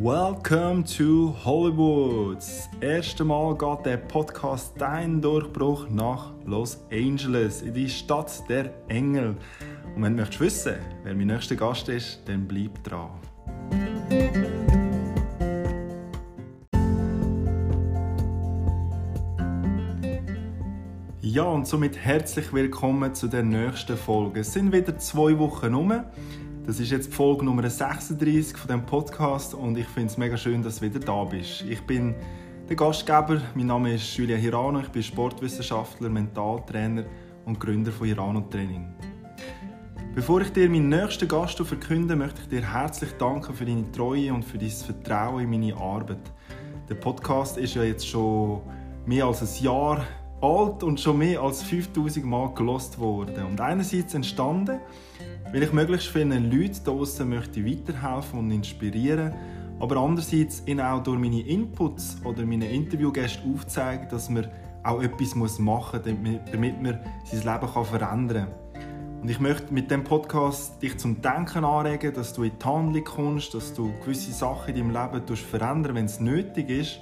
Welcome 0.00 0.84
to 0.96 1.34
Hollywood. 1.44 2.36
Das 2.36 2.68
erste 2.80 3.24
Mal 3.24 3.58
geht 3.58 3.84
der 3.84 3.96
Podcast 3.96 4.74
Dein 4.78 5.20
Durchbruch 5.20 5.88
nach 5.90 6.34
Los 6.44 6.78
Angeles, 6.92 7.62
in 7.62 7.74
die 7.74 7.88
Stadt 7.88 8.48
der 8.48 8.72
Engel. 8.86 9.34
Und 9.96 10.02
wenn 10.04 10.16
du 10.16 10.20
möchtest 10.20 10.40
wissen, 10.40 10.76
wer 11.02 11.16
mein 11.16 11.26
nächster 11.26 11.56
Gast 11.56 11.88
ist, 11.88 12.20
dann 12.26 12.46
bleib 12.46 12.84
dran. 12.84 13.10
Ja, 21.20 21.42
und 21.42 21.66
somit 21.66 21.98
herzlich 21.98 22.52
willkommen 22.52 23.16
zu 23.16 23.26
der 23.26 23.42
nächsten 23.42 23.96
Folge. 23.96 24.40
Es 24.40 24.52
sind 24.52 24.72
wieder 24.72 24.96
zwei 24.98 25.36
Wochen 25.40 25.74
um. 25.74 26.04
Das 26.68 26.78
ist 26.80 26.90
jetzt 26.90 27.06
die 27.06 27.12
Folge 27.12 27.46
Nummer 27.46 27.70
36 27.70 28.54
von 28.54 28.68
dem 28.68 28.84
Podcast 28.84 29.54
und 29.54 29.78
ich 29.78 29.86
finde 29.86 30.08
es 30.08 30.18
mega 30.18 30.36
schön, 30.36 30.62
dass 30.62 30.80
du 30.80 30.82
wieder 30.82 31.00
da 31.00 31.24
bist. 31.24 31.62
Ich 31.62 31.80
bin 31.80 32.14
der 32.68 32.76
Gastgeber, 32.76 33.40
mein 33.54 33.68
Name 33.68 33.94
ist 33.94 34.14
Julia 34.18 34.36
Hirano, 34.36 34.80
ich 34.80 34.88
bin 34.88 35.02
Sportwissenschaftler, 35.02 36.10
Mentaltrainer 36.10 37.04
und 37.46 37.58
Gründer 37.58 37.90
von 37.90 38.06
Hirano 38.06 38.42
Training. 38.42 38.86
Bevor 40.14 40.42
ich 40.42 40.52
dir 40.52 40.68
meinen 40.68 40.90
nächsten 40.90 41.26
Gast 41.26 41.56
verkünde, 41.58 42.14
möchte 42.14 42.42
ich 42.42 42.48
dir 42.48 42.70
herzlich 42.70 43.12
danken 43.12 43.54
für 43.54 43.64
deine 43.64 43.90
Treue 43.90 44.34
und 44.34 44.44
für 44.44 44.58
dein 44.58 44.68
Vertrauen 44.68 45.44
in 45.44 45.48
meine 45.48 45.74
Arbeit. 45.74 46.30
Der 46.86 46.96
Podcast 46.96 47.56
ist 47.56 47.76
ja 47.76 47.82
jetzt 47.82 48.06
schon 48.06 48.60
mehr 49.06 49.24
als 49.24 49.40
ein 49.40 49.64
Jahr 49.64 50.04
alt 50.42 50.82
und 50.82 51.00
schon 51.00 51.16
mehr 51.16 51.40
als 51.40 51.62
5000 51.62 52.26
Mal 52.26 52.52
gelost 52.52 52.98
worden. 52.98 53.46
Und 53.46 53.58
einerseits 53.58 54.12
entstanden, 54.12 54.80
weil 55.52 55.62
ich 55.62 55.72
möglichst 55.72 56.08
vielen 56.08 56.50
Leuten 56.50 56.84
draußen 56.84 57.28
möchte 57.28 57.64
weiterhelfen 57.64 58.38
und 58.38 58.50
inspirieren, 58.50 59.32
aber 59.80 59.96
andererseits 59.96 60.62
ihnen 60.66 60.80
auch 60.80 61.02
durch 61.02 61.18
meine 61.18 61.40
Inputs 61.40 62.16
oder 62.24 62.44
meine 62.44 62.68
Interviewgäste 62.70 63.42
aufzeigen, 63.44 64.08
dass 64.10 64.28
man 64.28 64.48
auch 64.82 65.02
etwas 65.02 65.34
machen 65.34 66.00
muss, 66.22 66.40
damit 66.52 66.82
man 66.82 66.98
sein 67.24 67.42
Leben 67.42 67.84
verändern 67.84 68.28
kann. 68.28 68.68
Und 69.22 69.28
ich 69.28 69.40
möchte 69.40 69.74
mit 69.74 69.90
dem 69.90 70.04
Podcast 70.04 70.80
dich 70.80 70.96
zum 70.96 71.20
Denken 71.20 71.64
anregen, 71.64 72.14
dass 72.14 72.32
du 72.32 72.44
in 72.44 72.52
die 72.60 72.64
Handlung 72.64 73.04
kommst, 73.04 73.52
dass 73.52 73.74
du 73.74 73.92
gewisse 74.00 74.32
Sachen 74.32 74.76
in 74.76 74.92
deinem 74.92 75.12
Leben 75.12 75.36
verändern 75.36 75.94
wenn 75.96 76.04
es 76.04 76.20
nötig 76.20 76.70
ist. 76.70 77.00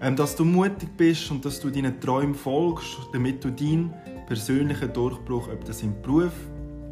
Ähm, 0.00 0.16
dass 0.16 0.36
du 0.36 0.44
mutig 0.44 0.96
bist 0.96 1.30
und 1.30 1.44
dass 1.44 1.60
du 1.60 1.70
deinen 1.70 2.00
Träumen 2.00 2.34
folgst, 2.34 2.98
damit 3.12 3.44
du 3.44 3.50
deinen 3.50 3.92
persönlichen 4.26 4.92
Durchbruch, 4.92 5.48
ob 5.48 5.64
das 5.64 5.82
im 5.82 6.00
Beruf, 6.02 6.32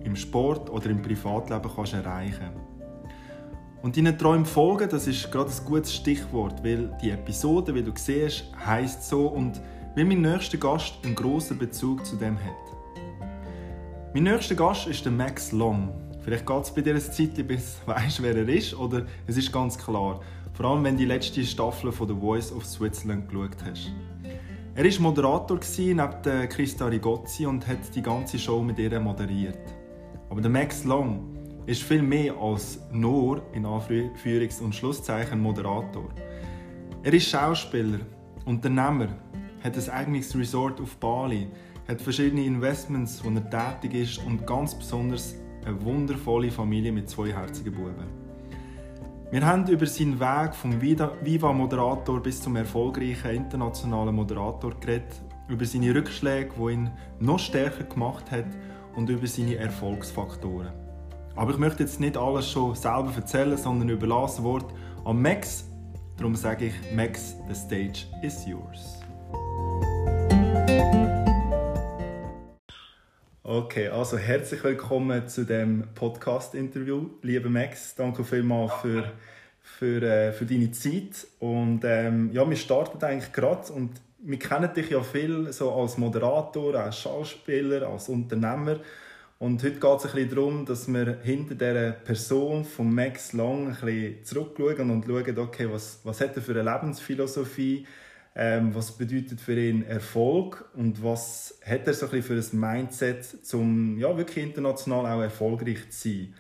im 0.07 0.17
Sport 0.17 0.71
oder 0.71 0.89
im 0.89 1.03
Privatleben 1.03 1.71
kannst 1.75 1.93
erreichen 1.93 2.51
Und 3.83 3.97
deinen 3.97 4.17
Träumen 4.17 4.47
folgen, 4.47 4.89
das 4.89 5.07
ist 5.07 5.31
gerade 5.31 5.51
ein 5.51 5.65
gutes 5.65 5.95
Stichwort, 5.95 6.65
weil 6.65 6.97
die 7.03 7.11
Episode, 7.11 7.75
wie 7.75 7.83
du 7.83 7.93
siehst, 7.95 8.45
heißt 8.65 9.09
so 9.09 9.27
und 9.27 9.61
weil 9.95 10.05
mein 10.05 10.21
nächster 10.21 10.59
Gast 10.59 10.95
einen 11.05 11.15
grossen 11.15 11.59
Bezug 11.59 12.07
zu 12.07 12.17
dem 12.17 12.37
hat. 12.37 12.77
Mein 14.15 14.23
nächster 14.23 14.55
Gast 14.55 14.87
ist 14.87 15.05
der 15.05 15.13
Max 15.13 15.53
Long. 15.53 15.93
Vielleicht 16.23 16.47
geht 16.47 16.63
es 16.63 16.71
bei 16.71 16.81
dir 16.81 16.95
ein 16.95 17.01
Zeit, 17.01 17.47
bis 17.47 17.81
du 17.81 17.87
weißt, 17.93 18.23
wer 18.23 18.37
er 18.37 18.49
ist, 18.49 18.75
oder 18.75 19.07
es 19.27 19.37
ist 19.37 19.53
ganz 19.53 19.77
klar. 19.77 20.21
Vor 20.55 20.67
allem, 20.67 20.85
wenn 20.85 20.95
du 20.95 21.01
die 21.01 21.07
letzte 21.07 21.45
Staffel 21.45 21.93
von 21.93 22.09
The 22.09 22.15
Voice 22.15 22.53
of 22.53 22.65
Switzerland 22.65 23.29
geschaut 23.29 23.57
hast. 23.65 23.93
Er 24.75 24.85
war 24.85 25.01
Moderator 25.01 25.59
neben 25.79 26.49
Christa 26.49 26.87
Rigozzi 26.87 27.47
und 27.47 27.67
hat 27.67 27.95
die 27.95 28.03
ganze 28.03 28.39
Show 28.39 28.63
mit 28.63 28.79
ihr 28.79 29.01
moderiert. 29.01 29.76
Aber 30.29 30.41
der 30.41 30.51
Max 30.51 30.85
Long 30.85 31.37
ist 31.67 31.83
viel 31.83 32.03
mehr 32.03 32.37
als 32.37 32.81
nur 32.93 33.43
in 33.53 33.67
Anführungs- 33.67 34.61
und 34.61 34.75
Schlusszeichen 34.75 35.41
Moderator. 35.41 36.09
Er 37.03 37.13
ist 37.13 37.29
Schauspieler, 37.29 38.01
Unternehmer, 38.45 39.09
hat 39.63 39.77
ein 39.77 39.91
eigenes 39.91 40.37
Resort 40.37 40.81
auf 40.81 40.97
Bali, 40.97 41.49
hat 41.89 42.01
verschiedene 42.01 42.45
Investments, 42.45 43.25
wo 43.25 43.31
er 43.31 43.51
tätig 43.51 43.95
ist 43.95 44.27
und 44.27 44.47
ganz 44.47 44.75
besonders 44.75 45.35
eine 45.65 45.85
wundervolle 45.85 46.51
Familie 46.51 46.93
mit 46.93 47.09
zwei 47.09 47.33
herzigen 47.33 47.73
Buben. 47.73 48.27
Wir 49.33 49.45
haben 49.45 49.67
über 49.67 49.87
seinen 49.87 50.21
Weg 50.21 50.55
vom 50.55 50.81
Viva-Moderator 50.81 52.23
bis 52.23 52.41
zum 52.41 52.55
erfolgreichen 52.55 53.33
internationalen 53.33 54.15
Moderator 54.15 54.73
geredet, 54.79 55.21
über 55.49 55.65
seine 55.65 55.93
Rückschläge, 55.95 56.51
die 56.57 56.73
ihn 56.73 56.91
noch 57.19 57.41
stärker 57.41 57.85
gemacht 57.85 58.31
haben 58.31 58.55
und 58.97 59.11
über 59.11 59.27
seine 59.27 59.57
Erfolgsfaktoren. 59.57 60.73
Aber 61.37 61.51
ich 61.53 61.59
möchte 61.59 61.83
jetzt 61.83 62.01
nicht 62.01 62.17
alles 62.17 62.51
schon 62.51 62.75
selber 62.75 63.13
erzählen, 63.15 63.57
sondern 63.57 63.91
überlasse 63.91 64.43
Wort 64.43 64.73
an 65.05 65.21
Max. 65.21 65.67
Darum 66.17 66.35
sage 66.35 66.67
ich, 66.67 66.75
Max, 66.95 67.37
the 67.47 67.55
stage 67.55 68.07
is 68.23 68.47
yours. 68.47 69.01
Okay, 73.43 73.89
also 73.89 74.17
herzlich 74.17 74.65
willkommen 74.65 75.29
zu 75.29 75.45
dem 75.45 75.85
Podcast-Interview, 75.95 77.11
lieber 77.23 77.51
Max. 77.51 77.95
Danke 77.95 78.25
vielmals 78.25 78.73
für, 78.81 79.13
für, 79.61 80.03
äh, 80.03 80.33
für 80.33 80.47
deine 80.47 80.73
Zeit. 80.73 81.27
Und 81.39 81.83
ähm, 81.85 82.31
ja, 82.33 82.49
wir 82.49 82.57
starten 82.57 83.05
eigentlich 83.05 83.33
gerade 83.33 83.73
und 83.73 83.91
wir 84.27 84.39
kennen 84.41 84.73
dich 84.75 84.91
ja 84.91 85.03
viel 85.03 85.53
so 85.53 85.73
als 85.73 85.99
Moderator, 85.99 86.75
als 86.75 86.99
Schauspieler, 86.99 87.87
als 87.89 88.09
Unternehmer. 88.09 88.81
Und 89.39 89.63
heute 89.63 89.79
geht 89.79 89.99
es 89.99 90.07
ein 90.07 90.13
bisschen 90.13 90.31
darum, 90.31 90.67
dass 90.67 90.89
wir 90.89 91.19
hinter 91.23 91.55
dieser 91.55 91.93
Person 91.93 92.65
von 92.65 92.93
Max 92.93 93.33
Long 93.35 93.69
ein 93.69 93.77
bisschen 93.77 94.25
zurückschauen 94.25 94.91
und 94.91 95.05
schauen, 95.07 95.39
okay, 95.39 95.69
was, 95.71 96.01
was 96.03 96.21
hat 96.21 96.35
er 96.35 96.43
für 96.43 96.59
eine 96.59 96.71
Lebensphilosophie, 96.73 97.87
ähm, 98.35 98.75
was 98.75 98.93
bedeutet 98.93 99.41
für 99.41 99.57
ihn 99.57 99.85
Erfolg 99.87 100.65
und 100.75 101.05
was 101.05 101.61
hat 101.65 101.87
er 101.87 101.95
so 101.95 102.07
ein 102.07 102.13
bisschen 102.13 102.43
für 102.43 102.57
ein 102.57 102.61
Mindset, 102.61 103.27
um 103.53 103.97
ja, 103.99 104.17
wirklich 104.17 104.45
international 104.45 105.07
auch 105.07 105.23
erfolgreich 105.23 105.89
zu 105.91 106.09
sein. 106.09 106.35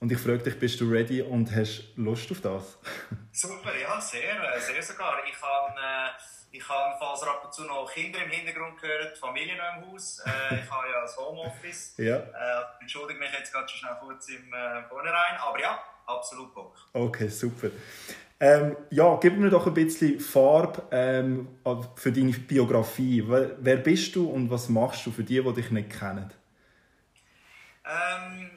Und 0.00 0.10
ich 0.10 0.18
frage 0.18 0.38
dich, 0.38 0.58
bist 0.58 0.80
du 0.80 0.90
ready 0.90 1.22
und 1.22 1.54
hast 1.54 1.92
Lust 1.96 2.30
auf 2.32 2.40
das? 2.40 2.78
Super, 3.30 3.70
ja, 3.80 4.00
sehr, 4.00 4.20
äh, 4.20 4.60
sehr 4.60 4.82
sogar. 4.82 5.18
Ich 5.28 5.40
habe 5.40 5.74
äh 5.74 6.37
ich 6.50 6.68
habe, 6.68 6.96
falls 6.98 7.22
ab 7.22 7.42
und 7.44 7.52
zu 7.52 7.64
noch 7.64 7.90
Kinder 7.92 8.22
im 8.24 8.30
Hintergrund 8.30 8.80
gehört, 8.80 9.18
Familie 9.18 9.56
noch 9.56 9.82
im 9.82 9.92
Haus. 9.92 10.20
Äh, 10.20 10.60
ich 10.60 10.70
habe 10.70 10.88
ja 10.88 11.00
das 11.02 11.16
Homeoffice. 11.16 11.94
ja. 11.98 12.16
Äh, 12.16 12.64
entschuldige 12.80 13.20
mich 13.20 13.30
jetzt 13.32 13.52
gerade 13.52 13.68
schon 13.68 13.80
schnell 13.80 13.96
kurz 14.00 14.28
im 14.28 14.52
äh, 14.52 14.82
Vornherein. 14.88 15.36
Aber 15.40 15.60
ja, 15.60 15.78
absolut 16.06 16.54
Bock. 16.54 16.74
Okay, 16.92 17.28
super. 17.28 17.68
Ähm, 18.40 18.76
ja, 18.90 19.18
gib 19.20 19.36
mir 19.36 19.50
doch 19.50 19.66
ein 19.66 19.74
bisschen 19.74 20.20
Farbe 20.20 20.82
ähm, 20.92 21.58
für 21.96 22.12
deine 22.12 22.30
Biografie. 22.30 23.24
Wer 23.26 23.76
bist 23.76 24.14
du 24.14 24.28
und 24.28 24.48
was 24.50 24.68
machst 24.68 25.04
du 25.06 25.10
für 25.10 25.24
die, 25.24 25.42
die 25.42 25.52
dich 25.54 25.70
nicht 25.70 25.98
kennen? 25.98 26.32
Ähm, 27.84 28.50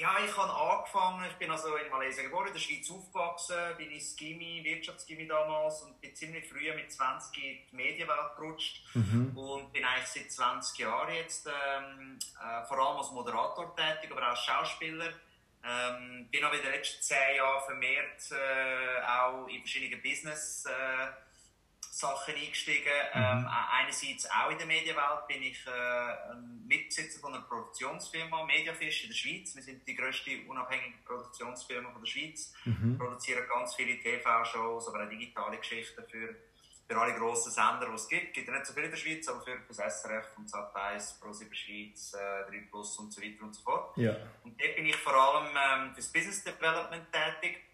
ja, 0.00 0.16
ich 0.24 0.34
habe 0.34 0.50
angefangen, 0.50 1.26
ich 1.30 1.36
bin 1.36 1.50
also 1.50 1.76
in 1.76 1.90
Malaysia 1.90 2.22
geboren, 2.22 2.46
in 2.46 2.54
der 2.54 2.60
Schweiz 2.60 2.90
aufgewachsen, 2.90 3.54
bin 3.76 3.90
ins 3.90 4.16
Gimmi, 4.16 4.64
Wirtschaftsgimmi 4.64 5.28
damals 5.28 5.82
und 5.82 6.00
bin 6.00 6.16
ziemlich 6.16 6.48
früh 6.48 6.72
mit 6.74 6.90
20 6.90 7.36
in 7.36 7.58
die 7.70 7.76
Medienwelt 7.76 8.34
gerutscht 8.34 8.82
mhm. 8.94 9.36
und 9.36 9.70
bin 9.74 9.84
eigentlich 9.84 10.08
seit 10.08 10.32
20 10.32 10.78
Jahren 10.78 11.14
jetzt 11.14 11.46
ähm, 11.46 12.18
äh, 12.40 12.66
vor 12.66 12.78
allem 12.78 12.96
als 12.96 13.10
Moderator 13.10 13.76
tätig, 13.76 14.10
aber 14.10 14.22
auch 14.22 14.30
als 14.30 14.42
Schauspieler. 14.42 15.12
Ähm, 15.62 16.26
bin 16.30 16.42
auch 16.44 16.54
in 16.54 16.62
den 16.62 16.72
letzten 16.72 17.02
10 17.02 17.36
Jahren 17.36 17.62
vermehrt 17.66 18.30
äh, 18.30 19.02
auch 19.06 19.46
in 19.48 19.60
verschiedene 19.60 20.00
Business 20.00 20.64
äh, 20.64 21.08
Sachen 22.00 22.34
eingestiegen. 22.34 22.96
Mhm. 23.14 23.20
Ähm, 23.20 23.48
einerseits 23.48 24.28
auch 24.30 24.50
in 24.50 24.58
der 24.58 24.66
Medienwelt 24.66 25.26
bin 25.28 25.42
ich 25.42 25.58
äh, 25.66 26.34
Mitbesitzer 26.66 27.20
von 27.20 27.34
einer 27.34 27.44
Produktionsfirma, 27.44 28.44
Mediafish 28.44 29.04
in 29.04 29.10
der 29.10 29.16
Schweiz. 29.16 29.54
Wir 29.54 29.62
sind 29.62 29.86
die 29.86 29.94
grösste 29.94 30.30
unabhängige 30.48 30.98
Produktionsfirma 31.04 31.90
von 31.90 32.02
der 32.02 32.10
Schweiz. 32.10 32.52
Mhm. 32.64 32.96
produzieren 32.98 33.46
ganz 33.48 33.74
viele 33.74 33.98
TV-Shows, 34.00 34.88
aber 34.88 35.04
auch 35.04 35.08
digitale 35.08 35.58
Geschichten 35.58 36.02
für, 36.08 36.36
für 36.88 36.98
alle 36.98 37.14
grossen 37.14 37.52
Sender, 37.52 37.86
die 37.88 37.94
es 37.94 38.08
gibt. 38.08 38.28
Es 38.28 38.32
gibt 38.32 38.48
ja 38.48 38.54
nicht 38.54 38.66
so 38.66 38.72
viele 38.72 38.86
in 38.86 38.92
der 38.92 38.98
Schweiz, 38.98 39.28
aber 39.28 39.40
für, 39.42 39.58
für 39.58 39.74
das 39.74 40.02
SRF 40.02 40.38
und 40.38 40.48
Sat1, 40.48 41.20
Pro7 41.20 41.54
Schweiz, 41.54 42.14
äh, 42.14 42.50
3 42.50 42.66
Plus 42.70 42.98
und 42.98 43.12
so 43.12 43.20
weiter 43.20 43.42
und 43.42 43.54
so 43.54 43.62
fort. 43.62 43.96
Ja. 43.98 44.16
Und 44.44 44.58
dort 44.60 44.76
bin 44.76 44.86
ich 44.86 44.96
vor 44.96 45.14
allem 45.14 45.48
ähm, 45.54 45.94
fürs 45.94 46.08
Business 46.08 46.42
Development 46.42 47.04
tätig 47.12 47.69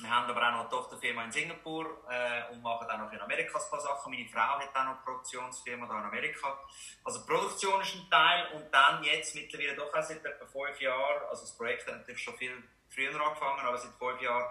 wir 0.00 0.10
haben 0.10 0.28
aber 0.28 0.40
auch 0.46 0.52
noch 0.52 0.60
eine 0.60 0.68
Tochterfirma 0.68 1.24
in 1.24 1.32
Singapur 1.32 1.86
äh, 2.10 2.52
und 2.52 2.62
machen 2.62 2.90
auch 2.90 2.98
noch 2.98 3.12
in 3.12 3.20
Amerika 3.20 3.58
ein 3.58 3.70
paar 3.70 3.80
Sachen. 3.80 4.12
Meine 4.12 4.28
Frau 4.28 4.40
hat 4.40 4.68
auch 4.68 4.84
noch 4.84 4.90
eine 4.90 5.00
Produktionsfirma 5.04 5.86
da 5.86 5.98
in 5.98 6.04
Amerika. 6.04 6.58
Also 7.04 7.24
Produktion 7.24 7.80
ist 7.80 7.94
ein 7.94 8.10
Teil 8.10 8.52
und 8.54 8.72
dann 8.72 9.02
jetzt 9.04 9.34
mittlerweile 9.34 9.76
doch 9.76 9.94
auch 9.94 10.02
seit 10.02 10.24
etwa 10.24 10.46
fünf 10.46 10.80
Jahren, 10.80 11.22
also 11.30 11.42
das 11.42 11.56
Projekt 11.56 11.86
hat 11.86 11.98
natürlich 11.98 12.22
schon 12.22 12.36
viel 12.36 12.62
früher 12.88 13.14
angefangen, 13.20 13.60
aber 13.60 13.78
seit 13.78 13.92
fünf 13.92 14.20
Jahren 14.20 14.48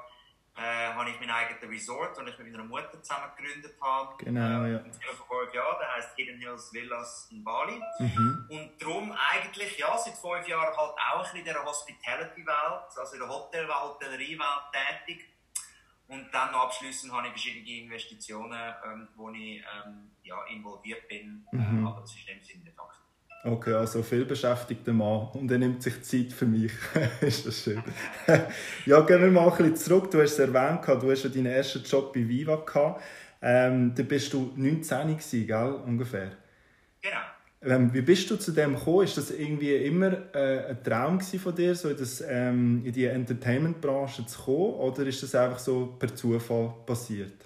äh, 0.56 0.94
habe 0.94 1.10
ich 1.10 1.20
mein 1.20 1.32
eigenes 1.32 1.64
Resort, 1.64 2.16
das 2.16 2.28
ich 2.28 2.38
mit 2.38 2.52
meiner 2.52 2.64
Mutter 2.64 3.02
zusammen 3.02 3.32
gegründet 3.36 3.76
habe. 3.82 4.24
Genau, 4.24 4.66
ja. 4.66 4.84
Vor 5.18 5.40
fünf 5.40 5.54
Jahren, 5.54 5.80
der 5.80 5.96
heißt 5.96 6.16
Hidden 6.16 6.40
Hills 6.40 6.72
Villas 6.72 7.28
in 7.32 7.44
Bali. 7.44 7.82
Mhm. 7.98 8.48
Und 8.50 8.82
darum 8.82 9.18
eigentlich, 9.32 9.78
ja, 9.80 9.98
seit 9.98 10.14
fünf 10.14 10.48
Jahren 10.48 10.78
halt 10.78 10.78
auch 10.78 10.96
ein 10.96 11.22
bisschen 11.24 11.40
in 11.40 11.46
der 11.46 11.66
Hospitality-Welt, 11.66 12.98
also 12.98 13.14
in 13.14 13.20
der 13.20 13.30
Hotel- 13.30 13.68
Hotellerie-Welt 13.68 14.98
tätig 15.06 15.33
Und 16.08 16.26
dann 16.32 16.50
abschließend 16.50 17.12
habe 17.14 17.28
ich 17.28 17.34
verschiedene 17.34 17.84
Investitionen, 17.84 18.60
ähm, 18.86 19.08
wo 19.16 19.30
ich 19.32 19.58
ähm, 19.58 20.12
ja, 20.24 20.36
involviert 20.54 21.08
bin, 21.08 21.46
äh, 21.52 21.56
mhm. 21.56 21.88
aber 21.88 22.02
das 22.02 22.12
ist 22.12 22.28
in 22.28 22.36
dem 22.36 22.44
Sinne 22.44 22.64
nicht 22.66 22.80
aktiv. 22.80 23.00
Okay, 23.46 23.74
also 23.74 24.02
viel 24.04 24.24
beschäftigter 24.24 24.94
Mann 24.94 25.28
und 25.34 25.52
er 25.52 25.58
nimmt 25.58 25.84
sich 25.84 26.02
Zeit 26.04 26.32
für 26.32 26.46
mich. 26.46 26.72
ist 27.22 27.46
das 27.46 27.64
schön. 27.64 27.84
ja, 28.86 29.02
gehen 29.02 29.22
wir 29.22 29.32
mal 29.32 29.50
ein 29.50 29.58
bisschen 29.58 29.76
zurück. 29.76 30.12
Du 30.12 30.22
hast 30.22 30.34
es 30.34 30.40
erwähnt, 30.40 30.86
du 30.88 31.12
hast 31.12 31.24
ja 31.24 31.30
deinen 31.30 31.48
ersten 31.48 31.84
Job 31.84 32.14
bei 32.14 32.28
Viva 32.28 32.56
gehabt. 32.56 33.04
Ähm, 33.42 33.94
da 33.94 34.04
bist 34.04 34.32
du 34.32 34.54
19 34.56 35.08
gewesen, 35.08 35.48
gell? 35.48 35.74
ungefähr. 35.86 36.32
Genau. 37.02 37.33
Ähm, 37.66 37.94
wie 37.94 38.02
bist 38.02 38.30
du 38.30 38.36
zu 38.36 38.52
dem 38.52 38.76
gekommen? 38.76 39.06
Ist 39.06 39.18
das 39.18 39.32
irgendwie 39.32 39.76
immer 39.76 40.36
äh, 40.36 40.70
ein 40.70 40.84
Traum 40.84 41.22
von 41.22 41.56
dir, 41.56 41.76
so 41.76 41.90
in, 41.90 41.98
das, 41.98 42.22
ähm, 42.22 42.84
in 42.86 42.92
die 42.92 43.06
Entertainment-Branche 43.06 44.26
zu 44.26 44.42
kommen, 44.42 44.74
oder 44.76 45.04
ist 45.04 45.24
das 45.24 45.34
einfach 45.36 45.60
so 45.60 45.96
per 45.98 46.14
Zufall 46.14 46.74
passiert? 46.86 47.46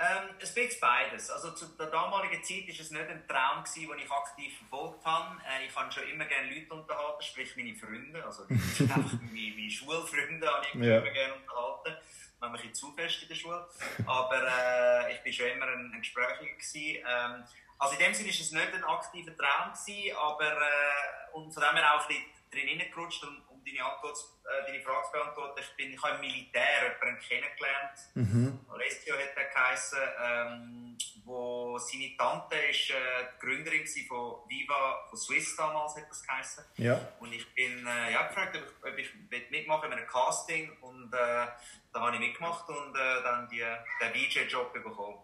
Ähm, 0.00 0.30
ein 0.30 0.38
bisschen 0.38 0.68
beides. 0.80 1.28
Also 1.30 1.50
zu 1.52 1.66
der 1.76 1.86
damaligen 1.86 2.42
Zeit 2.42 2.68
war 2.68 2.80
es 2.80 2.90
nicht 2.90 3.08
ein 3.08 3.26
Traum, 3.26 3.64
den 3.64 3.98
ich 3.98 4.10
aktiv 4.10 4.52
verfolgt 4.58 5.04
habe. 5.04 5.36
Äh, 5.42 5.66
ich 5.66 5.74
habe 5.74 5.90
schon 5.90 6.04
immer 6.04 6.24
gerne 6.24 6.54
Leute 6.54 6.72
unterhalten, 6.72 7.22
sprich 7.22 7.56
meine 7.56 7.74
Freunde, 7.74 8.24
also 8.24 8.44
meine, 8.48 9.54
meine 9.56 9.70
Schulfreunde 9.70 10.46
habe 10.46 10.66
ich 10.66 10.74
ja. 10.74 10.98
immer 10.98 11.10
gerne 11.10 11.34
unterhalten. 11.34 11.96
Man 12.40 12.52
bisschen 12.52 12.72
zu 12.72 12.92
fest 12.92 13.22
in 13.22 13.28
der 13.28 13.34
Schule. 13.34 13.66
Aber 14.06 14.36
äh, 14.36 15.14
ich 15.14 15.24
war 15.24 15.32
schon 15.32 15.56
immer 15.56 15.66
ein, 15.66 15.92
ein 15.92 16.00
Gesprächiger. 16.00 17.02
Ähm, 17.04 17.44
also 17.78 17.94
in 17.94 18.00
dem 18.00 18.14
Sinne 18.14 18.28
war 18.28 18.40
es 18.40 18.52
nicht 18.52 18.74
ein 18.74 18.84
aktiver 18.84 19.36
Traum, 19.36 19.72
gewesen, 19.72 20.16
aber 20.16 20.52
äh, 20.52 21.32
und 21.32 21.52
von 21.52 21.62
dem 21.62 21.76
her 21.76 21.94
auch 21.94 22.02
ein 22.02 22.08
bisschen 22.08 22.24
drin 22.50 22.68
hineingerutscht. 22.68 23.24
Und 23.24 23.42
deine, 23.66 23.84
Antwort, 23.84 24.16
äh, 24.44 24.66
deine 24.66 24.82
Frage 24.82 25.06
zu 25.06 25.12
beantworten, 25.12 25.60
ich, 25.60 25.76
bin, 25.76 25.92
ich 25.92 26.02
habe 26.02 26.14
im 26.14 26.20
Militär 26.20 26.96
jemanden 27.00 27.20
kennengelernt, 27.20 27.98
mhm. 28.14 28.60
Alessio 28.68 29.14
hat 29.14 29.36
er 29.36 29.44
geheißen, 29.44 29.98
ähm, 30.24 30.98
wo 31.24 31.78
seine 31.78 32.16
Tante 32.16 32.56
ist 32.56 32.90
äh, 32.90 32.94
die 33.34 33.46
Gründerin 33.46 33.86
von 34.08 34.48
Viva, 34.48 35.06
von 35.08 35.18
Swiss 35.18 35.56
damals 35.56 35.96
hat 35.96 36.08
das 36.08 36.22
geheißen. 36.22 36.64
Ja. 36.76 37.00
Und 37.20 37.32
ich 37.32 37.54
bin 37.54 37.86
äh, 37.86 38.12
ja, 38.12 38.26
gefragt, 38.26 38.56
ob 38.56 38.98
ich, 38.98 39.08
ob 39.26 39.32
ich 39.32 39.50
mitmachen 39.50 39.92
in 39.92 39.98
einem 39.98 40.06
Casting 40.06 40.76
und 40.80 41.12
äh, 41.12 41.46
da 41.92 42.00
habe 42.00 42.14
ich 42.14 42.20
mitgemacht 42.20 42.68
und 42.68 42.94
äh, 42.94 43.22
dann 43.22 43.48
die, 43.48 43.64
den 44.00 44.12
DJ-Job 44.12 44.72
bekommen. 44.72 45.18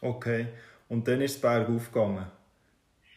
Okay, 0.00 0.46
und 0.88 1.06
dann 1.06 1.20
ist 1.20 1.36
es 1.36 1.40
bergauf 1.40 1.92
gegangen? 1.92 2.30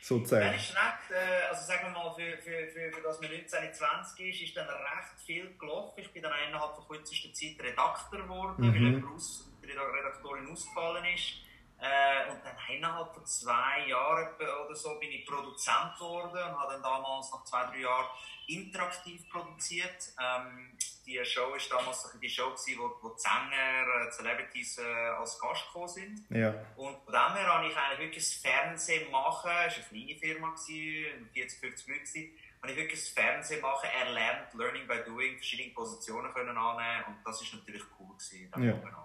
sozusagen. 0.02 0.46
Dann 0.46 0.56
ist 0.56 0.76
recht, 0.76 1.12
äh, 1.12 1.48
also 1.50 1.66
sagen 1.66 1.84
wir 1.84 1.92
mal, 1.92 2.14
für, 2.14 2.38
für, 2.38 2.68
für, 2.68 2.92
für 2.92 3.02
das 3.02 3.22
man 3.22 3.30
19, 3.30 3.74
20 3.74 4.34
ist, 4.34 4.42
ist 4.42 4.58
dann 4.58 4.68
recht 4.68 5.22
viel 5.26 5.56
gelaufen. 5.58 5.94
Ich 5.98 6.12
bin 6.12 6.24
dann 6.24 6.34
innerhalb 6.48 6.76
von 6.76 6.88
kürzester 6.88 7.34
Zeit 7.34 7.56
Redakteur 7.62 8.24
geworden, 8.24 8.56
mhm. 8.58 8.74
weil 8.74 8.82
jemand 8.82 9.16
aus, 9.16 9.50
die 9.64 9.72
Redaktorin 9.72 10.52
ausgefallen 10.52 11.06
ist. 11.14 11.34
Äh, 11.80 12.32
und 12.32 12.46
dann 12.46 12.56
innerhalb 12.70 13.14
von 13.14 13.26
zwei 13.26 13.88
Jahren 13.88 14.28
oder 14.36 14.76
so 14.76 15.00
bin 15.00 15.12
ich 15.12 15.26
Produzent 15.26 15.96
geworden 15.98 16.38
und 16.38 16.60
habe 16.60 16.74
dann 16.74 16.84
damals 16.84 17.32
nach 17.32 17.44
zwei, 17.44 17.66
drei 17.66 17.80
Jahren 17.80 18.08
interaktiv 18.48 19.28
produziert. 19.30 20.14
Ähm, 20.20 20.78
die 21.06 21.24
Show 21.26 21.52
war 21.52 21.58
damals 21.70 22.18
die 22.22 22.30
Show, 22.30 22.50
gewesen, 22.52 22.80
wo, 22.80 22.92
wo 23.02 23.14
die 23.14 23.22
Sänger, 23.22 24.08
äh, 24.08 24.12
Celebrities 24.12 24.78
äh, 24.78 24.84
als 24.84 25.40
Gast 25.40 25.66
gekommen 25.68 25.88
sind. 25.88 26.26
Ja. 26.30 26.54
Und 26.76 26.96
von 27.04 27.14
dem 27.14 27.36
her 27.36 27.48
habe 27.48 27.68
ich 27.68 27.76
eigentlich 27.76 28.00
wirklich 28.00 28.24
das 28.24 28.34
Fernsehen 28.36 29.12
machen, 29.12 29.52
es 29.68 29.78
war 29.78 29.84
eine 29.92 30.06
kleine 30.06 30.20
Firma, 30.20 30.56
40, 30.56 31.60
50 31.60 31.88
Leute, 31.88 32.00
gewesen, 32.02 32.30
habe 32.62 32.74
ich 32.74 32.78
wirklich 32.78 33.00
das 33.00 33.10
Fernsehen 33.10 33.62
machen 33.62 33.90
erlernt, 33.90 34.54
Learning 34.54 34.88
by 34.88 35.04
Doing, 35.06 35.36
verschiedene 35.38 35.74
Positionen 35.74 36.32
können 36.34 36.56
annehmen 36.56 37.06
und 37.08 37.16
das 37.26 37.42
ist 37.42 37.54
natürlich 37.54 37.84
cool 38.00 38.16
gewesen. 38.16 38.50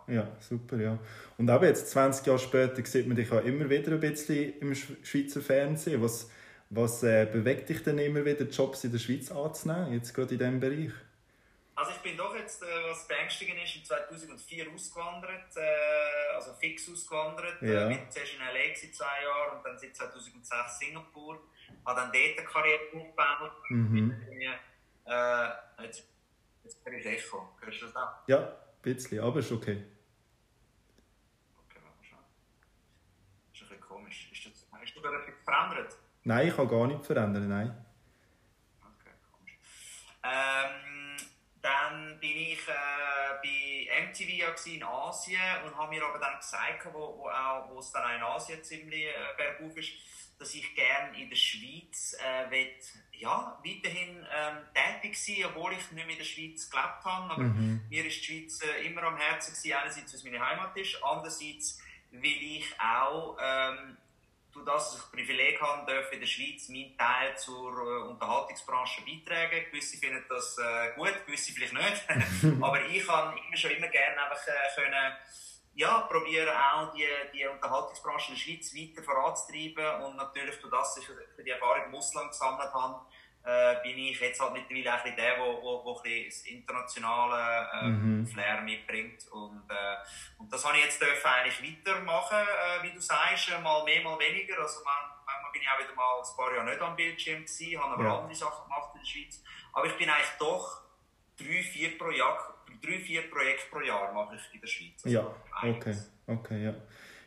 Ja, 0.07 0.15
ja, 0.15 0.37
super, 0.41 0.77
ja. 0.77 0.99
Und 1.39 1.49
aber 1.49 1.67
jetzt, 1.67 1.91
20 1.91 2.27
Jahre 2.27 2.39
später, 2.39 2.85
sieht 2.85 3.07
man 3.07 3.17
dich 3.17 3.33
auch 3.33 3.43
immer 3.43 3.69
wieder 3.71 3.93
ein 3.93 4.01
bisschen 4.01 4.59
im 4.61 4.75
Schweizer 4.75 5.41
Fernsehen. 5.41 6.03
Was, 6.03 6.31
was 6.69 7.03
äh, 7.03 7.27
bewegt 7.31 7.69
dich 7.71 7.83
denn 7.83 7.99
immer 7.99 8.25
wieder, 8.25 8.45
Jobs 8.45 8.85
in 8.85 8.93
der 8.93 8.99
Schweiz 8.99 9.33
anzunehmen, 9.33 9.95
jetzt 9.95 10.13
gerade 10.13 10.35
in 10.35 10.39
diesem 10.39 10.61
Bereich? 10.61 10.93
Also 11.77 11.91
ich 11.91 11.99
bin 11.99 12.17
doch 12.17 12.35
jetzt, 12.35 12.63
äh, 12.63 12.67
was 12.89 13.07
beängstigend 13.07 13.63
ist, 13.63 13.77
in 13.77 13.85
2004 13.85 14.73
ausgewandert, 14.73 15.55
äh, 15.57 16.35
also 16.35 16.55
fix 16.55 16.91
ausgewandert. 16.91 17.61
Äh, 17.61 17.75
ja. 17.75 17.91
Äh, 17.91 18.09
zuerst 18.09 18.33
in 18.33 18.41
L.A. 18.41 18.75
zwei 18.75 19.23
Jahre 19.23 19.59
und 19.59 19.63
dann 19.63 19.79
seit 19.79 19.95
2006 19.95 20.79
Singapur. 20.79 21.39
Habe 21.85 22.01
dann 22.01 22.11
dort 22.11 22.39
eine 22.39 22.47
Karriere 22.47 22.81
aufgebaut. 22.95 23.53
Mhm. 23.69 24.11
Äh, 25.05 25.85
jetzt, 25.85 26.09
jetzt 26.65 26.83
bin 26.83 26.95
ich 26.95 27.05
Echo. 27.05 27.47
Hörst 27.61 27.83
du 27.83 27.87
das 27.87 27.97
auch? 27.97 28.27
Ja, 28.27 28.39
ein 28.39 28.55
bisschen, 28.83 29.21
aber 29.23 29.41
ist 29.41 29.53
okay. 29.53 29.85
Okay, 31.69 31.79
warte 31.83 31.99
mal 31.99 32.05
schauen. 32.09 32.19
Ist 33.53 33.63
ein 33.63 33.69
bisschen 33.69 33.81
komisch. 33.83 34.31
Ist 34.33 34.47
das, 34.47 34.67
hast 34.73 34.97
du 34.97 35.01
da 35.01 35.11
etwas 35.11 35.35
verändert? 35.45 35.95
Nein, 36.25 36.49
ich 36.49 36.57
habe 36.57 36.69
gar 36.69 36.87
nichts 36.87 37.07
verändert, 37.07 37.45
nein. 37.45 37.85
Okay, 38.81 39.13
komisch. 39.31 39.59
Ähm, 40.25 40.96
dann 41.67 42.21
bin 42.21 42.37
ich 42.37 42.61
äh, 42.69 42.73
bei 43.43 44.07
MTV 44.07 44.29
ja 44.29 44.55
in 44.67 44.85
Asien 44.85 45.41
und 45.65 45.77
habe 45.77 45.91
mir 45.91 46.05
aber 46.05 46.19
dann 46.21 46.39
gesagt, 46.39 46.87
wo, 46.93 47.19
wo, 47.19 47.29
auch, 47.29 47.69
wo 47.71 47.81
es 47.81 47.91
dann 47.91 48.05
auch 48.05 48.15
in 48.15 48.23
Asien 48.23 48.63
ziemlich 48.63 49.07
äh, 49.07 49.13
bergauf 49.37 49.77
ist, 49.77 49.91
dass 50.39 50.55
ich 50.55 50.75
gerne 50.77 51.21
in 51.21 51.29
der 51.29 51.37
Schweiz 51.37 52.17
äh, 52.21 52.51
will, 52.51 52.71
ja, 53.13 53.61
weiterhin 53.65 54.25
ähm, 54.33 54.59
tätig 54.75 55.19
sein 55.19 55.47
obwohl 55.47 55.73
ich 55.73 55.91
nicht 55.91 56.07
mehr 56.07 56.09
in 56.09 56.19
der 56.19 56.25
Schweiz 56.25 56.71
gelebt 56.71 57.05
habe. 57.05 57.33
Aber 57.33 57.43
mhm. 57.43 57.83
mir 57.89 58.07
ist 58.07 58.21
die 58.21 58.25
Schweiz 58.25 58.63
äh, 58.63 58.87
immer 58.87 59.03
am 59.03 59.17
Herzen 59.17 59.53
gewesen, 59.53 59.77
einerseits, 59.77 60.13
weil 60.13 60.19
es 60.19 60.25
meine 60.25 60.47
Heimat 60.47 60.77
ist, 60.77 61.03
andererseits, 61.03 61.81
weil 62.13 62.25
ich 62.25 62.67
auch 62.79 63.37
ähm, 63.43 63.97
durch 64.57 64.67
das, 64.67 64.93
dass 64.93 65.05
ich 65.05 65.13
Privileg 65.13 65.61
haben 65.61 65.87
darf, 65.87 66.11
in 66.13 66.21
der 66.21 66.27
Schweiz 66.27 66.69
meinen 66.69 66.97
Teil 66.97 67.37
zur 67.37 67.73
äh, 67.73 68.09
Unterhaltungsbranche 68.09 69.03
beitragen. 69.03 69.67
Gewisse 69.71 69.99
finden 69.99 70.25
das 70.29 70.57
äh, 70.59 70.95
gut, 70.97 71.15
gewisse 71.27 71.53
vielleicht 71.53 71.75
nicht. 71.75 72.63
Aber 72.63 72.85
ich 72.87 73.07
kann 73.07 73.37
immer 73.37 73.57
schon 73.57 73.71
immer 73.71 73.89
gerne 73.89 74.23
einfach 74.23 74.47
äh, 74.49 74.75
können, 74.75 75.17
ja, 75.75 76.01
probieren 76.03 76.49
auch 76.49 76.95
die, 76.95 77.07
die 77.35 77.47
Unterhaltungsbranche 77.47 78.33
in 78.33 78.39
der 78.39 78.43
Schweiz 78.43 78.75
weiter 78.75 79.03
voranzutreiben 79.03 80.05
und 80.05 80.17
natürlich 80.17 80.59
durch 80.59 80.73
das, 80.73 80.95
dass 80.95 81.05
ich 81.05 81.45
die 81.45 81.51
Erfahrung 81.51 81.85
im 81.87 81.95
Ausland 81.95 82.31
gesammelt 82.31 82.73
habe, 82.73 83.05
äh, 83.47 83.77
bin 83.83 83.97
ich 83.97 84.19
jetzt 84.19 84.41
halt 84.41 84.55
mittlerweile 84.55 84.93
ein 84.93 85.03
bisschen 85.03 85.17
der, 85.17 85.37
der 85.37 85.45
wo, 85.45 85.63
wo, 85.63 85.85
wo 85.85 86.03
das 86.03 86.43
internationale 86.43 87.69
äh, 87.81 87.87
mhm. 87.87 88.27
Flair 88.27 88.61
mitbringt. 88.63 89.25
Und, 89.31 89.63
äh, 89.71 89.97
und 90.39 90.53
das 90.53 90.65
habe 90.65 90.77
ich 90.77 90.85
jetzt 90.85 91.01
dürfen 91.01 91.27
eigentlich 91.27 91.63
weitermachen, 91.63 92.39
äh, 92.43 92.83
wie 92.83 92.93
du 92.93 93.01
sagst, 93.01 93.51
äh, 93.51 93.61
mal 93.61 93.85
mehr, 93.85 94.03
mal 94.03 94.19
weniger. 94.19 94.59
Also 94.59 94.83
man, 94.83 95.15
manchmal 95.25 95.53
bin 95.53 95.63
ich 95.63 95.69
auch 95.69 95.79
wieder 95.79 95.95
mal 95.95 96.19
ein 96.19 96.37
paar 96.37 96.55
Jahre 96.55 96.71
nicht 96.71 96.81
am 96.81 96.97
Bildschirm 96.97 97.45
gewesen, 97.45 97.81
habe 97.81 97.95
aber 97.95 98.05
ja. 98.05 98.19
andere 98.19 98.35
Sachen 98.35 98.65
gemacht 98.65 98.91
in 98.95 99.01
der 99.01 99.07
Schweiz. 99.07 99.43
Aber 99.73 99.87
ich 99.87 99.97
bin 99.97 100.11
eigentlich 100.11 100.37
doch 100.41 100.83
drei, 101.39 101.63
vier, 101.63 101.97
pro 101.99 102.11
Jahr, 102.11 102.55
drei, 102.83 102.99
vier 102.99 103.31
Projekte 103.31 103.71
pro 103.71 103.81
Jahr 103.81 104.13
mache 104.13 104.35
ich 104.35 104.55
in 104.55 104.61
der 104.61 104.67
Schweiz. 104.67 105.05
Also 105.05 105.17
ja, 105.17 105.35
okay, 105.63 105.97
okay, 106.27 106.65
ja. 106.65 106.75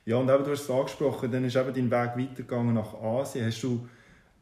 Ja, 0.03 0.15
und 0.17 0.29
eben, 0.29 0.43
du 0.43 0.51
hast 0.51 0.61
es 0.61 0.69
angesprochen, 0.69 1.31
dann 1.31 1.45
ist 1.45 1.55
eben 1.55 1.73
dein 1.73 1.91
Weg 1.91 2.27
weitergegangen 2.27 2.73
nach 2.73 2.93
Asien. 2.95 3.45
Hast 3.45 3.61
du 3.61 3.88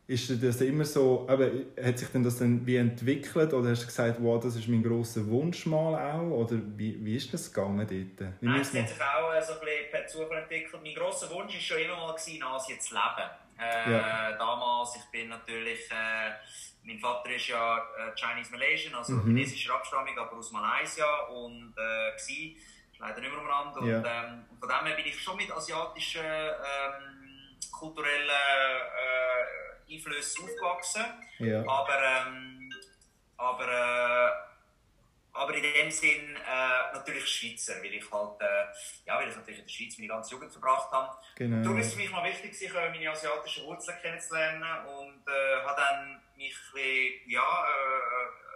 ist 0.08 0.42
das 0.42 0.62
immer 0.62 0.86
so, 0.86 1.26
aber 1.28 1.52
hat 1.84 2.00
sich 2.00 2.08
denn 2.10 2.24
das 2.24 2.40
dann 2.40 2.66
wie 2.66 2.78
entwickelt 2.78 3.54
oder 3.54 3.72
hast 3.72 3.84
du 3.84 3.88
gesagt, 3.88 4.18
wow, 4.22 4.42
das 4.42 4.56
ist 4.56 4.70
mein 4.70 4.82
grosser 4.82 5.28
Wunsch 5.28 5.66
mal 5.66 6.14
auch? 6.14 6.46
Oder 6.46 6.56
wie, 6.78 7.04
wie 7.04 7.18
ist 7.18 7.34
das 7.34 7.52
gegangen 7.52 7.80
dort? 7.80 8.32
Wie 8.40 8.46
Nein, 8.46 8.62
es 8.62 8.74
hat 8.74 8.88
sich 8.88 9.02
auch 9.02 9.34
äh, 9.34 9.42
so 9.42 9.54
ein 9.54 9.60
bisschen 9.60 9.92
per 9.92 10.08
Zufall 10.08 10.38
entwickelt. 10.38 10.82
Mein 10.82 10.96
grosser 10.96 11.30
Wunsch 11.30 11.54
war 11.54 11.60
schon 11.60 11.80
immer 11.80 11.98
mal, 11.98 12.16
in 12.26 12.42
Asien 12.42 12.80
zu 12.80 12.94
leben. 12.94 13.30
Äh, 13.60 13.92
ja. 13.92 14.32
Damals, 14.38 14.96
ich 14.96 15.12
bin 15.12 15.28
natürlich, 15.28 15.92
äh, 15.92 16.32
mein 16.86 17.00
Vater 17.00 17.30
ist 17.36 17.48
ja 17.50 17.78
äh, 17.78 18.16
Chinese 18.16 18.52
Malaysian, 18.52 18.96
also 18.96 19.12
mhm. 19.12 19.26
chinesischer 19.26 19.74
Abstammung, 19.74 20.18
aber 20.18 20.38
aus 20.38 20.54
Malaysia 20.54 21.06
und 21.34 21.74
äh, 21.76 22.16
war, 22.16 23.10
leider 23.10 23.20
nicht 23.20 23.32
mehr 23.32 23.42
umeinander. 23.42 23.82
Und, 23.82 23.90
ja. 23.90 24.24
ähm, 24.26 24.46
und 24.52 24.58
von 24.58 24.70
dem 24.70 24.88
her 24.88 24.96
bin 24.96 25.06
ich 25.06 25.22
schon 25.22 25.36
mit 25.36 25.52
asiatischen 25.52 26.22
ähm, 26.24 27.58
kulturellen 27.78 28.30
äh, 28.30 29.66
Einflüssen 29.89 30.46
aufgewachsen. 30.46 31.06
Ja. 31.39 31.62
Aber, 31.67 32.01
ähm, 32.03 32.70
aber, 33.38 33.67
äh, 33.67 34.32
aber 35.34 35.53
in 35.53 35.63
dem 35.63 35.91
Sinn 35.91 36.36
äh, 36.36 36.94
natürlich 36.94 37.27
Schweizer, 37.27 37.75
weil 37.82 37.94
ich 37.94 38.12
halt, 38.12 38.41
äh, 38.41 38.65
ja, 39.06 39.20
weil 39.20 39.29
ich 39.29 39.36
natürlich 39.36 39.60
in 39.60 39.65
der 39.65 39.74
Schweiz 39.74 39.98
meine 39.98 40.08
ganze 40.08 40.32
Jugend 40.34 40.51
verbracht 40.51 40.91
habe. 40.91 41.17
Genau. 41.36 41.63
Darum 41.63 41.77
ist 41.79 41.88
es 41.88 41.94
für 41.94 42.00
mich 42.00 42.12
mal 42.12 42.24
wichtig, 42.24 42.58
sich, 42.58 42.74
äh, 42.74 42.89
meine 42.89 43.12
asiatischen 43.12 43.65
Wurzeln 43.65 43.98
kennenzulernen 44.01 44.86
und 44.88 45.27
äh, 45.27 45.63
habe 45.63 45.82
dann 45.82 46.22
mich 46.36 46.56
ein 46.56 46.74
bisschen, 46.74 47.29
ja, 47.29 47.41
äh, 47.41 48.47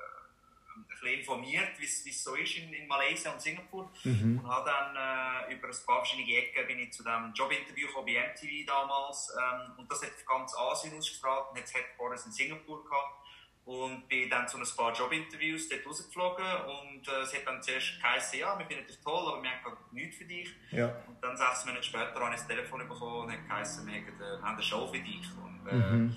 bisschen 1.01 1.19
informiert, 1.19 1.69
wie 1.79 1.85
es 1.85 2.23
so 2.23 2.35
ist 2.35 2.55
in, 2.57 2.71
in 2.73 2.87
Malaysia 2.87 3.31
und 3.31 3.41
Singapur. 3.41 3.91
Mhm. 4.03 4.39
Und 4.39 4.47
habe 4.47 4.69
dann 4.69 4.95
äh, 4.95 5.53
über 5.53 5.67
ein 5.67 5.75
paar 5.85 6.05
verschiedene 6.05 6.37
Ecken 6.37 6.67
bin 6.67 6.79
ich 6.79 6.93
zu 6.93 7.03
dem 7.03 7.33
Jobinterview 7.33 7.87
bei 8.05 8.31
MTV 8.31 8.65
damals. 8.65 9.29
Ähm, 9.37 9.73
und 9.77 9.91
das 9.91 10.01
hat 10.03 10.11
ganz 10.25 10.55
Asien 10.55 10.97
ausgestrahlt 10.97 11.49
und 11.51 11.57
jetzt 11.57 11.73
Headquarters 11.75 12.25
in 12.27 12.31
Singapur 12.31 12.83
gehabt. 12.85 13.17
und 13.65 14.07
bin 14.09 14.27
dann 14.29 14.47
zu 14.47 14.57
ein 14.57 14.65
paar 14.75 14.91
Jobinterviews 14.91 15.69
dort 15.69 15.85
rausgeflogen 15.85 16.45
und 16.65 17.07
äh, 17.07 17.21
es 17.21 17.33
hat 17.33 17.45
dann 17.45 17.61
zuerst 17.61 18.01
geheißen, 18.01 18.39
ja, 18.39 18.57
wir 18.57 18.65
finden 18.65 18.87
dich 18.87 18.99
toll, 19.01 19.23
aber 19.31 19.41
wir 19.43 19.51
haben 19.51 19.63
gerade 19.63 19.77
nichts 19.91 20.17
für 20.17 20.25
dich. 20.25 20.49
Ja. 20.71 20.87
Und 21.07 21.21
dann 21.23 21.37
sechs 21.37 21.63
Monate 21.65 21.83
später 21.83 22.15
habe 22.19 22.33
ich 22.33 22.41
ein 22.41 22.47
Telefon 22.47 22.79
bekommen 22.87 23.25
und 23.25 23.31
hat 23.31 23.47
geheißen, 23.47 23.85
wir 23.85 23.93
haben, 23.93 24.21
äh, 24.21 24.41
haben 24.41 24.53
eine 24.55 24.63
Show 24.63 24.87
für 24.87 24.99
dich. 24.99 25.27
Und, 25.37 25.67
äh, 25.67 25.75
Mhm. 25.75 26.15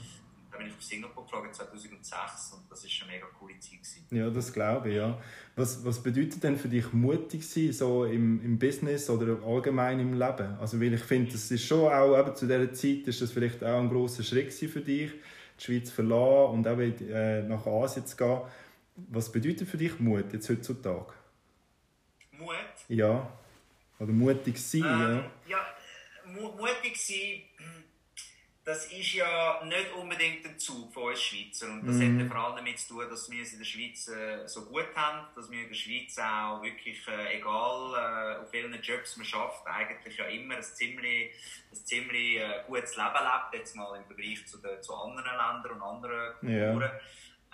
Dann 0.55 0.63
bin 0.63 0.69
ich 0.69 0.77
auf 0.77 0.83
Singapur 0.83 1.25
geflogen 1.25 1.53
2006 1.53 2.53
und 2.53 2.71
das 2.71 2.85
war 2.85 2.91
eine 3.03 3.13
mega 3.13 3.27
coole 3.39 3.59
Zeit. 3.59 3.73
Gewesen. 3.73 4.07
Ja, 4.11 4.31
das 4.31 4.53
glaube 4.53 4.91
ich, 4.91 4.97
ja. 4.97 5.21
Was, 5.57 5.85
was 5.85 6.03
bedeutet 6.03 6.43
denn 6.43 6.57
für 6.57 6.69
dich 6.69 6.93
mutig 6.93 7.47
sein, 7.49 7.73
so 7.73 8.05
im, 8.05 8.43
im 8.43 8.59
Business 8.59 9.11
oder 9.11 9.43
allgemein 9.45 9.99
im 9.99 10.13
Leben? 10.13 10.57
Also, 10.61 10.81
weil 10.81 10.95
ich 10.95 11.03
finde, 11.03 11.33
das 11.33 11.51
ist 11.51 11.65
schon 11.65 11.93
auch, 11.93 12.19
eben 12.19 12.35
zu 12.37 12.47
dieser 12.47 12.73
Zeit 12.73 13.09
ist 13.09 13.21
das 13.21 13.33
vielleicht 13.33 13.65
auch 13.65 13.81
ein 13.81 13.89
grosser 13.89 14.23
Schritt 14.23 14.53
für 14.53 14.81
dich, 14.81 15.11
die 15.59 15.65
Schweiz 15.65 15.91
verlassen 15.91 16.55
und 16.55 16.69
auch 16.69 16.79
äh, 16.79 17.43
nach 17.43 17.67
Asien 17.67 18.07
zu 18.07 18.17
gehen. 18.17 18.41
Was 18.97 19.31
bedeutet 19.33 19.69
für 19.69 19.77
dich 19.77 19.99
Mut 19.99 20.33
jetzt 20.33 20.49
heutzutage? 20.49 21.13
Mut? 22.33 22.55
Ja. 22.89 23.33
Oder 23.99 24.13
mutig 24.13 24.59
sein, 24.59 24.83
Ähm, 24.83 25.25
ja, 25.49 25.67
mu 26.27 26.51
mutig 26.53 26.97
sein, 26.97 27.43
das 28.65 28.87
ist 28.91 29.13
ja 29.13 29.63
nicht 29.65 29.93
unbedingt 29.93 30.47
ein 30.47 30.59
Zug 30.59 30.93
von 30.95 31.05
uns 31.11 31.21
Schweizer. 31.21 31.67
Und 31.67 31.87
das 31.87 31.97
Mhm. 31.97 32.15
hat 32.19 32.23
ja 32.27 32.29
vor 32.35 32.45
allem 32.45 32.57
damit 32.57 32.79
zu 32.79 32.95
tun, 32.95 33.11
dass 33.11 33.31
wir 33.31 33.43
es 33.43 33.53
in 33.53 33.59
der 33.59 33.67
Schweiz 33.67 34.09
äh, 34.09 34.47
so 34.49 34.65
gut 34.65 34.89
haben, 34.97 35.27
dass 35.37 35.51
wir 35.51 35.63
in 35.63 35.69
der 35.69 35.75
Schweiz 35.75 36.19
auch 36.19 36.63
wirklich, 36.63 37.07
äh, 37.09 37.37
egal 37.37 37.93
äh, 37.95 38.43
auf 38.43 38.51
welchen 38.53 38.81
Jobs 38.83 39.17
man 39.19 39.27
schafft, 39.27 39.67
eigentlich 39.67 40.17
ja 40.17 40.25
immer 40.27 40.57
ein 40.57 40.63
ziemlich, 40.63 41.35
ein 41.71 41.77
ziemlich 41.85 42.37
äh, 42.39 42.63
gutes 42.67 42.97
Leben 42.97 43.13
lebt, 43.13 43.55
jetzt 43.55 43.77
mal 43.77 43.97
im 43.97 44.07
Vergleich 44.07 44.47
zu, 44.47 44.57
den, 44.59 44.83
zu 44.83 44.95
anderen 44.95 45.25
Ländern 45.37 45.73
und 45.73 45.83
anderen 45.83 46.49
Ja. 46.49 46.71
Kulturen. 46.73 47.01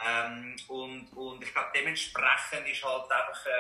Ähm, 0.02 0.56
und, 0.68 1.12
und 1.14 1.42
ich 1.42 1.52
glaube, 1.52 1.68
dementsprechend 1.74 2.66
ist 2.68 2.82
halt 2.84 3.10
einfach, 3.10 3.46
äh, 3.46 3.50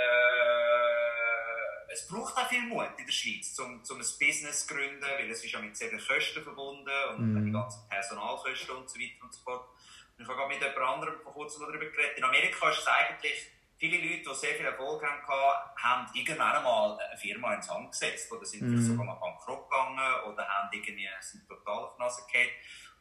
es 1.92 2.06
braucht 2.06 2.36
auch 2.36 2.48
viel 2.48 2.62
Mut 2.62 2.88
in 2.98 3.06
der 3.06 3.12
Schweiz, 3.12 3.58
um, 3.58 3.82
um 3.88 3.96
ein 3.96 4.06
Business 4.18 4.66
zu 4.66 4.74
gründen, 4.74 5.02
weil 5.02 5.30
es 5.30 5.44
ist 5.44 5.52
ja 5.52 5.58
mit 5.60 5.76
sehr 5.76 5.88
vielen 5.88 6.06
Kosten 6.06 6.42
verbunden 6.42 6.90
und 7.10 7.34
Mhm. 7.34 7.46
die 7.46 7.52
ganzen 7.52 7.88
Personalkosten 7.88 8.76
und 8.76 8.88
so 8.88 8.98
weiter 8.98 9.22
und 9.24 9.34
so 9.34 9.42
fort. 9.42 9.68
Und 10.16 10.22
ich 10.22 10.28
habe 10.28 10.38
gerade 10.38 10.54
mit 10.54 10.62
jemand 10.62 10.78
anderem 10.78 11.20
vor 11.22 11.32
kurzem 11.32 11.62
darüber 11.62 11.86
geredet. 11.86 12.18
In 12.18 12.24
Amerika 12.24 12.70
ist 12.70 12.78
es 12.78 12.86
eigentlich, 12.86 13.50
viele 13.78 13.96
Leute, 13.96 14.28
die 14.30 14.34
sehr 14.34 14.54
viel 14.54 14.66
Erfolg 14.66 15.02
haben, 15.02 15.20
gehabt, 15.22 15.82
haben 15.82 16.06
irgendwann 16.14 16.56
einmal 16.56 16.98
eine 17.00 17.18
Firma 17.18 17.54
ins 17.54 17.70
Hand 17.70 17.90
gesetzt 17.90 18.30
oder 18.30 18.44
sind 18.44 18.68
vielleicht 18.68 18.86
sogar 18.86 19.06
mal 19.06 19.14
bankrott 19.14 19.68
gegangen 19.70 20.24
oder 20.24 20.46
haben 20.46 20.68
irgendwie, 20.72 21.08
sind 21.20 21.48
total 21.48 21.84
auf 21.84 21.96
die 21.96 22.02
Nase 22.02 22.22
gefallen. 22.26 22.50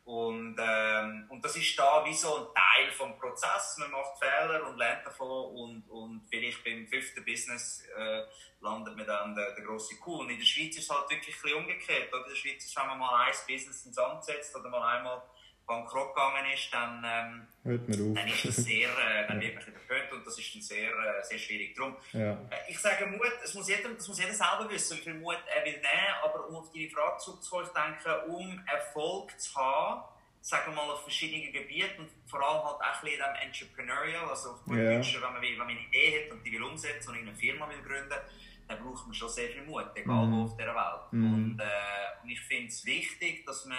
Und, 0.09 0.57
ähm, 0.59 1.27
und 1.29 1.45
das 1.45 1.55
ist 1.55 1.77
da 1.77 2.03
wie 2.03 2.15
so 2.15 2.35
ein 2.35 2.45
Teil 2.55 2.91
vom 2.93 3.15
Prozess. 3.19 3.77
Man 3.77 3.91
macht 3.91 4.17
Fehler 4.17 4.67
und 4.67 4.75
lernt 4.75 5.05
davon 5.05 5.55
und, 5.55 5.87
und 5.87 6.27
vielleicht 6.27 6.63
beim 6.63 6.87
fünften 6.87 7.23
Business 7.23 7.85
äh, 7.95 8.23
landet 8.59 8.97
man 8.97 9.05
dann 9.05 9.35
der, 9.35 9.53
der 9.53 9.63
grosse 9.63 9.97
Kuh. 9.97 10.21
Und 10.21 10.31
in 10.31 10.39
der 10.39 10.45
Schweiz 10.47 10.75
ist 10.77 10.85
es 10.85 10.89
halt 10.89 11.07
wirklich 11.11 11.35
ein 11.35 11.41
bisschen 11.43 11.57
umgekehrt. 11.59 12.11
Oder? 12.11 12.23
In 12.23 12.29
der 12.29 12.35
Schweiz 12.35 12.65
ist, 12.65 12.75
wenn 12.75 12.87
man 12.87 12.97
mal 12.97 13.27
ein 13.27 13.33
Business 13.47 13.85
ins 13.85 13.99
Amt 13.99 14.23
setzt 14.23 14.55
oder 14.55 14.67
mal 14.69 14.97
einmal 14.97 15.21
bankrott 15.69 16.13
gegangen 16.15 16.45
ist, 16.53 16.73
dann, 16.73 17.03
ähm, 17.05 17.47
dann 18.15 18.27
ist 18.27 18.43
das 18.45 18.55
sehr, 18.57 18.89
äh, 18.89 19.27
dann 19.27 19.39
wird 19.39 19.55
man 19.55 19.63
bisschen 19.63 19.73
verpönt 19.79 20.11
und 20.11 20.25
das 20.27 20.37
ist 20.39 20.53
dann 20.55 20.61
sehr, 20.61 20.89
äh, 20.91 21.23
sehr 21.23 21.37
schwierig. 21.37 21.75
Darum, 21.75 21.95
ja. 22.11 22.31
äh, 22.33 22.37
Ich 22.71 22.79
sage 22.79 23.05
Mut, 23.05 23.21
es 23.43 23.53
muss, 23.53 23.69
jeder, 23.69 23.89
das 23.89 24.07
muss 24.07 24.19
jeder 24.19 24.33
selber 24.33 24.67
wissen, 24.69 24.97
wie 24.97 25.01
viel 25.01 25.13
Mut 25.13 25.37
er 25.55 25.63
will 25.63 25.73
nehmen, 25.73 26.15
aber 26.23 26.47
um 26.49 26.55
auf 26.57 26.71
deine 26.73 26.89
Frage 26.89 27.17
zurückzukommen, 27.19 27.67
ich 27.67 27.81
denke, 27.81 28.25
um 28.25 28.63
Erfolg 28.67 29.39
zu 29.39 29.55
haben, 29.55 30.01
sagen 30.41 30.71
wir 30.71 30.75
mal 30.83 30.91
auf 30.91 31.03
verschiedenen 31.03 31.51
Gebieten 31.53 32.01
und 32.01 32.09
vor 32.29 32.41
allem 32.41 32.63
halt 32.63 32.75
auch 32.75 32.81
ein 32.81 33.01
bisschen 33.01 33.19
in 33.19 33.25
dem 33.25 33.47
Entrepreneurial, 33.47 34.29
also 34.29 34.49
auf 34.51 34.63
gut 34.65 34.77
Ja. 34.77 34.95
Deutsch, 34.95 35.13
wenn 35.15 35.21
man, 35.33 35.41
will, 35.41 35.51
wenn 35.51 35.57
man 35.59 35.69
eine 35.69 35.79
Idee 35.81 36.25
hat 36.25 36.31
und 36.31 36.43
die 36.43 36.51
will 36.51 36.63
umsetzen 36.63 37.09
und 37.11 37.17
eine 37.17 37.35
Firma 37.35 37.69
will 37.69 37.81
gründen, 37.83 38.15
dann 38.67 38.83
braucht 38.83 39.05
man 39.05 39.13
schon 39.13 39.29
sehr 39.29 39.49
viel 39.49 39.63
Mut, 39.63 39.85
egal 39.95 40.25
Mhm. 40.27 40.31
wo 40.37 40.43
auf 40.45 40.55
dieser 40.57 40.75
Welt. 40.75 41.11
Mhm. 41.11 41.33
Und, 41.33 41.59
äh, 41.59 42.23
und 42.23 42.29
ich 42.29 42.39
finde 42.41 42.67
es 42.67 42.85
wichtig, 42.85 43.45
dass 43.45 43.65
man, 43.65 43.77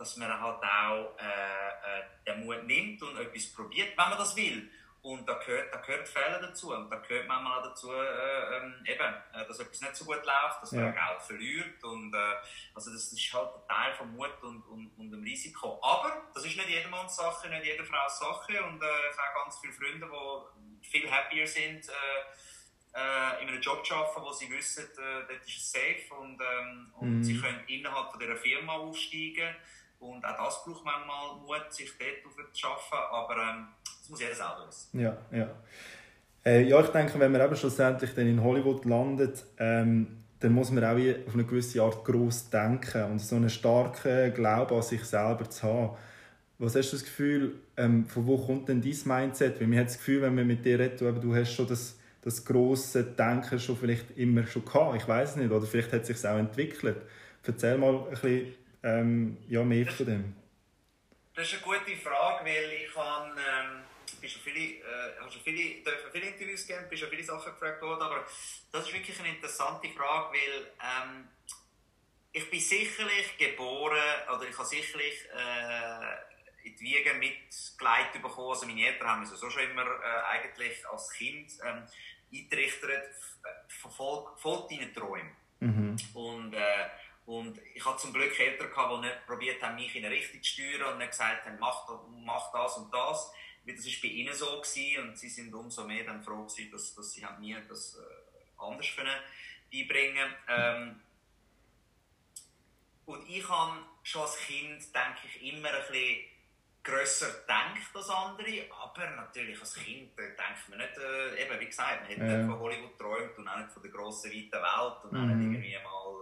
dass 0.00 0.16
man 0.16 0.28
halt 0.40 0.62
auch 0.62 1.16
äh, 1.18 1.68
äh, 2.00 2.02
den 2.26 2.44
Mut 2.44 2.64
nimmt 2.64 3.02
und 3.02 3.16
etwas 3.18 3.46
probiert, 3.52 3.90
wenn 3.96 4.08
man 4.08 4.18
das 4.18 4.34
will. 4.34 4.68
Und 5.02 5.26
da 5.26 5.34
gehört, 5.34 5.72
da 5.72 5.78
gehört 5.78 6.06
Fehler 6.08 6.40
dazu. 6.42 6.74
Und 6.74 6.90
da 6.90 6.96
gehört 6.96 7.26
manchmal 7.26 7.58
auch 7.60 7.64
dazu, 7.64 7.90
äh, 7.92 8.56
ähm, 8.56 8.84
eben, 8.86 9.14
äh, 9.32 9.46
dass 9.46 9.58
etwas 9.60 9.80
nicht 9.80 9.96
so 9.96 10.04
gut 10.04 10.22
läuft, 10.26 10.62
dass 10.62 10.72
man 10.72 10.84
Ja. 10.84 10.90
Geld 10.90 11.22
verliert. 11.22 11.84
Und, 11.84 12.12
äh, 12.14 12.34
also 12.74 12.90
das 12.92 13.10
ist 13.12 13.32
halt 13.32 13.48
ein 13.54 13.68
Teil 13.68 13.94
vom 13.94 14.14
Mut 14.14 14.42
und, 14.42 14.62
und, 14.66 14.90
und 14.98 15.10
dem 15.10 15.22
Risiko. 15.22 15.78
Aber 15.82 16.28
das 16.34 16.44
ist 16.44 16.56
nicht 16.56 16.68
jedermanns 16.68 17.16
Sache, 17.16 17.48
nicht 17.48 17.64
jeder 17.64 17.84
Frau's 17.84 18.18
Sache. 18.18 18.62
Und 18.64 18.82
äh, 18.82 18.86
ich 19.10 19.16
habe 19.18 19.34
ganz 19.42 19.58
viele 19.58 19.72
Freunde, 19.72 20.06
die 20.82 20.86
viel 20.86 21.10
happier 21.10 21.46
sind, 21.46 21.88
in 22.92 23.48
einem 23.48 23.60
Job 23.60 23.86
zu 23.86 23.94
arbeiten, 23.94 24.20
wo 24.22 24.32
sie 24.32 24.50
wissen, 24.50 24.84
äh, 24.98 25.26
dort 25.28 25.46
ist 25.46 25.56
es 25.58 25.70
safe 25.70 26.12
und, 26.18 26.40
ähm, 26.42 26.92
und 26.98 27.18
Mhm. 27.18 27.22
sie 27.22 27.40
können 27.40 27.62
innerhalb 27.68 28.10
von 28.10 28.18
dieser 28.18 28.34
Firma 28.36 28.72
aufsteigen. 28.72 29.54
Und 30.00 30.24
auch 30.24 30.44
das 30.44 30.64
braucht 30.64 30.84
manchmal 30.84 31.36
Mut, 31.36 31.72
sich 31.72 31.92
dort 31.98 32.26
aufzuschaffen. 32.26 32.98
Aber 33.10 33.36
ähm, 33.36 33.68
das 33.84 34.08
muss 34.08 34.20
jeder 34.20 34.34
selber 34.34 34.66
wissen. 34.66 35.00
Ja, 35.00 35.16
ja. 35.30 35.48
Äh, 36.44 36.62
ja, 36.62 36.80
ich 36.80 36.88
denke, 36.88 37.18
wenn 37.20 37.32
man 37.32 37.42
eben 37.42 37.54
schlussendlich 37.54 38.14
dann 38.14 38.26
in 38.26 38.42
Hollywood 38.42 38.84
landet, 38.86 39.44
ähm, 39.58 40.24
dann 40.40 40.52
muss 40.52 40.70
man 40.70 40.82
auch 40.84 40.96
auf 40.96 41.34
eine 41.34 41.44
gewisse 41.44 41.82
Art 41.82 42.02
gross 42.02 42.48
denken 42.48 43.04
und 43.04 43.18
so 43.18 43.36
einen 43.36 43.50
starken 43.50 44.32
Glauben 44.32 44.74
an 44.74 44.82
sich 44.82 45.04
selber 45.04 45.48
zu 45.50 45.62
haben. 45.64 45.96
Was 46.58 46.74
hast 46.74 46.92
du 46.92 46.96
das 46.96 47.04
Gefühl, 47.04 47.60
ähm, 47.76 48.06
von 48.06 48.26
wo 48.26 48.38
kommt 48.38 48.68
denn 48.68 48.80
dein 48.80 48.96
Mindset? 49.04 49.60
Weil 49.60 49.66
man 49.66 49.78
hat 49.78 49.86
das 49.86 49.98
Gefühl, 49.98 50.22
wenn 50.22 50.34
man 50.34 50.46
mit 50.46 50.64
dir 50.64 50.78
redet, 50.78 51.00
du, 51.00 51.12
du 51.12 51.34
hast 51.34 51.52
schon 51.52 51.66
das, 51.66 51.98
das 52.22 52.42
grosse 52.44 53.04
Denken 53.04 53.58
schon 53.58 53.76
vielleicht 53.76 54.16
immer 54.16 54.46
schon 54.46 54.64
gehabt. 54.64 54.96
Ich 54.96 55.06
weiß 55.06 55.36
nicht, 55.36 55.50
oder 55.50 55.66
vielleicht 55.66 55.92
hat 55.92 56.02
es 56.02 56.06
sich 56.06 56.26
auch 56.26 56.38
entwickelt. 56.38 56.96
Erzähl 57.42 57.76
mal 57.76 57.96
ein 57.96 58.10
bisschen 58.10 58.54
ähm, 58.82 59.38
ja, 59.48 59.62
mehr 59.62 59.86
von 59.86 60.06
dem. 60.06 60.36
Das 61.34 61.46
ist 61.46 61.54
eine 61.54 61.62
gute 61.62 61.96
Frage, 61.96 62.44
weil 62.44 62.72
ich 62.72 62.94
habe, 62.96 63.28
ähm, 63.28 64.28
schon 64.28 64.42
viele, 64.42 64.80
äh, 64.80 65.18
habe 65.20 65.30
schon 65.30 65.42
viele, 65.42 65.82
viele 66.12 66.26
Interviews 66.26 66.66
gegeben, 66.66 66.88
bin 66.88 66.98
schon 66.98 67.08
viele 67.08 67.24
Sachen 67.24 67.52
gefragt 67.52 67.80
worden, 67.82 68.02
aber 68.02 68.26
das 68.72 68.86
ist 68.86 68.92
wirklich 68.92 69.18
eine 69.20 69.30
interessante 69.30 69.88
Frage, 69.88 70.36
weil 70.36 70.66
ähm, 70.82 71.28
ich 72.32 72.50
bin 72.50 72.60
sicherlich 72.60 73.38
geboren, 73.38 73.98
oder 74.34 74.48
ich 74.48 74.56
habe 74.56 74.68
sicherlich 74.68 75.28
äh, 75.34 76.68
in 76.68 76.76
die 76.76 76.80
Wiege 76.80 77.14
mitgeleitet 77.14 78.22
bekommen, 78.22 78.50
also 78.50 78.66
meine 78.66 78.86
Eltern 78.86 79.08
haben 79.08 79.20
mich 79.20 79.30
so 79.30 79.50
schon 79.50 79.62
immer 79.62 79.84
äh, 79.84 80.22
eigentlich 80.30 80.86
als 80.88 81.10
Kind 81.12 81.52
ähm, 81.64 81.86
eingerichtet, 82.32 83.14
verfolgt 83.68 84.40
voll 84.40 84.66
deinen 84.68 84.92
Träumen. 84.92 85.36
Mhm. 85.60 85.96
Und, 86.14 86.54
äh, 86.54 86.88
und 87.30 87.60
ich 87.74 87.84
hatte 87.84 87.98
zum 87.98 88.12
Glück 88.12 88.36
Eltern, 88.40 88.70
gehabt, 88.70 88.92
die 88.92 89.06
nicht 89.06 89.26
probiert 89.26 89.62
haben, 89.62 89.76
mich 89.76 89.94
in 89.94 90.04
eine 90.04 90.12
Richtung 90.14 90.42
zu 90.42 90.50
steuern 90.50 90.92
und 90.94 90.98
nicht 90.98 91.12
gesagt 91.12 91.46
haben, 91.46 91.58
mach, 91.60 91.86
mach 92.24 92.50
das 92.52 92.76
und 92.78 92.92
das. 92.92 93.30
Weil 93.64 93.76
das 93.76 93.86
war 93.86 93.92
bei 94.02 94.08
ihnen 94.08 94.34
so 94.34 94.60
gewesen, 94.60 95.08
und 95.08 95.16
sie 95.18 95.28
sind 95.28 95.54
umso 95.54 95.84
mehr 95.86 96.04
dann 96.04 96.24
froh 96.24 96.44
gewesen, 96.44 96.72
dass, 96.72 96.94
dass 96.94 97.12
sie 97.12 97.24
haben 97.24 97.40
mir 97.40 97.60
das 97.68 97.96
äh, 97.96 98.60
anders 98.62 98.88
können 98.96 99.16
beibringen 99.72 100.34
ähm, 100.48 101.00
Und 103.04 103.28
ich 103.28 103.48
habe 103.48 103.78
schon 104.02 104.22
als 104.22 104.36
Kind, 104.38 104.82
denke 104.94 105.20
ich, 105.26 105.52
immer 105.54 105.68
ein 105.72 105.82
bisschen 105.88 106.24
grösser 106.82 107.30
gedacht 107.42 107.94
als 107.94 108.08
andere, 108.08 108.66
aber 108.72 109.10
natürlich 109.10 109.60
als 109.60 109.74
Kind 109.74 110.18
äh, 110.18 110.34
denkt 110.34 110.68
man 110.68 110.78
nicht, 110.78 110.96
äh, 110.98 111.42
eben 111.44 111.60
wie 111.60 111.66
gesagt, 111.66 112.02
man 112.02 112.10
hat 112.10 112.18
Ja. 112.18 112.24
nicht 112.24 112.46
von 112.46 112.58
Hollywood 112.58 112.98
geträumt 112.98 113.38
und 113.38 113.48
auch 113.48 113.58
nicht 113.58 113.70
von 113.72 113.82
der 113.82 113.92
grossen, 113.92 114.32
weiten 114.32 114.50
Welt 114.52 115.04
und 115.04 115.16
auch 115.16 115.26
Mhm. 115.26 115.38
nicht 115.38 115.52
irgendwie 115.52 115.84
mal 115.84 116.20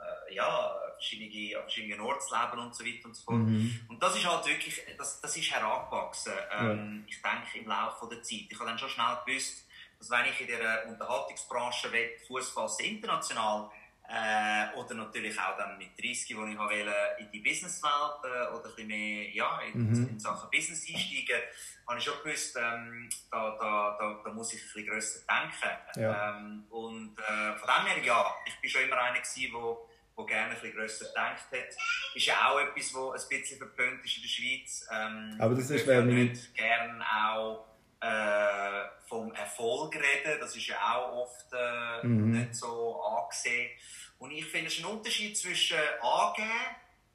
äh, 0.00 0.34
ja, 0.34 0.76
verschiedene, 0.94 1.56
an 1.56 1.62
verschiedenen 1.62 2.00
Orten 2.00 2.20
zu 2.20 2.34
leben 2.34 2.60
und 2.60 2.74
so 2.74 2.84
weiter 2.84 3.04
und 3.06 3.14
so 3.14 3.22
fort. 3.24 3.38
Mhm. 3.38 3.80
Und 3.88 4.02
das 4.02 4.16
ist 4.16 4.26
halt 4.26 4.46
wirklich, 4.46 4.80
das, 4.98 5.20
das 5.20 5.36
ist 5.36 5.50
herangewachsen, 5.50 6.32
ähm, 6.52 7.04
ich 7.06 7.20
denke, 7.22 7.58
im 7.58 7.68
Laufe 7.68 8.08
der 8.08 8.22
Zeit. 8.22 8.46
Ich 8.48 8.58
habe 8.58 8.68
dann 8.68 8.78
schon 8.78 8.90
schnell 8.90 9.16
gewusst, 9.24 9.66
dass 9.98 10.10
wenn 10.10 10.26
ich 10.26 10.40
in 10.40 10.46
der 10.46 10.86
Unterhaltungsbranche 10.88 11.92
will, 11.92 12.10
Fuß 12.26 12.50
fassen 12.50 12.84
international, 12.84 13.70
äh, 14.12 14.76
oder 14.76 14.94
natürlich 14.94 15.38
auch 15.38 15.56
dann 15.56 15.78
mit 15.78 15.90
30, 15.98 16.36
wo 16.36 16.44
ich 16.46 16.58
wollte, 16.58 16.92
in 17.20 17.30
die 17.30 17.38
Businesswelt 17.40 18.24
äh, 18.24 18.52
oder 18.52 18.64
ein 18.66 18.74
bisschen 18.74 18.88
mehr 18.88 19.30
ja, 19.30 19.60
in, 19.60 19.90
Mhm. 19.90 20.08
in 20.08 20.18
Sachen 20.20 20.50
Business 20.50 20.84
einsteigen, 20.92 21.40
habe 21.86 21.98
ich 21.98 22.04
schon 22.04 22.14
gewusst, 22.24 22.56
ähm, 22.60 23.08
da, 23.30 23.56
da, 23.60 23.96
da, 23.98 24.20
da 24.24 24.32
muss 24.32 24.52
ich 24.52 24.60
ein 24.60 24.64
bisschen 24.66 24.86
grösser 24.86 25.20
denken. 25.28 26.00
Ja. 26.00 26.36
Ähm, 26.36 26.64
und 26.70 27.16
äh, 27.18 27.56
von 27.56 27.68
dem 27.68 27.86
her, 27.86 28.02
ja, 28.04 28.34
ich 28.46 28.60
bin 28.60 28.70
schon 28.70 28.82
immer 28.82 28.98
einer 28.98 29.18
gewesen, 29.20 29.52
wo, 29.52 29.88
wo 30.16 30.24
gerne 30.24 30.50
ein 30.54 30.60
bisschen 30.60 30.74
grösser 30.74 31.06
gedacht 31.06 31.44
hat. 31.52 31.76
Ist 32.14 32.26
ja 32.26 32.48
auch 32.50 32.58
etwas, 32.60 32.92
was 32.94 33.22
ein 33.24 33.28
bisschen 33.40 33.58
verpönt 33.58 34.04
ist 34.04 34.16
in 34.16 34.22
der 34.22 34.28
Schweiz. 34.28 34.88
Ähm, 34.92 35.36
Aber 35.38 35.54
das 35.54 35.70
ist, 35.70 35.86
wir- 35.86 36.02
nicht 36.02 36.54
gerne 36.54 37.04
auch 37.26 37.66
äh, 38.00 38.82
vom 39.08 39.32
Erfolg 39.34 39.94
reden. 39.96 40.40
Das 40.40 40.56
ist 40.56 40.66
ja 40.66 40.96
auch 40.96 41.12
oft 41.24 41.52
äh, 41.52 42.06
Mhm. 42.06 42.30
nicht 42.30 42.54
so 42.54 43.02
angesehen. 43.02 43.70
Und 44.18 44.30
ich 44.32 44.44
finde, 44.46 44.68
es 44.68 44.74
ist 44.78 44.84
ein 44.84 44.90
Unterschied 44.90 45.36
zwischen 45.36 45.78
angeben 46.00 46.50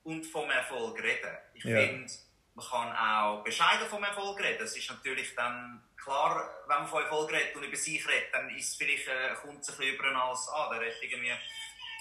und 0.03 0.25
vom 0.25 0.49
Erfolg 0.49 1.01
reden. 1.01 1.37
Ich 1.53 1.63
Ja. 1.63 1.79
finde, 1.79 2.11
man 2.55 2.65
kann 2.67 2.95
auch 2.95 3.43
bescheiden 3.43 3.87
vom 3.87 4.03
Erfolg 4.03 4.39
reden. 4.39 4.59
Das 4.59 4.75
ist 4.77 4.89
natürlich 4.89 5.35
dann 5.35 5.83
klar, 6.01 6.49
wenn 6.67 6.77
man 6.77 6.87
von 6.87 7.03
Erfolg 7.03 7.31
redet 7.31 7.55
und 7.55 7.63
über 7.63 7.75
sich 7.75 8.07
redet, 8.07 8.33
dann 8.33 8.49
ist 8.55 8.69
es 8.69 8.75
vielleicht, 8.75 9.07
äh, 9.07 9.33
kommt 9.41 9.61
es 9.61 9.69
ein 9.69 9.77
bisschen 9.77 9.95
über 9.95 10.15
als, 10.15 10.47
ah, 10.49 10.69
der 10.71 10.81
redet 10.81 11.01
irgendwie, 11.01 11.33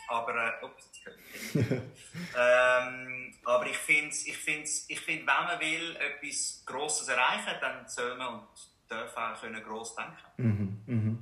aber, 0.09 0.61
äh, 0.61 0.65
ups, 0.65 0.91
ähm, 2.37 3.35
aber 3.45 3.67
ich 3.67 3.77
finde, 3.77 4.15
ich 4.15 4.37
find's, 4.37 4.85
ich 4.89 5.01
find, 5.01 5.21
wenn 5.27 5.45
man 5.45 5.61
will, 5.61 5.97
etwas 5.97 6.63
Grosses 6.67 7.09
erreichen, 7.09 7.55
dann 7.61 7.89
soll 7.89 8.15
man 8.17 8.35
und 8.41 8.49
darf 8.95 9.17
auch 9.17 9.41
können 9.41 9.63
gross 9.63 9.95
denken. 9.95 10.79
Mhm, 10.87 10.95
mhm. 10.95 11.19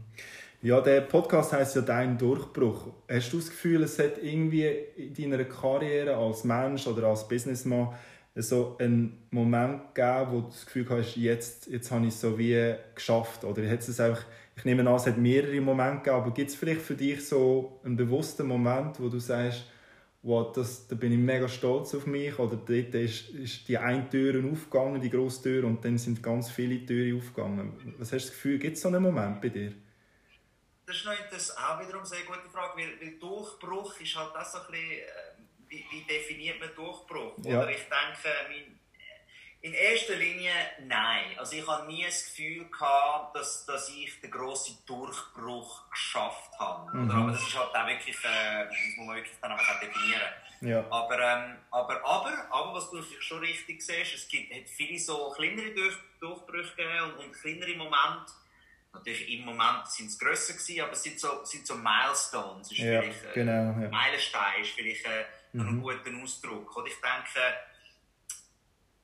Ja, 0.63 0.81
der 0.81 1.01
Podcast 1.01 1.53
heißt 1.53 1.77
ja 1.77 1.83
Dein 1.83 2.17
Durchbruch. 2.17 2.87
Hast 3.11 3.33
du 3.33 3.39
das 3.39 3.51
Gefühl, 3.51 3.83
es 3.83 3.99
hat 3.99 4.23
irgendwie 4.23 4.69
in 4.97 5.31
deiner 5.31 5.45
Karriere 5.45 6.17
als 6.17 6.45
Mensch 6.45 6.87
oder 6.87 7.09
als 7.09 7.27
Businessman 7.27 7.93
so 8.37 8.77
einen 8.79 9.27
Moment 9.31 9.95
gegeben, 9.95 10.31
wo 10.31 10.41
du 10.41 10.47
das 10.49 10.65
Gefühl 10.65 10.87
hast, 10.91 11.17
jetzt, 11.17 11.67
jetzt 11.67 11.91
habe 11.91 12.07
ich 12.07 12.15
es 12.15 12.21
so 12.21 12.39
wie 12.39 12.75
geschafft? 12.95 13.45
Oder 13.45 13.69
hat 13.69 13.81
es 13.81 14.01
einfach, 14.01 14.25
ich 14.57 14.65
nehme 14.65 14.89
an, 14.89 14.95
es 14.95 15.07
hat 15.07 15.19
mehrere 15.19 15.61
Momente 15.61 16.05
gegeben, 16.05 16.17
aber 16.17 16.31
gibt 16.33 16.51
es 16.51 16.57
vielleicht 16.57 16.83
für 16.83 16.95
dich 16.95 17.27
so 17.27 17.81
einen 17.85 17.97
bewussten 17.97 18.47
Moment, 18.47 19.01
wo 19.01 19.09
du 19.09 19.19
sagst, 19.19 19.65
wow, 20.23 20.53
das, 20.53 20.87
da 20.87 20.95
bin 20.95 21.13
ich 21.13 21.19
mega 21.19 21.49
stolz 21.49 21.95
auf 21.95 22.07
mich 22.07 22.39
oder 22.39 22.57
dort 22.57 22.95
ist, 22.95 23.31
ist 23.31 23.69
die 23.69 23.77
eine 23.77 24.09
Tür 24.09 24.43
aufgegangen, 24.51 25.01
die 25.01 25.11
grosse 25.11 25.43
Tür 25.43 25.65
und 25.65 25.85
dann 25.85 25.99
sind 25.99 26.23
ganz 26.23 26.51
viele 26.51 26.87
Türen 26.87 27.19
aufgegangen. 27.19 27.95
Was 27.99 28.13
hast 28.13 28.25
du 28.25 28.29
das 28.29 28.31
Gefühl, 28.31 28.59
gibt 28.59 28.77
es 28.77 28.83
so 28.83 28.89
einen 28.89 29.03
Moment 29.03 29.41
bei 29.41 29.49
dir? 29.49 29.73
Das 30.87 30.97
ist 30.97 31.05
noch 31.05 31.15
das 31.31 31.57
auch 31.57 31.81
wiederum 31.81 32.01
eine 32.01 32.07
sehr 32.07 32.25
gute 32.25 32.49
Frage, 32.53 32.77
weil, 32.77 33.01
weil 33.01 33.19
Durchbruch 33.19 34.01
ist 34.01 34.17
halt 34.17 34.35
das 34.35 34.53
so 34.53 34.59
ein 34.59 34.65
bisschen, 34.71 34.91
äh, 34.91 35.05
wie, 35.69 35.85
wie 35.91 36.03
definiert 36.03 36.61
man 36.61 36.69
Durchbruch? 36.75 37.39
Ja. 37.45 37.63
Oder 37.63 37.71
ich 37.71 37.79
denke, 37.79 38.29
mein, 38.49 38.79
in 39.63 39.75
erster 39.75 40.17
Linie 40.17 40.53
nein. 40.87 41.39
Also 41.39 41.57
ich 41.57 41.67
habe 41.67 41.87
nie 41.87 42.05
das 42.05 42.25
Gefühl 42.25 42.69
gehabt, 42.69 43.37
dass, 43.37 43.65
dass 43.65 43.89
ich 43.91 44.21
den 44.21 44.31
grossen 44.31 44.77
Durchbruch 44.87 45.89
geschafft 45.89 46.51
habe. 46.59 46.97
Mhm. 46.97 47.09
Oder? 47.09 47.15
Aber 47.15 47.31
das 47.31 47.43
ist 47.43 47.57
halt 47.57 47.75
auch 47.75 47.87
wirklich, 47.87 48.17
äh, 48.25 48.67
das 48.67 48.77
muss 48.97 49.07
man 49.07 49.17
wirklich 49.17 49.37
dann 49.41 49.53
auch 49.53 49.81
definieren. 49.81 50.33
Ja. 50.63 50.85
Aber, 50.91 51.19
ähm, 51.19 51.57
aber, 51.71 52.05
aber, 52.05 52.33
aber, 52.51 52.75
was 52.75 52.91
du 52.91 53.03
schon 53.21 53.39
richtig 53.39 53.83
siehst, 53.83 54.15
es 54.15 54.29
gibt 54.29 54.53
hat 54.53 54.69
viele 54.69 54.99
so 54.99 55.31
kleinere 55.31 55.71
Durch 55.71 55.97
Durchbrüche 56.21 57.05
und, 57.05 57.25
und 57.25 57.33
kleinere 57.33 57.77
Momente. 57.77 58.33
Natürlich 58.93 59.33
im 59.33 59.45
Moment 59.45 59.87
sind 59.87 60.09
es 60.09 60.19
grösser 60.19 60.53
gewesen, 60.53 60.83
aber 60.83 60.93
es 60.93 61.03
sind 61.03 61.19
so, 61.19 61.45
sind 61.45 61.67
so 61.67 61.75
Milestones. 61.77 62.71
Ist 62.71 62.79
ja, 62.79 63.01
vielleicht, 63.01 63.25
äh, 63.27 63.33
genau, 63.33 63.81
ja. 63.81 63.89
Meilenstein 63.89 64.63
ist 64.63 64.71
vielleicht 64.73 65.07
äh, 65.07 65.25
mhm. 65.53 65.69
ein 65.69 65.81
guter 65.81 66.23
Ausdruck. 66.23 66.77
Und 66.77 66.87
ich 66.87 66.95
denke, 66.95 67.41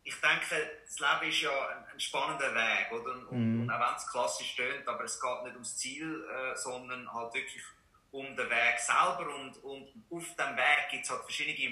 ich 0.09 0.21
denke, 0.23 0.71
das 0.87 0.99
Leben 1.01 1.31
ist 1.31 1.43
ja 1.43 1.51
ein, 1.69 1.85
ein 1.93 2.01
spannender 2.01 2.55
Weg, 2.55 2.93
oder? 2.93 3.13
Und, 3.29 3.31
mm. 3.31 3.61
und 3.61 3.71
auch 3.71 3.79
wenn 3.79 3.97
es 3.97 4.11
klassisch 4.11 4.53
stöhnt, 4.53 4.89
aber 4.89 5.05
es 5.05 5.21
geht 5.21 5.43
nicht 5.45 5.53
ums 5.53 5.77
Ziel, 5.77 6.25
äh, 6.25 6.57
sondern 6.57 7.13
halt 7.13 7.35
wirklich 7.35 7.63
um 8.11 8.25
den 8.35 8.49
Weg 8.49 8.79
selber 8.79 9.35
und, 9.35 9.63
und 9.63 9.89
auf 10.11 10.25
dem 10.35 10.57
Weg 10.57 10.89
gibt 10.91 11.05
es 11.05 11.11
halt 11.11 11.23
verschiedene 11.25 11.71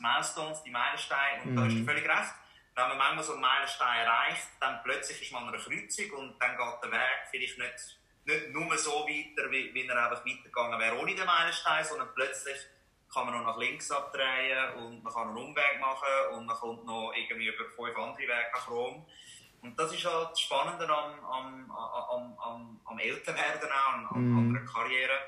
Milestones, 0.00 0.62
die 0.62 0.70
Meilensteine 0.70 1.42
und 1.42 1.52
mm. 1.52 1.56
da 1.56 1.62
hast 1.64 1.72
du 1.72 1.80
mhm. 1.80 1.86
völlig 1.86 2.08
recht. 2.08 2.34
Wenn 2.74 2.88
man 2.88 2.98
manchmal 2.98 3.24
so 3.24 3.32
einen 3.32 3.42
Meilenstein 3.42 4.06
erreicht, 4.06 4.48
dann 4.60 4.82
plötzlich 4.82 5.20
ist 5.20 5.32
man 5.32 5.42
an 5.42 5.54
einer 5.54 5.62
Kreuzung 5.62 6.10
und 6.12 6.40
dann 6.40 6.56
geht 6.56 6.82
der 6.82 6.90
Weg 6.90 7.28
vielleicht 7.30 7.58
nicht, 7.58 7.98
nicht 8.24 8.48
nur 8.48 8.78
so 8.78 9.06
weiter, 9.06 9.50
wie, 9.50 9.74
wie 9.74 9.86
er 9.86 10.04
einfach 10.04 10.24
weitergegangen 10.24 10.80
wäre 10.80 10.98
ohne 10.98 11.14
den 11.14 11.26
Meilenstein, 11.26 11.84
sondern 11.84 12.08
plötzlich 12.14 12.56
kann 13.14 13.26
man 13.26 13.34
noch 13.34 13.44
nach 13.44 13.58
links 13.58 13.90
abdrehen 13.90 14.74
und 14.76 15.02
man 15.02 15.12
kann 15.12 15.28
einen 15.28 15.36
Umweg 15.36 15.80
machen 15.80 16.36
und 16.36 16.46
man 16.46 16.56
kommt 16.56 16.84
noch 16.84 17.12
irgendwie 17.14 17.46
über 17.46 17.64
fünf 17.64 17.96
andere 17.96 18.18
Wege 18.22 18.50
nach 18.52 18.68
Rom. 18.68 19.06
Und 19.62 19.78
das 19.78 19.92
ist 19.94 20.04
halt 20.04 20.32
das 20.32 20.40
Spannende 20.40 20.86
am, 20.88 21.24
am, 21.24 21.70
am, 21.70 22.38
am, 22.38 22.80
am 22.84 22.98
Älterwerden 22.98 23.70
auch, 23.70 24.14
an, 24.14 24.30
mm. 24.30 24.38
an 24.38 24.56
einer 24.56 24.66
Karriere 24.66 25.18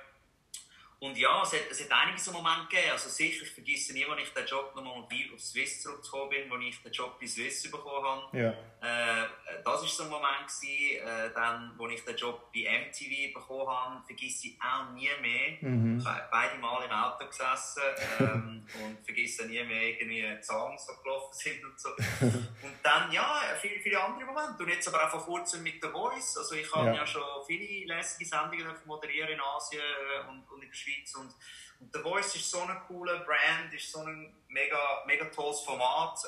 und 0.99 1.19
ja, 1.19 1.43
es 1.43 1.53
hat, 1.53 1.61
es 1.71 1.85
hat 1.85 1.93
einige 1.93 2.19
so 2.19 2.33
Momente 2.33 2.69
gegeben. 2.71 2.93
Also 2.93 3.11
sicher, 3.11 3.43
ich 3.43 3.51
vergesse 3.51 3.93
nie, 3.93 4.07
als 4.07 4.23
ich 4.23 4.33
den 4.33 4.47
Job 4.47 4.75
nochmal 4.75 5.05
auf 5.35 5.41
Swiss 5.41 5.83
zurückgekommen 5.83 6.31
bin, 6.31 6.51
als 6.51 6.65
ich 6.65 6.83
den 6.83 6.93
Job 6.93 7.21
bei 7.21 7.27
Swiss 7.27 7.71
bekommen 7.71 8.07
habe. 8.07 8.39
Ja. 8.39 8.51
Äh, 8.81 9.29
das 9.63 9.83
war 9.83 9.89
so 9.89 10.05
ein 10.05 10.09
Moment, 10.09 10.47
gewesen, 10.47 11.07
äh, 11.07 11.35
dann, 11.35 11.75
wo 11.77 11.87
ich 11.89 12.03
den 12.03 12.17
Job 12.17 12.51
bei 12.51 12.89
MTV 12.89 13.35
bekommen 13.35 13.69
habe, 13.69 14.07
vergesse 14.07 14.49
ich 14.49 14.59
auch 14.63 14.91
nie 14.93 15.11
mehr. 15.21 15.59
Mhm. 15.61 15.99
Ich 15.99 16.07
habe 16.07 16.29
beide 16.31 16.59
Mal 16.59 16.85
im 16.85 16.91
Auto 16.91 17.27
gesessen 17.27 17.83
ähm, 18.21 18.67
und 18.85 19.05
vergesse 19.05 19.47
nie 19.47 19.63
mehr, 19.65 20.01
irgendwie 20.01 20.43
Songs 20.43 20.87
so 20.87 20.95
gelaufen 21.03 21.33
sind 21.33 21.63
und 21.63 21.79
so. 21.79 21.91
und 22.21 22.79
dann, 22.83 23.13
ja, 23.13 23.43
viele, 23.61 23.81
viele 23.81 24.03
andere 24.03 24.25
Momente. 24.25 24.63
Und 24.63 24.71
jetzt 24.71 24.89
aber 24.89 25.05
auch 25.05 25.11
vor 25.11 25.25
kurzem 25.25 25.63
mit 25.63 25.83
The 25.83 25.89
Voice. 25.89 26.39
Also 26.39 26.55
ich 26.55 26.73
habe 26.75 26.87
ja, 26.87 26.95
ja 26.95 27.07
schon 27.07 27.23
viele 27.47 27.87
lässige 27.87 28.25
Sendungen 28.25 28.67
moderieren 28.87 29.31
in 29.31 29.41
Asien 29.41 29.83
und, 30.29 30.51
und 30.51 30.63
in 30.63 30.69
der 30.69 30.75
Schweiz. 30.75 30.86
Und, 31.17 31.35
und 31.81 31.93
The 31.93 32.01
Voice 32.01 32.35
ist 32.37 32.51
so 32.51 32.61
eine 32.61 32.81
coole 32.87 33.21
Brand, 33.21 33.73
ist 33.73 33.91
so 33.91 34.01
ein 34.01 34.35
mega, 34.49 35.05
mega 35.07 35.27
tolles 35.27 35.61
Format. 35.61 36.19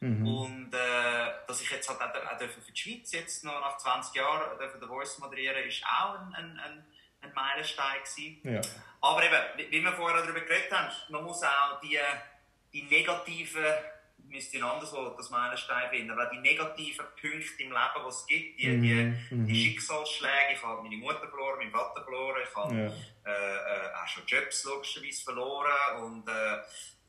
Ähm, 0.00 0.18
mhm. 0.20 0.26
Und 0.26 0.74
äh, 0.74 1.32
dass 1.46 1.60
ich 1.60 1.70
jetzt 1.70 1.88
halt 1.88 2.00
auch, 2.00 2.32
auch 2.32 2.38
für 2.38 2.72
die 2.72 2.76
Schweiz 2.76 3.12
jetzt 3.12 3.44
noch 3.44 3.60
nach 3.60 3.76
20 3.78 4.14
Jahren 4.14 4.58
The 4.58 4.86
Voice 4.86 5.18
moderieren, 5.18 5.64
ist 5.66 5.84
auch 5.84 6.18
ein, 6.18 6.34
ein, 6.34 6.58
ein, 6.58 6.86
ein 7.22 7.34
Meilenstein 7.34 8.02
gewesen. 8.02 8.40
Ja. 8.42 8.60
Aber 9.00 9.22
eben, 9.22 9.70
wie 9.70 9.82
wir 9.82 9.92
vorher 9.92 10.22
darüber 10.22 10.40
geredet 10.40 10.72
haben, 10.72 10.90
man 11.10 11.24
muss 11.24 11.42
auch 11.42 11.80
die, 11.80 11.98
die 12.72 12.82
negativen 12.82 13.64
müsste 14.28 14.56
ich 14.56 14.62
anderswo 14.62 15.10
das 15.16 15.30
Meilenstein 15.30 15.90
finden. 15.90 16.16
Weil 16.16 16.30
die 16.32 16.38
negativen 16.38 17.06
Punkte 17.20 17.62
im 17.62 17.70
Leben, 17.70 18.02
die 18.02 18.08
es 18.08 18.26
gibt, 18.26 18.58
die, 18.58 18.80
die, 18.80 18.94
mhm. 18.94 19.16
die 19.30 19.52
mhm. 19.52 19.54
Schicksalsschläge, 19.54 20.54
ich 20.54 20.62
habe 20.62 20.82
meine 20.82 20.96
Mutter 20.96 21.28
verloren, 21.28 21.58
meinen 21.58 21.70
Vater 21.70 22.02
verloren, 22.02 22.42
ich 22.42 22.56
habe 22.56 22.74
ja. 22.74 23.32
äh, 23.32 23.56
äh, 23.56 23.94
auch 23.94 24.08
schon 24.08 24.24
Jobs 24.26 24.64
logischerweise 24.64 25.24
verloren 25.24 26.02
und 26.02 26.28
äh, 26.28 26.58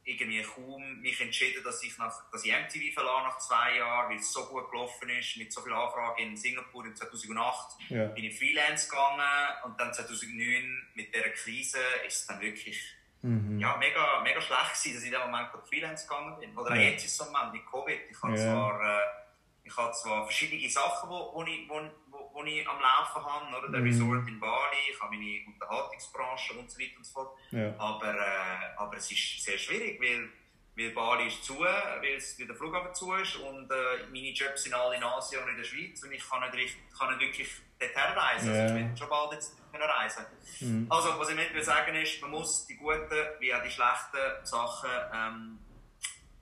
irgendwie 0.07 0.41
kaum 0.41 1.01
mich 1.01 1.19
entschieden, 1.19 1.61
dass 1.63 1.83
ich, 1.83 1.97
nach, 1.97 2.31
dass 2.31 2.45
ich 2.45 2.51
MTV 2.51 2.93
verlasse 2.93 3.23
nach 3.27 3.37
zwei 3.39 3.77
Jahren, 3.77 4.09
weil 4.09 4.17
es 4.17 4.31
so 4.31 4.45
gut 4.45 4.71
gelaufen 4.71 5.09
ist, 5.09 5.35
mit 5.35 5.51
so 5.51 5.61
vielen 5.61 5.75
Anfragen 5.75 6.23
in 6.23 6.37
Singapur 6.37 6.85
in 6.85 6.95
2008 6.95 7.89
ja. 7.89 8.05
bin 8.07 8.23
ich 8.23 8.37
Freelance 8.37 8.89
gegangen 8.89 9.21
und 9.65 9.77
dann 9.77 9.93
2009 9.93 10.87
mit 10.95 11.13
dieser 11.13 11.29
Krise 11.29 11.79
ist 12.07 12.21
es 12.21 12.25
dann 12.25 12.39
wirklich 12.39 12.81
Mhm. 13.27 13.59
Ja, 13.59 13.75
mega, 13.75 14.21
mega 14.21 14.39
schlecht 14.39 14.73
gewesen, 14.73 14.93
dass 14.95 15.03
ich 15.03 15.11
in 15.11 15.19
dem 15.19 15.21
Moment 15.29 15.53
auf 15.53 15.67
Freelance 15.67 16.07
gegangen 16.07 16.39
bin. 16.39 16.57
Oder 16.57 16.75
ja. 16.75 16.91
jetzt 16.91 17.03
ist 17.03 17.11
es 17.11 17.17
so 17.17 17.25
ein 17.25 17.31
Moment 17.33 17.53
mit 17.53 17.65
Covid. 17.65 17.99
Ich 18.09 18.23
habe 18.23 18.37
ja. 18.37 18.43
zwar, 18.43 18.81
äh, 18.81 19.03
ich 19.63 19.77
habe 19.77 19.91
zwar 19.91 20.23
verschiedene 20.23 20.69
Sachen, 20.69 21.09
wo, 21.09 21.33
wo, 21.33 21.43
ich, 21.43 21.67
wo, 21.67 21.81
wo, 22.07 22.31
wo 22.33 22.43
ich 22.45 22.67
am 22.67 22.79
Laufen 22.79 23.25
habe, 23.25 23.57
oder? 23.57 23.69
Der 23.69 23.81
mhm. 23.81 23.87
Resort 23.87 24.27
in 24.27 24.39
Bali, 24.39 24.77
ich 24.91 25.01
habe 25.01 25.13
meine 25.13 25.45
Unterhaltungsbranche 25.45 26.53
und 26.53 26.71
so 26.71 26.79
weiter 26.79 26.97
und 26.97 27.05
so 27.05 27.13
fort. 27.13 27.37
Ja. 27.51 27.75
Aber, 27.77 28.15
äh, 28.15 28.77
aber 28.77 28.95
es 28.95 29.11
ist 29.11 29.43
sehr 29.43 29.57
schwierig, 29.57 29.99
weil, 30.01 30.29
weil 30.77 30.91
Bali 30.91 31.27
ist 31.27 31.43
zu, 31.43 31.59
weil, 31.59 32.47
der 32.47 32.55
Flughafen 32.55 32.93
zu 32.93 33.13
ist 33.15 33.35
und 33.37 33.69
äh, 33.71 33.75
meine 34.11 34.29
Jobs 34.29 34.63
sind 34.63 34.75
alle 34.75 34.95
in 34.95 35.03
Asien 35.03 35.41
und 35.41 35.49
in 35.49 35.57
der 35.57 35.63
Schweiz 35.63 36.03
und 36.03 36.11
ich 36.11 36.29
kann 36.29 36.41
nicht, 36.41 36.53
richtig, 36.53 36.81
kann 36.97 37.09
nicht 37.09 37.21
wirklich 37.21 37.49
dorthin 37.79 38.13
reisen. 38.15 38.51
Yeah. 38.51 38.61
Also 38.61 38.75
ich 38.75 38.81
will 38.81 38.97
schon 38.97 39.09
bald 39.09 39.33
jetzt 39.33 39.57
reisen. 39.73 40.25
Mhm. 40.59 40.87
Also, 40.89 41.19
was 41.19 41.29
ich 41.29 41.35
mit 41.35 41.53
will 41.53 41.63
sagen 41.63 41.95
ist, 41.95 42.21
man 42.21 42.31
muss 42.31 42.67
die 42.67 42.75
guten 42.75 42.99
wie 43.39 43.53
auch 43.53 43.63
die 43.63 43.69
schlechten 43.69 44.45
Sachen 44.45 44.89
ähm, 45.13 45.59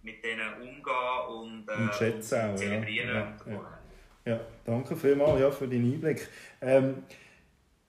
mit 0.02 0.24
denen 0.24 0.54
umgehen 0.56 1.28
und, 1.30 1.69
äh, 1.69 1.74
und, 1.74 1.95
schätzen 1.95 2.50
und 2.50 2.58
zelebrieren. 2.58 3.38
Ja, 3.45 3.54
ja, 3.54 3.80
ja. 4.26 4.39
danke 4.65 4.95
vielmals 4.95 5.39
ja, 5.39 5.52
für 5.52 5.67
deinen 5.67 5.93
Einblick. 5.93 6.28
Ähm, 6.62 7.04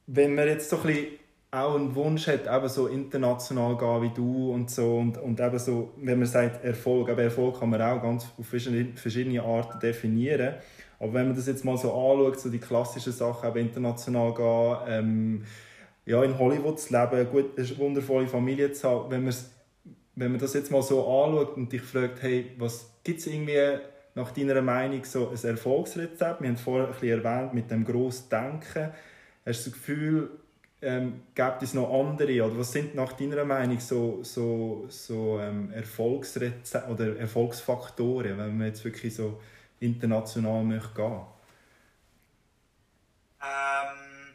wenn 0.07 0.35
man 0.35 0.47
jetzt 0.47 0.71
so 0.71 0.77
ein 0.77 0.83
bisschen 0.85 1.19
auch 1.51 1.77
einen 1.77 1.95
Wunsch 1.95 2.27
hat, 2.27 2.47
eben 2.47 2.69
so 2.69 2.87
international 2.89 3.77
gehen 3.77 4.03
wie 4.03 4.15
du 4.15 4.53
und 4.53 4.71
so 4.71 4.99
und, 4.99 5.19
und 5.19 5.41
eben 5.41 5.59
so, 5.59 5.93
wenn 5.97 6.19
man 6.19 6.29
sagt 6.29 6.65
Erfolg, 6.65 7.09
aber 7.09 7.23
Erfolg 7.23 7.61
kann 7.61 7.71
man 7.71 7.81
auch 7.81 8.03
ganz 8.03 8.27
auf 8.39 8.47
verschiedene, 8.47 9.43
Arten 9.43 9.79
definieren. 9.81 10.55
Aber 10.99 11.15
wenn 11.15 11.27
man 11.27 11.37
das 11.37 11.47
jetzt 11.47 11.65
mal 11.65 11.77
so 11.77 11.93
anschaut, 11.93 12.41
so 12.41 12.51
die 12.51 12.59
klassischen 12.59 13.13
Sachen, 13.13 13.49
eben 13.49 13.69
international 13.69 14.35
gehen, 14.35 14.77
ähm, 14.89 15.45
ja, 16.05 16.23
in 16.23 16.39
Hollywood 16.39 16.81
zu 16.81 16.93
leben, 16.93 17.31
gut, 17.31 17.59
eine 17.59 17.79
wundervolle 17.79 18.27
Familie 18.27 18.73
zu 18.73 18.89
haben, 18.89 19.11
wenn, 19.11 19.35
wenn 20.15 20.31
man 20.31 20.41
das 20.41 20.55
jetzt 20.55 20.71
mal 20.71 20.83
so 20.83 21.01
anschaut 21.01 21.57
und 21.57 21.73
dich 21.73 21.83
fragt, 21.83 22.23
hey, 22.23 22.53
was 22.59 22.91
gibt 23.05 23.21
es 23.21 23.27
irgendwie 23.27 23.79
nach 24.15 24.31
deiner 24.33 24.63
Meinung 24.63 25.05
so 25.05 25.29
ein 25.29 25.49
Erfolgsrezept? 25.49 26.41
Wir 26.41 26.49
haben 26.49 26.57
vorher 26.57 26.87
ein 26.87 26.93
bisschen 26.93 27.25
erwähnt, 27.25 27.55
mit 27.55 27.71
dem 27.71 27.85
grossen 27.85 28.29
Denken. 28.31 28.91
Hast 29.45 29.67
du 29.67 29.71
das 29.71 29.73
Gefühl, 29.73 30.31
ähm, 30.87 31.23
gibt 31.35 31.63
es 31.63 31.75
noch 31.75 31.93
andere? 31.93 32.43
Oder 32.43 32.59
was 32.59 32.73
sind 32.73 32.95
nach 32.95 33.13
deiner 33.13 33.45
Meinung 33.45 33.81
so, 33.81 34.21
so, 34.23 34.87
so 34.89 35.41
ähm, 35.41 35.73
Erfolgsrezepte 35.73 36.89
oder 36.89 37.19
Erfolgsfaktoren, 37.19 38.39
wenn 38.39 38.57
man 38.57 38.69
jetzt 38.69 38.85
wirklich 38.85 39.15
so 39.15 39.41
international 39.81 40.63
möchte 40.63 40.95
gehen? 40.95 41.21
Ähm, 43.43 44.35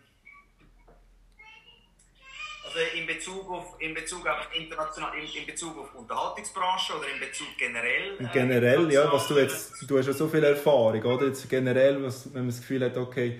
also 2.65 2.79
in 2.97 3.07
Bezug 3.07 3.49
auf, 3.49 3.75
in 3.79 3.93
Bezug 3.93 4.27
auf 4.27 4.49
international, 4.53 5.11
in, 5.17 5.41
in 5.41 5.47
Bezug 5.47 5.77
auf 5.77 5.95
Unterhaltungsbranche 5.95 6.97
oder 6.97 7.07
in 7.13 7.19
Bezug 7.21 7.47
generell? 7.57 8.19
Äh, 8.19 8.27
generell, 8.33 8.91
ja, 8.91 9.09
was 9.09 9.25
du 9.29 9.39
jetzt, 9.39 9.89
du 9.89 9.97
hast 9.97 10.07
ja 10.07 10.13
so 10.13 10.27
viel 10.27 10.43
Erfahrung, 10.43 11.01
oder? 11.01 11.27
Jetzt 11.27 11.49
generell, 11.49 12.03
was, 12.03 12.25
wenn 12.33 12.41
man 12.41 12.49
das 12.49 12.59
Gefühl 12.59 12.83
hat, 12.83 12.97
okay, 12.97 13.39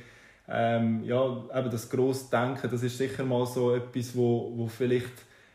ähm, 0.52 1.04
ja, 1.06 1.44
eben 1.56 1.72
das 1.72 1.90
grosse 1.90 2.30
Denken, 2.30 2.70
das 2.70 2.84
ist 2.84 2.98
sicher 2.98 3.24
mal 3.24 3.46
so 3.46 3.74
etwas, 3.74 4.16
wo, 4.16 4.52
wo 4.56 4.68
vielleicht 4.68 5.14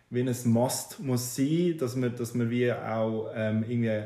wie 0.08 0.20
ein 0.20 0.34
Must 0.44 1.00
muss 1.00 1.34
sein, 1.34 1.76
dass 1.78 1.96
man, 1.96 2.16
dass 2.16 2.34
man 2.34 2.48
wie 2.48 2.72
auch 2.72 3.30
ähm, 3.34 3.64
irgendwie 3.68 4.04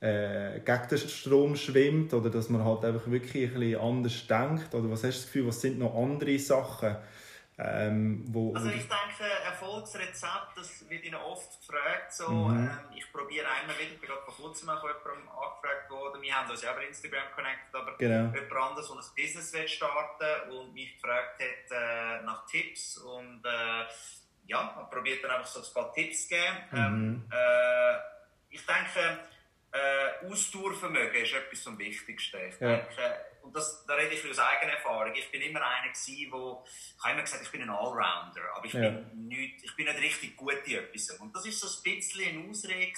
äh, 0.00 0.60
gegen 0.64 0.88
den 0.90 0.98
Strom 0.98 1.56
schwimmt 1.56 2.12
oder 2.12 2.30
dass 2.30 2.48
man 2.48 2.64
halt 2.64 2.84
einfach 2.84 3.08
wirklich 3.08 3.52
ein 3.52 3.60
bisschen 3.60 3.80
anders 3.80 4.26
denkt? 4.26 4.74
Oder 4.74 4.90
was 4.90 5.04
hast 5.04 5.18
du 5.18 5.20
das 5.20 5.26
Gefühl, 5.26 5.46
was 5.46 5.60
sind 5.60 5.78
noch 5.78 5.94
andere 5.94 6.38
Sachen? 6.38 6.96
Ähm, 7.58 8.24
wo, 8.28 8.54
also 8.54 8.68
ich 8.68 8.88
denke, 8.88 9.30
Erfolgsrezept, 9.44 10.56
das 10.56 10.88
wird 10.88 11.04
Ihnen 11.04 11.16
oft 11.16 11.60
gefragt. 11.60 12.12
So, 12.12 12.28
mhm. 12.28 12.66
ähm, 12.66 12.96
ich 12.96 13.12
probiere 13.12 13.46
einmal 13.46 13.78
wieder, 13.78 13.92
ich 13.92 14.00
bin 14.00 14.08
gerade 14.08 14.22
vor 14.22 14.34
kurzem 14.34 14.70
auch 14.70 14.82
jemandem 14.82 15.28
angefragt 15.28 15.90
worden, 15.90 16.22
wir 16.22 16.34
haben 16.34 16.50
uns 16.50 16.62
ja 16.62 16.72
über 16.72 16.86
Instagram 16.86 17.30
connected, 17.34 17.74
aber 17.74 17.96
genau. 17.98 18.34
jemand 18.34 18.52
anderes, 18.52 18.88
der 18.88 18.96
ein 18.96 19.14
Business 19.14 19.52
will 19.52 19.68
starten 19.68 20.50
und 20.50 20.72
mich 20.72 20.94
gefragt 20.94 21.40
hat 21.40 21.70
äh, 21.70 22.24
nach 22.24 22.46
Tipps 22.46 22.96
und 22.96 23.44
äh, 23.44 23.84
ja, 24.46 24.72
man 24.74 24.90
probiert 24.90 25.22
dann 25.22 25.32
einfach 25.32 25.46
so 25.46 25.60
ein 25.60 25.74
paar 25.74 25.92
Tipps 25.92 26.22
zu 26.22 26.28
geben. 26.30 26.56
Mhm. 26.70 26.78
Ähm, 26.78 27.24
äh, 27.30 27.96
ich 28.48 28.64
denke, 28.66 29.20
äh, 29.72 30.26
Ausdauervermögen 30.26 31.22
ist 31.22 31.34
etwas 31.34 31.66
am 31.66 31.78
wichtigsten. 31.78 32.38
Ich 32.48 32.60
ja. 32.60 32.76
denke, 32.76 33.31
und 33.42 33.54
das, 33.54 33.84
da 33.86 33.94
rede 33.94 34.14
ich 34.14 34.30
aus 34.30 34.38
eigener 34.38 34.72
Erfahrung. 34.72 35.14
Ich 35.14 35.30
bin 35.30 35.42
immer 35.42 35.60
einer 35.64 35.92
gewesen, 35.92 36.32
wo, 36.32 36.64
ich 36.66 37.02
habe 37.02 37.14
immer 37.14 37.22
gesagt, 37.22 37.42
ich 37.42 37.50
bin 37.50 37.62
ein 37.62 37.70
Allrounder, 37.70 38.42
aber 38.54 38.64
ich, 38.64 38.72
ja. 38.72 38.90
bin, 38.90 39.28
nicht, 39.28 39.64
ich 39.64 39.76
bin 39.76 39.86
nicht 39.86 39.98
richtig 39.98 40.36
gut 40.36 40.58
in 40.64 40.78
etwas. 40.78 41.10
Und 41.18 41.34
das 41.34 41.46
ist 41.46 41.60
so 41.60 41.66
ein 41.66 41.82
bisschen 41.82 42.38
eine 42.38 42.48
Ausrede 42.48 42.92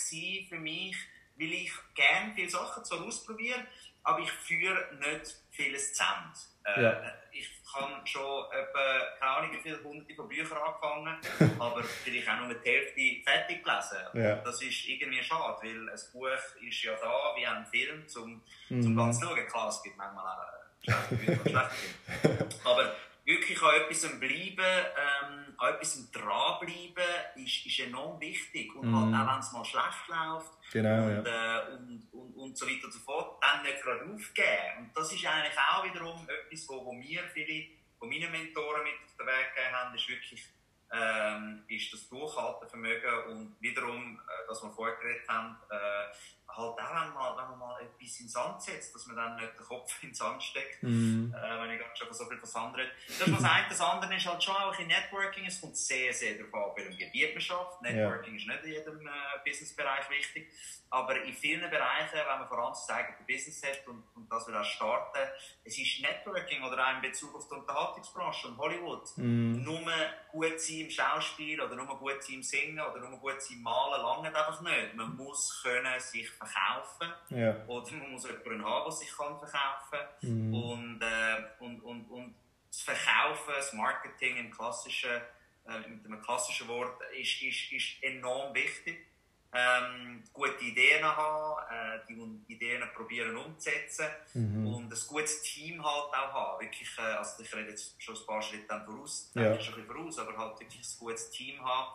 für 0.49 0.59
mich, 0.59 0.97
weil 1.37 1.53
ich 1.53 1.73
gerne 1.95 2.33
viele 2.35 2.51
Sachen 2.51 2.85
zwar 2.85 3.03
ausprobiere, 3.03 3.67
aber 4.05 4.21
ich 4.21 4.31
führe 4.31 4.89
nicht 4.99 5.35
vieles 5.51 5.93
zusammen. 5.95 6.33
Äh, 6.65 6.83
ja. 6.83 7.03
Ich 7.33 7.51
habe 7.75 8.07
schon 8.07 8.45
etwa, 8.53 9.01
keine 9.19 9.31
Ahnung, 9.33 9.53
wie 9.53 9.61
viele 9.61 9.83
hunderte 9.83 10.15
von 10.15 10.29
Büchern 10.29 10.59
angefangen, 10.59 11.19
aber 11.59 11.83
vielleicht 11.83 12.29
auch 12.29 12.39
nur 12.41 12.55
die 12.55 12.71
Hälfte 12.71 13.31
fertig 13.31 13.65
gelesen. 13.65 13.99
Ja. 14.15 14.37
Das 14.37 14.63
ist 14.63 14.87
irgendwie 14.87 15.23
schade, 15.23 15.59
weil 15.63 15.89
ein 15.89 16.01
Buch 16.13 16.29
ist 16.63 16.83
ja 16.83 16.95
da 16.95 17.35
wie 17.37 17.47
ein 17.47 17.67
Film, 17.67 18.07
zum, 18.07 18.43
mhm. 18.69 18.83
zum 18.83 18.97
ganz 18.97 19.19
zu 19.19 19.27
schauen. 19.27 19.47
Klar, 19.47 19.69
es 19.69 19.83
gibt 19.83 19.97
manchmal 19.97 20.25
auch 20.25 20.83
schlechte 20.83 21.15
Bücher 21.17 21.41
und 21.41 21.51
schlechte 21.51 21.75
Filme. 22.21 22.49
Aber 22.65 22.97
wirklich 23.25 23.63
an 23.63 23.81
etwas 23.81 24.03
bleiben, 24.21 24.59
ähm, 24.59 25.55
an 25.57 25.75
etwas 25.75 26.11
dranbleiben, 26.11 27.05
ist, 27.37 27.67
ist 27.67 27.81
enorm 27.81 28.21
wichtig. 28.21 28.75
Und 28.75 28.95
halt 28.95 29.07
mhm. 29.07 29.15
auch 29.15 29.33
wenn 29.33 29.41
es 29.41 29.53
mal 29.53 29.65
schlecht 29.65 30.09
läuft 30.09 30.53
genau, 30.73 31.05
und, 31.05 31.27
ja. 31.27 31.59
äh, 31.59 31.73
und, 31.73 32.09
und, 32.13 32.35
und, 32.37 32.59
so 32.59 32.67
weiter 32.67 32.85
und 32.85 32.93
so 32.93 33.01
fort, 33.01 33.43
dann 33.43 33.63
nicht 33.63 33.83
gerade 33.83 34.05
aufgeben. 34.05 34.79
Und 34.79 34.97
das 34.97 35.13
ist 35.13 35.27
eigentlich 35.27 35.59
auch 35.59 35.85
wiederum 35.85 36.29
etwas, 36.29 36.69
wo, 36.69 36.85
wo 36.85 36.93
mir 36.93 37.23
viele 37.33 37.69
von 37.99 38.09
meinen 38.09 38.31
Mentoren 38.31 38.83
mit 38.83 38.95
auf 39.05 39.17
den 39.17 39.27
Weg 39.27 39.55
gegeben 39.55 39.75
haben, 39.75 39.95
ist 39.95 40.09
wirklich 40.09 40.45
ähm, 40.93 41.65
ist 41.69 41.93
das 41.93 42.09
Durchhaltevermögen 42.09 43.25
und 43.29 43.57
wiederum, 43.61 44.21
äh, 44.21 44.47
dass 44.47 44.63
wir 44.63 44.71
vorher 44.71 44.97
geredet 44.97 45.29
haben, 45.29 45.57
äh, 45.71 46.44
halt 46.57 46.79
auch, 46.79 47.07
wenn 47.07 47.15
man, 47.15 47.37
wenn 47.37 47.51
man 47.51 47.59
mal 47.59 47.81
etwas 47.81 48.21
in 48.21 48.27
den 48.27 48.29
Sand 48.29 48.63
setzt, 48.63 48.95
dass 48.95 49.07
man 49.07 49.17
dann 49.17 49.37
nicht 49.37 49.59
den 49.59 49.65
Kopf 49.65 50.03
in 50.03 50.11
den 50.11 50.15
Sand 50.15 50.43
steckt, 50.43 50.83
mm. 50.83 51.33
äh, 51.33 51.63
wenn 51.63 51.71
ich 51.71 51.81
gerade 51.81 51.97
schon 51.97 52.13
so 52.13 52.27
viel 52.27 52.39
von 52.39 52.49
Sand 52.49 52.77
rede. 52.77 52.91
Das 53.07 53.29
ist 53.29 53.33
was 53.33 53.45
eine, 53.45 53.69
das 53.69 53.81
andere 53.81 54.17
ist 54.17 54.27
halt 54.27 54.43
schon 54.43 54.57
auch 54.57 54.79
in 54.79 54.87
Networking, 54.87 55.47
es 55.47 55.61
kommt 55.61 55.77
sehr, 55.77 56.13
sehr 56.13 56.35
darauf 56.37 56.77
an, 56.77 56.85
welchem 56.85 56.99
Gebiet 56.99 57.35
man 57.35 57.41
schafft. 57.41 57.83
Networking 57.83 58.35
ja. 58.35 58.41
ist 58.41 58.47
nicht 58.47 58.65
in 58.65 58.73
jedem 58.73 59.07
äh, 59.07 59.11
Businessbereich 59.45 60.11
wichtig, 60.11 60.53
aber 60.91 61.23
in 61.23 61.35
vielen 61.35 61.69
Bereichen, 61.71 62.15
wenn 62.15 62.39
man 62.39 62.49
vor 62.49 62.59
allem 62.59 62.71
das 62.71 62.89
eigene 62.89 63.17
Business 63.27 63.63
hat 63.65 63.87
und, 63.89 64.05
und 64.15 64.31
das 64.31 64.47
wir 64.47 64.61
auch 64.61 64.65
starten, 64.65 65.19
es 65.65 65.77
ist 65.79 66.01
Networking 66.01 66.63
oder 66.63 66.87
auch 66.87 66.95
in 66.95 67.03
Bezug 67.03 67.35
auf 67.35 67.49
die 67.49 67.55
Unterhaltungsbranche 67.55 68.49
und 68.49 68.59
Hollywood, 68.59 69.09
mm. 69.17 69.63
nur 69.63 69.93
gut 70.31 70.61
sein 70.61 70.81
im 70.81 70.91
Schauspiel 70.91 71.61
oder 71.61 71.75
nur 71.75 71.99
gut 71.99 72.23
sein 72.23 72.37
im 72.37 72.43
Singen 72.43 72.81
oder 72.81 73.01
nur 73.01 73.19
gut 73.19 73.43
sein 73.43 73.57
im 73.57 73.63
Malen, 73.63 74.03
lange 74.03 74.29
einfach 74.29 74.61
nicht. 74.61 74.95
Man 74.95 75.17
muss 75.17 75.63
können 75.63 75.99
sich 75.99 76.31
verkaufen 76.45 77.13
ja. 77.31 77.65
oder 77.67 77.93
man 77.93 78.13
muss 78.13 78.27
jemanden 78.27 78.65
haben, 78.65 78.85
der 78.85 78.93
sich 78.93 79.17
kann 79.17 79.39
verkaufen 79.39 79.99
kann. 80.21 80.51
Mm. 80.51 80.55
Und, 80.55 81.03
äh, 81.03 81.45
und, 81.61 81.81
und, 81.81 82.05
und 82.11 82.35
das 82.71 82.81
Verkaufen, 82.83 83.53
das 83.57 83.73
Marketing 83.73 84.37
im 84.37 84.51
klassischen, 84.51 85.21
äh, 85.67 85.89
mit 85.89 86.05
einem 86.05 86.23
klassischen 86.23 86.69
Wort 86.69 87.01
ist, 87.19 87.43
ist, 87.43 87.73
ist 87.73 88.03
enorm 88.03 88.55
wichtig 88.55 89.07
ähm, 89.55 90.23
gute 90.33 90.65
Ideen 90.65 91.05
haben, 91.05 91.63
äh, 91.71 92.01
die 92.09 92.53
Ideen 92.53 92.83
probieren 92.93 93.37
umzusetzen 93.37 94.07
mhm. 94.35 94.67
und 94.67 94.93
ein 94.93 94.99
gutes 95.09 95.43
Team 95.43 95.85
halt 95.85 96.13
auch 96.13 96.33
haben. 96.33 96.61
Wirklich, 96.61 96.89
äh, 96.99 97.03
also 97.03 97.41
ich 97.43 97.55
rede 97.55 97.71
jetzt 97.71 98.03
schon 98.03 98.17
ein 98.17 98.27
paar 98.27 98.43
Schritte 98.43 98.67
dann 98.67 98.85
voraus, 98.85 99.31
ja. 99.35 99.43
schon 99.61 99.75
ein 99.75 99.87
bisschen 99.87 99.87
voraus, 99.87 100.19
aber 100.19 100.37
halt 100.37 100.59
wirklich 100.59 100.81
ein 100.81 100.99
gutes 100.99 101.31
Team 101.31 101.65
haben 101.65 101.95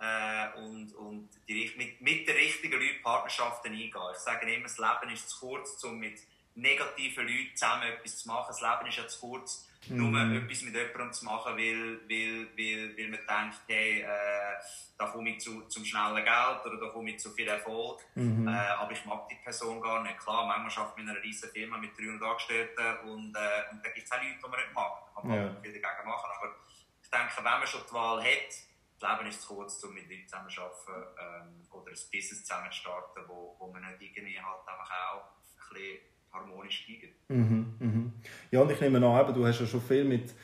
äh, 0.00 0.58
und, 0.58 0.94
und 0.94 1.28
die, 1.48 1.72
mit, 1.76 2.00
mit 2.00 2.28
den 2.28 2.36
richtigen 2.36 2.80
Leuten 2.80 3.02
Partnerschaften 3.02 3.72
eingehen. 3.72 3.92
Ich 4.12 4.18
sage 4.18 4.52
immer, 4.52 4.64
das 4.64 4.78
Leben 4.78 5.12
ist 5.12 5.28
zu 5.28 5.38
kurz, 5.40 5.82
um 5.84 5.98
mit 5.98 6.20
negativen 6.54 7.26
Leuten 7.26 7.56
zusammen 7.56 7.88
etwas 7.88 8.18
zu 8.18 8.28
machen. 8.28 8.46
Das 8.48 8.60
Leben 8.60 8.88
ist 8.88 8.96
ja 8.96 9.08
zu 9.08 9.20
kurz, 9.20 9.68
mhm. 9.88 10.10
nur 10.10 10.20
etwas 10.20 10.62
mit 10.62 10.74
jemandem 10.74 11.12
zu 11.12 11.24
machen, 11.24 11.56
weil, 11.56 12.00
weil, 12.08 12.48
weil, 12.56 12.96
weil 12.96 13.08
man 13.08 13.20
denkt, 13.26 13.60
hey, 13.68 14.02
äh, 14.02 14.56
da 14.98 15.06
komme 15.06 15.30
ich 15.30 15.40
zu, 15.40 15.62
zum 15.68 15.84
schnellen 15.84 16.24
Geld 16.24 16.66
oder 16.66 16.76
da 16.80 16.88
komme 16.92 17.10
ich 17.10 17.20
zu 17.20 17.30
viel 17.30 17.46
Erfolg. 17.46 18.00
Mhm. 18.14 18.48
Äh, 18.48 18.50
aber 18.50 18.92
ich 18.92 19.04
mag 19.04 19.28
die 19.28 19.36
Person 19.36 19.80
gar 19.80 20.02
nicht. 20.02 20.18
Klar, 20.18 20.46
manchmal 20.46 20.70
schafft 20.70 20.96
man 20.96 21.06
in 21.06 21.10
einer 21.10 21.22
riesen 21.22 21.50
Firma 21.50 21.78
mit 21.78 21.96
300 21.96 22.22
Angestellten 22.22 22.98
und, 23.08 23.34
äh, 23.36 23.70
und 23.70 23.84
da 23.84 23.90
gibt 23.90 24.06
es 24.06 24.12
auch 24.12 24.22
Leute, 24.22 24.34
die 24.42 24.48
man 24.48 24.60
nicht 24.60 24.74
mag. 24.74 24.92
Man 25.14 25.22
kann 25.24 25.54
ja. 25.54 25.60
viel 25.62 25.80
dagegen 25.80 26.08
machen. 26.08 26.30
Aber 26.36 26.54
ich 27.02 27.10
denke, 27.10 27.36
wenn 27.36 27.44
man 27.44 27.66
schon 27.66 27.80
die 27.88 27.94
Wahl 27.94 28.22
hat, 28.22 28.68
das 28.98 29.10
Leben 29.10 29.28
ist 29.28 29.42
zu 29.42 29.54
kurz, 29.54 29.82
um 29.84 29.94
mit 29.94 30.08
Leuten 30.08 30.26
zusammen 30.26 30.50
zu 30.50 30.60
arbeiten 30.60 31.08
ähm, 31.20 31.66
oder 31.70 31.90
ein 31.90 31.98
Business 32.12 32.44
zusammen 32.44 32.70
zu 32.70 32.78
starten, 32.78 33.20
wo, 33.26 33.56
wo 33.58 33.70
man 33.70 33.82
nicht 33.82 34.00
irgendwie 34.00 34.38
halt 34.38 34.66
einfach 34.66 34.90
auch 34.90 35.22
ein 35.22 35.74
bisschen 35.74 35.98
harmonisch 36.32 36.82
steigt. 36.82 37.14
Mhm, 37.28 37.74
mhm. 37.78 38.12
Ja, 38.50 38.60
und 38.60 38.70
ich 38.70 38.80
nehme 38.80 39.04
an, 39.06 39.34
du 39.34 39.46
hast 39.46 39.60
ja 39.60 39.66
schon 39.66 39.82
viel 39.82 40.04
mit 40.04 40.34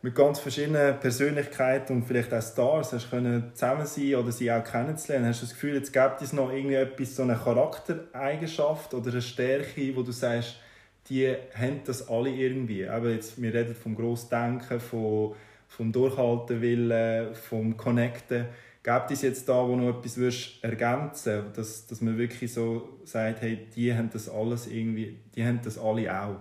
mit 0.00 0.14
ganz 0.14 0.38
verschiedenen 0.38 0.98
Persönlichkeiten 1.00 1.96
und 1.96 2.04
vielleicht 2.04 2.32
auch 2.32 2.42
Stars 2.42 2.92
hast 2.92 3.10
können 3.10 3.50
zusammen 3.54 3.86
sein 3.86 4.14
oder 4.14 4.30
sie 4.30 4.50
auch 4.50 4.62
kennenzulernen. 4.62 5.26
Hast 5.26 5.42
du 5.42 5.46
das 5.46 5.54
Gefühl, 5.54 5.74
jetzt 5.74 5.92
gibt 5.92 6.22
es 6.22 6.32
noch 6.32 6.52
irgendwie 6.52 6.76
etwas, 6.76 7.16
so 7.16 7.24
eine 7.24 7.36
Charaktereigenschaft 7.36 8.94
oder 8.94 9.10
eine 9.10 9.22
Stärke, 9.22 9.96
wo 9.96 10.02
du 10.02 10.12
sagst, 10.12 10.60
die 11.08 11.34
haben 11.54 11.80
das 11.84 12.08
alle 12.08 12.30
irgendwie. 12.30 12.86
Aber 12.86 13.08
jetzt, 13.08 13.40
wir 13.42 13.52
reden 13.52 13.74
vom 13.74 13.96
Grossdenken, 13.96 14.78
vom, 14.78 15.34
vom 15.68 15.92
Durchhaltenwillen, 15.92 17.34
vom 17.34 17.76
Connecten. 17.76 18.48
Gibt 18.82 19.10
es 19.10 19.22
jetzt 19.22 19.48
da, 19.48 19.66
wo 19.66 19.76
noch 19.76 19.98
etwas 19.98 20.16
würdest 20.16 20.64
ergänzen 20.64 21.52
dass, 21.54 21.86
dass 21.86 22.00
man 22.00 22.16
wirklich 22.16 22.52
so 22.52 23.00
sagt, 23.04 23.42
hey, 23.42 23.68
die 23.74 23.94
haben 23.94 24.10
das 24.10 24.28
alles 24.28 24.66
irgendwie, 24.66 25.18
die 25.34 25.44
haben 25.44 25.60
das 25.62 25.78
alle 25.78 26.22
auch? 26.22 26.36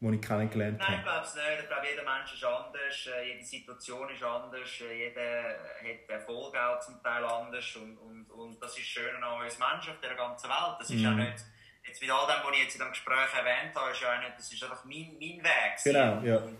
die 0.00 0.14
ich 0.14 0.22
kennengelernt 0.22 0.80
habe? 0.80 0.92
Nein, 0.92 1.00
ich 1.00 1.04
glaube 1.04 1.26
es 1.26 1.34
nicht. 1.34 1.60
Ich 1.60 1.66
glaube, 1.66 1.86
jeder 1.90 2.04
Mensch 2.04 2.32
ist 2.32 2.44
anders, 2.44 3.08
äh, 3.18 3.32
jede 3.32 3.44
Situation 3.44 4.08
ist 4.08 4.22
anders, 4.22 4.80
äh, 4.80 5.08
jeder 5.08 5.58
hat 5.58 6.08
Erfolg 6.08 6.56
auch 6.56 6.78
zum 6.78 7.02
Teil 7.02 7.24
anders 7.24 7.76
und, 7.76 7.96
und, 7.98 8.30
und 8.30 8.62
das 8.62 8.78
ist 8.78 8.86
schön 8.86 9.16
an 9.20 9.42
uns 9.42 9.58
Menschen 9.58 9.90
auf 9.90 10.00
der 10.00 10.14
ganzen 10.14 10.48
Welt. 10.48 10.76
Das 10.78 10.88
ist 10.88 11.00
mhm. 11.00 11.08
auch 11.08 11.14
nicht 11.14 11.44
jetzt 11.88 12.00
mit 12.00 12.10
all 12.10 12.26
dem, 12.26 12.44
was 12.44 12.52
ich 12.52 12.62
jetzt 12.62 12.74
in 12.76 12.80
dem 12.82 12.90
Gespräch 12.90 13.34
erwähnt 13.34 13.74
habe, 13.74 13.90
ist 13.90 14.00
ja 14.00 14.14
auch 14.14 14.20
nicht, 14.20 14.38
das 14.38 14.52
ist 14.52 14.62
einfach 14.62 14.84
mein, 14.84 15.16
mein 15.18 15.42
Weg. 15.42 15.72
Genau, 15.82 16.20
ja. 16.22 16.36
Und, 16.36 16.58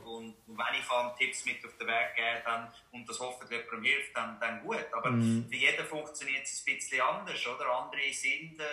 wenn 0.58 0.80
ich 0.80 0.88
kann 0.88 1.16
Tipps 1.16 1.44
mit 1.44 1.64
auf 1.64 1.76
den 1.76 1.86
Weg 1.86 2.16
geben 2.16 2.42
dann, 2.44 2.72
und 2.90 3.08
das 3.08 3.20
hoffentlich 3.20 3.60
jemandem 3.60 3.84
hilft, 3.84 4.16
dann, 4.16 4.40
dann 4.40 4.60
gut. 4.62 4.86
Aber 4.92 5.10
mhm. 5.10 5.46
für 5.48 5.56
jeden 5.56 5.86
funktioniert 5.86 6.44
es 6.44 6.64
ein 6.66 6.74
bisschen 6.74 7.00
anders. 7.00 7.46
Oder? 7.46 7.66
Andere 7.66 8.12
sind 8.12 8.60
äh, 8.60 8.64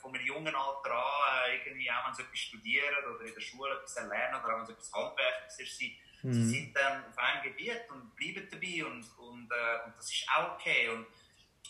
von 0.00 0.14
einem 0.14 0.26
jungen 0.26 0.54
Alter 0.54 0.92
an, 0.92 1.50
äh, 1.50 1.56
irgendwie 1.56 1.90
auch 1.90 2.06
wenn 2.06 2.14
sie 2.14 2.22
etwas 2.22 2.38
studieren 2.38 3.04
oder 3.14 3.24
in 3.24 3.34
der 3.34 3.40
Schule 3.40 3.72
etwas 3.72 3.94
lernen 3.96 4.44
oder 4.44 4.58
wenn 4.58 4.66
sie 4.66 4.72
etwas 4.72 4.92
Handwerkliches 4.92 5.60
ist, 5.60 5.78
sie, 5.78 5.96
mhm. 6.22 6.32
sie 6.32 6.44
sind 6.44 6.76
dann 6.76 7.04
auf 7.06 7.18
einem 7.18 7.42
Gebiet 7.42 7.88
und 7.90 8.14
bleiben 8.14 8.48
dabei 8.50 8.84
und, 8.84 9.18
und, 9.18 9.50
äh, 9.50 9.86
und 9.86 9.96
das 9.96 10.12
ist 10.12 10.28
auch 10.28 10.54
okay. 10.54 10.88
Und, 10.90 11.06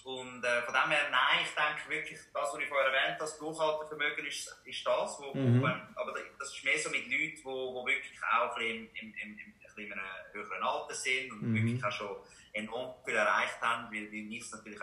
und 0.05 0.45
äh, 0.45 0.62
von 0.62 0.75
dem 0.75 0.91
her, 0.91 1.09
nein, 1.11 1.45
ich 1.45 1.55
denke 1.55 1.88
wirklich, 1.88 2.19
das, 2.33 2.53
was 2.53 2.59
ich 2.59 2.67
vorher 2.67 2.93
erwähnt 2.93 3.21
habe, 3.21 3.21
das 3.21 3.38
Durchhaltevermögen 3.38 4.27
ist, 4.27 4.61
ist 4.65 4.87
das. 4.87 5.19
Wo, 5.21 5.33
mhm. 5.33 5.62
wo, 5.62 5.67
aber 5.67 6.15
das 6.38 6.55
ist 6.55 6.65
mehr 6.65 6.79
so 6.79 6.91
mit 6.91 7.07
Leuten, 7.07 7.37
die 7.37 7.45
wirklich 7.45 8.19
auch 8.23 8.57
ein 8.57 8.59
bisschen 8.59 8.88
im, 8.97 9.15
im, 9.15 9.15
im, 9.15 9.38
im, 9.38 9.85
in 9.85 9.93
einem 9.93 10.03
höheren 10.33 10.62
Alter 10.62 10.95
sind 10.95 11.33
und 11.33 11.43
mhm. 11.43 11.55
wirklich 11.55 11.85
auch 11.85 11.93
schon 11.93 12.17
enorm 12.53 12.95
viel 13.05 13.15
erreicht 13.15 13.61
haben, 13.61 13.95
weil, 13.95 14.12
weil 14.12 14.23
mich 14.23 14.51
natürlich, 14.51 14.81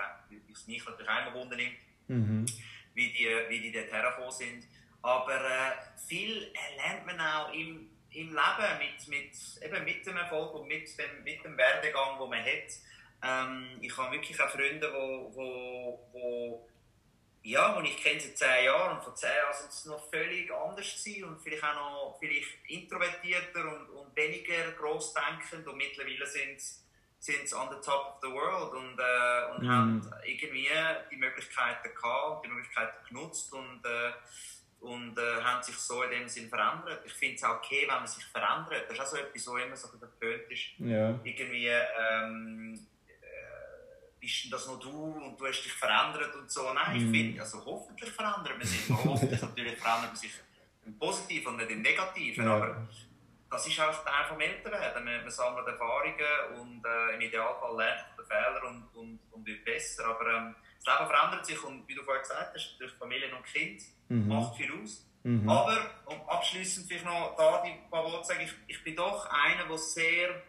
es 0.51 0.67
mich 0.67 0.85
natürlich 0.85 1.09
auch 1.09 1.21
immer 1.21 1.33
Wunder 1.33 1.55
nimmt, 1.57 1.77
mhm. 2.07 2.45
wie, 2.93 3.11
die, 3.11 3.27
wie 3.49 3.59
die 3.59 3.71
dort 3.73 3.91
hergekommen 3.91 4.31
sind. 4.31 4.67
Aber 5.01 5.35
äh, 5.35 5.71
viel 6.07 6.53
lernt 6.77 7.05
man 7.05 7.19
auch 7.19 7.53
im, 7.53 7.89
im 8.11 8.29
Leben 8.29 8.79
mit, 8.79 9.07
mit, 9.07 9.63
eben 9.63 9.83
mit 9.83 10.05
dem 10.05 10.17
Erfolg 10.17 10.53
und 10.55 10.67
mit 10.67 10.97
dem, 10.97 11.23
mit 11.23 11.43
dem 11.43 11.57
Werdegang, 11.57 12.19
den 12.19 12.29
man 12.29 12.39
hat 12.39 12.71
Ähm, 13.21 13.77
ich 13.81 13.95
habe 13.97 14.13
wirklich 14.13 14.39
auch 14.41 14.49
Freunde, 14.49 14.91
wo, 14.93 15.35
wo, 15.35 16.09
wo 16.11 16.69
ja, 17.41 17.73
und 17.73 17.85
ich 17.85 17.97
kenne 17.97 18.19
seit 18.19 18.37
zehn 18.37 18.65
Jahren 18.65 18.97
und 18.97 19.03
vor 19.03 19.15
zehn 19.15 19.29
Jahren 19.29 19.53
sind 19.53 19.71
sie 19.71 19.89
noch 19.89 20.09
völlig 20.09 20.51
anders 20.51 21.03
gewesen 21.03 21.23
und 21.23 21.41
vielleicht 21.41 21.63
auch 21.63 21.75
noch 21.75 22.17
vielleicht 22.19 22.49
introvertierter 22.67 23.65
und, 23.65 23.89
und 23.89 24.15
weniger 24.15 24.71
grossdenkend 24.73 25.65
und 25.67 25.77
mittlerweile 25.77 26.27
sind 26.27 26.59
sie 26.59 26.79
sind 27.19 27.47
sie 27.47 27.55
on 27.55 27.67
the 27.69 27.75
top 27.83 28.15
of 28.15 28.19
the 28.21 28.29
world 28.29 28.73
und, 28.73 28.97
äh, 28.97 29.51
und 29.51 29.63
mm. 29.63 29.69
haben 29.69 30.13
irgendwie 30.25 30.69
die 31.11 31.17
Möglichkeiten 31.17 31.93
gehabt 31.93 32.37
und 32.37 32.43
die 32.45 32.55
Möglichkeiten 32.55 33.05
genutzt 33.09 33.53
und, 33.53 33.81
äh, 33.85 34.11
und 34.79 35.17
äh, 35.17 35.43
haben 35.43 35.61
sich 35.61 35.75
so 35.75 36.01
in 36.03 36.11
dem 36.11 36.29
Sinn 36.29 36.47
verändert. 36.47 37.01
Ich 37.05 37.13
finde 37.13 37.35
es 37.35 37.43
auch 37.43 37.57
okay, 37.57 37.81
wenn 37.81 37.97
man 37.97 38.07
sich 38.07 38.23
verändert. 38.25 38.85
Das 38.87 38.97
ist 38.97 39.01
auch 39.01 39.07
so 39.07 39.17
etwas, 39.17 39.47
was 39.47 39.61
immer 39.61 39.75
so 39.75 39.87
verpönt 39.97 40.49
ist. 40.49 40.79
Ja. 40.79 41.19
Irgendwie, 41.23 41.67
ähm, 41.67 42.87
bist 44.19 44.51
das 44.51 44.67
noch 44.67 44.79
du 44.79 44.89
und 44.89 45.39
du 45.39 45.47
hast 45.47 45.63
dich 45.63 45.73
verändert 45.73 46.35
und 46.35 46.51
so. 46.51 46.73
Nein, 46.73 46.97
ich 46.97 47.03
mhm. 47.03 47.11
finde, 47.11 47.41
also 47.41 47.63
hoffentlich 47.65 48.09
verändert 48.09 48.57
man 48.57 48.67
sich. 48.67 48.89
hoffentlich 48.89 49.41
natürlich 49.41 49.77
verändert 49.77 50.11
man 50.11 50.15
sich 50.15 50.31
im 50.85 50.97
Positiven 50.97 51.47
und 51.53 51.57
nicht 51.57 51.71
im 51.71 51.81
Negativen. 51.81 52.45
Ja. 52.45 52.55
Aber 52.55 52.87
das 53.49 53.67
ist 53.67 53.79
auch 53.79 54.03
Teil 54.03 54.25
vom 54.27 54.39
Älterwerden. 54.39 55.03
Man, 55.03 55.21
man 55.21 55.31
sammelt 55.31 55.67
Erfahrungen 55.67 56.15
und 56.59 56.85
äh, 56.85 57.15
im 57.15 57.21
Idealfall 57.21 57.77
lernt 57.77 58.05
man 58.07 58.17
den 58.17 58.25
Fehler 58.25 58.69
und, 58.69 58.83
und, 58.93 59.19
und 59.31 59.45
wird 59.45 59.65
besser. 59.65 60.05
Aber 60.05 60.27
ähm, 60.27 60.55
das 60.83 60.99
Leben 60.99 61.09
verändert 61.09 61.45
sich 61.45 61.63
und 61.63 61.87
wie 61.87 61.95
du 61.95 62.03
vorhin 62.03 62.21
gesagt 62.21 62.53
hast, 62.53 62.77
durch 62.79 62.91
Familie 62.93 63.35
und 63.35 63.45
Kind 63.45 63.81
mhm. 64.09 64.27
macht 64.27 64.55
viel 64.55 64.71
aus. 64.81 65.05
Mhm. 65.23 65.49
Aber 65.49 65.77
um 66.05 66.21
abschließend 66.29 66.87
vielleicht 66.87 67.05
noch 67.05 67.35
da 67.37 67.63
die 67.65 67.73
paar 67.89 68.03
Worte 68.03 68.21
zu 68.21 68.27
sagen, 68.29 68.41
ich, 68.43 68.53
ich 68.67 68.83
bin 68.83 68.95
doch 68.95 69.27
einer, 69.29 69.65
der 69.67 69.77
sehr 69.77 70.43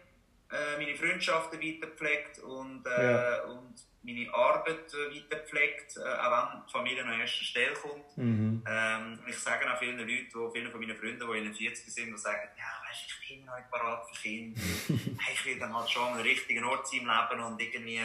äh, 0.51 0.77
meine 0.77 0.95
Freundschaften 0.95 1.61
weiterpflegt 1.61 2.39
und, 2.39 2.85
äh, 2.85 3.11
ja. 3.11 3.43
und 3.43 3.73
meine 4.03 4.33
Arbeit 4.33 4.93
äh, 4.93 5.15
weiterpflegt, 5.15 5.97
äh, 5.97 6.01
auch 6.01 6.53
wenn 6.53 6.61
die 6.65 6.71
Familie 6.71 7.05
an 7.05 7.19
erster 7.19 7.43
Stelle 7.43 7.73
kommt. 7.73 8.17
Mhm. 8.17 8.63
Ähm, 8.67 9.19
ich 9.27 9.37
sage 9.37 9.71
auch 9.71 9.77
vielen 9.77 9.97
Leuten, 9.97 10.27
wo, 10.33 10.49
vielen 10.49 10.71
von 10.71 10.79
meinen 10.79 10.97
Freunden, 10.97 11.19
die 11.19 11.37
in 11.37 11.43
den 11.45 11.53
40 11.53 11.93
sind, 11.93 12.11
die 12.11 12.17
sagen, 12.17 12.49
ja, 12.57 12.89
weißt, 12.89 13.05
ich 13.07 13.29
bin 13.29 13.45
noch 13.45 13.55
nicht 13.55 13.69
parat 13.69 14.03
für 14.09 14.21
Kinder. 14.21 14.59
hey, 14.89 15.33
ich 15.33 15.45
will 15.45 15.59
dann 15.59 15.75
halt 15.75 15.89
schon 15.89 16.03
an 16.03 16.13
einem 16.13 16.23
richtigen 16.23 16.63
Ort 16.63 16.87
sein 16.87 17.01
im 17.01 17.07
Leben 17.07 17.43
und 17.43 17.61
irgendwie, 17.61 18.01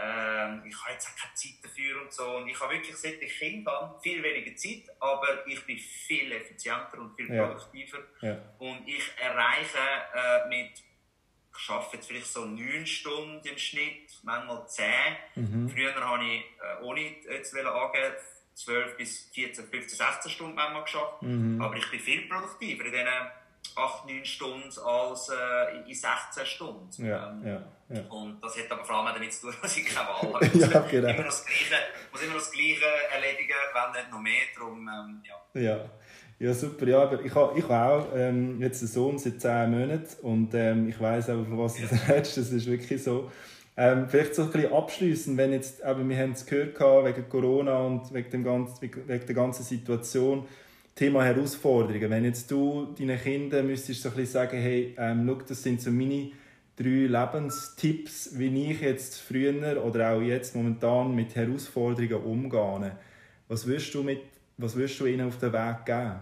ähm, 0.00 0.62
ich 0.66 0.76
habe 0.82 0.92
jetzt 0.92 1.08
auch 1.08 1.16
keine 1.16 1.34
Zeit 1.34 1.58
dafür 1.62 2.02
und 2.02 2.12
so. 2.12 2.36
Und 2.36 2.48
ich 2.48 2.60
habe 2.60 2.74
wirklich, 2.74 2.96
seit 2.96 3.22
ich 3.22 3.38
Kind 3.38 3.66
habe, 3.66 4.00
viel 4.02 4.22
weniger 4.22 4.56
Zeit, 4.56 4.90
aber 4.98 5.46
ich 5.46 5.64
bin 5.64 5.78
viel 5.78 6.32
effizienter 6.32 6.98
und 6.98 7.14
viel 7.14 7.28
produktiver. 7.28 7.98
Ja. 8.22 8.28
Ja. 8.30 8.38
Und 8.58 8.88
ich 8.88 9.04
erreiche 9.20 9.78
äh, 10.14 10.48
mit 10.48 10.82
ich 11.58 11.70
arbeite 11.70 11.96
jetzt 11.96 12.06
vielleicht 12.08 12.26
so 12.26 12.44
neun 12.44 12.86
Stunden 12.86 13.46
im 13.46 13.58
Schnitt, 13.58 14.10
manchmal 14.22 14.66
zehn. 14.68 15.16
Mhm. 15.34 15.68
Früher 15.68 15.94
habe 15.94 16.24
ich, 16.24 16.40
äh, 16.40 16.82
ohne 16.82 17.00
jetzt 17.00 17.56
angeben, 17.56 18.14
12 18.54 18.96
bis 18.96 19.30
14, 19.32 19.66
15, 19.66 19.98
16 19.98 20.30
Stunden 20.30 20.54
manchmal 20.54 20.82
geschafft. 20.82 21.22
Mhm. 21.22 21.60
Aber 21.60 21.76
ich 21.76 21.90
bin 21.90 22.00
viel 22.00 22.28
produktiver 22.28 22.84
in 22.84 22.92
diesen 22.92 23.06
8, 23.74 24.06
9 24.06 24.24
Stunden 24.24 24.78
als 24.84 25.30
äh, 25.30 25.78
in 25.88 25.94
16 25.94 26.46
Stunden. 26.46 27.06
Ja, 27.06 27.30
ähm, 27.30 27.46
ja, 27.46 27.62
ja. 27.96 28.02
Und 28.10 28.40
das 28.42 28.58
hat 28.58 28.70
aber 28.70 28.84
vor 28.84 28.96
allem 28.96 29.14
damit 29.14 29.32
zu 29.32 29.46
tun, 29.46 29.56
dass 29.62 29.76
ich 29.76 29.86
keine 29.86 30.08
Wahl 30.08 30.34
habe. 30.34 30.46
ja, 30.58 30.80
genau. 30.80 31.08
immer 31.08 31.24
das 31.24 31.44
Gleiche, 31.46 31.76
muss 32.10 32.22
immer 32.22 32.34
das 32.34 32.50
Gleiche 32.50 32.84
erledigen, 33.12 33.54
wenn 33.72 33.92
nicht 33.92 34.10
noch 34.10 34.20
mehr. 34.20 34.42
Darum, 34.54 34.88
ähm, 34.88 35.22
ja. 35.24 35.60
ja. 35.60 35.90
Ja, 36.42 36.52
super. 36.52 36.88
Ja, 36.88 37.04
aber 37.04 37.24
ich 37.24 37.32
habe 37.36 37.56
ich 37.56 37.68
ha 37.68 37.98
auch 37.98 38.06
ähm, 38.16 38.60
jetzt 38.60 38.82
einen 38.82 38.88
Sohn 38.88 39.16
seit 39.16 39.40
10 39.40 39.70
Monaten 39.70 40.08
und 40.22 40.52
ähm, 40.54 40.88
ich 40.88 41.00
weiß 41.00 41.30
auch, 41.30 41.44
von 41.44 41.56
was 41.56 41.76
du 41.76 41.82
redest. 42.12 42.36
Das 42.36 42.50
ist 42.50 42.66
wirklich 42.66 43.00
so. 43.00 43.30
Ähm, 43.76 44.08
vielleicht 44.08 44.34
so 44.34 44.42
ein 44.42 44.50
bisschen 44.50 44.72
abschließen, 44.72 45.36
wenn 45.36 45.52
jetzt, 45.52 45.84
eben, 45.84 46.08
wir 46.08 46.18
haben 46.18 46.32
es 46.32 46.44
gehört 46.44 46.80
wegen 46.80 47.28
Corona 47.28 47.86
und 47.86 48.12
wegen, 48.12 48.28
dem 48.28 48.42
ganzen, 48.42 48.82
wegen 48.82 49.06
der 49.06 49.34
ganzen 49.36 49.62
Situation, 49.62 50.44
Thema 50.96 51.24
Herausforderungen. 51.24 52.10
Wenn 52.10 52.24
jetzt 52.24 52.50
du 52.50 52.92
deinen 52.98 53.20
Kindern 53.20 53.68
müsstest 53.68 54.02
so 54.02 54.08
ein 54.08 54.16
bisschen 54.16 54.32
sagen, 54.32 54.58
hey, 54.58 54.96
ähm, 54.98 55.24
schau, 55.28 55.42
das 55.46 55.62
sind 55.62 55.80
so 55.80 55.92
meine 55.92 56.32
drei 56.74 57.06
Lebenstipps, 57.06 58.36
wie 58.36 58.72
ich 58.72 58.80
jetzt 58.80 59.20
früher 59.20 59.80
oder 59.84 60.10
auch 60.10 60.20
jetzt 60.20 60.56
momentan 60.56 61.14
mit 61.14 61.36
Herausforderungen 61.36 62.24
umgehe. 62.24 62.96
Was 63.46 63.64
würdest 63.64 63.94
du, 63.94 64.02
mit, 64.02 64.22
was 64.56 64.74
würdest 64.74 64.98
du 64.98 65.06
ihnen 65.06 65.28
auf 65.28 65.38
den 65.38 65.52
Weg 65.52 65.86
geben? 65.86 66.20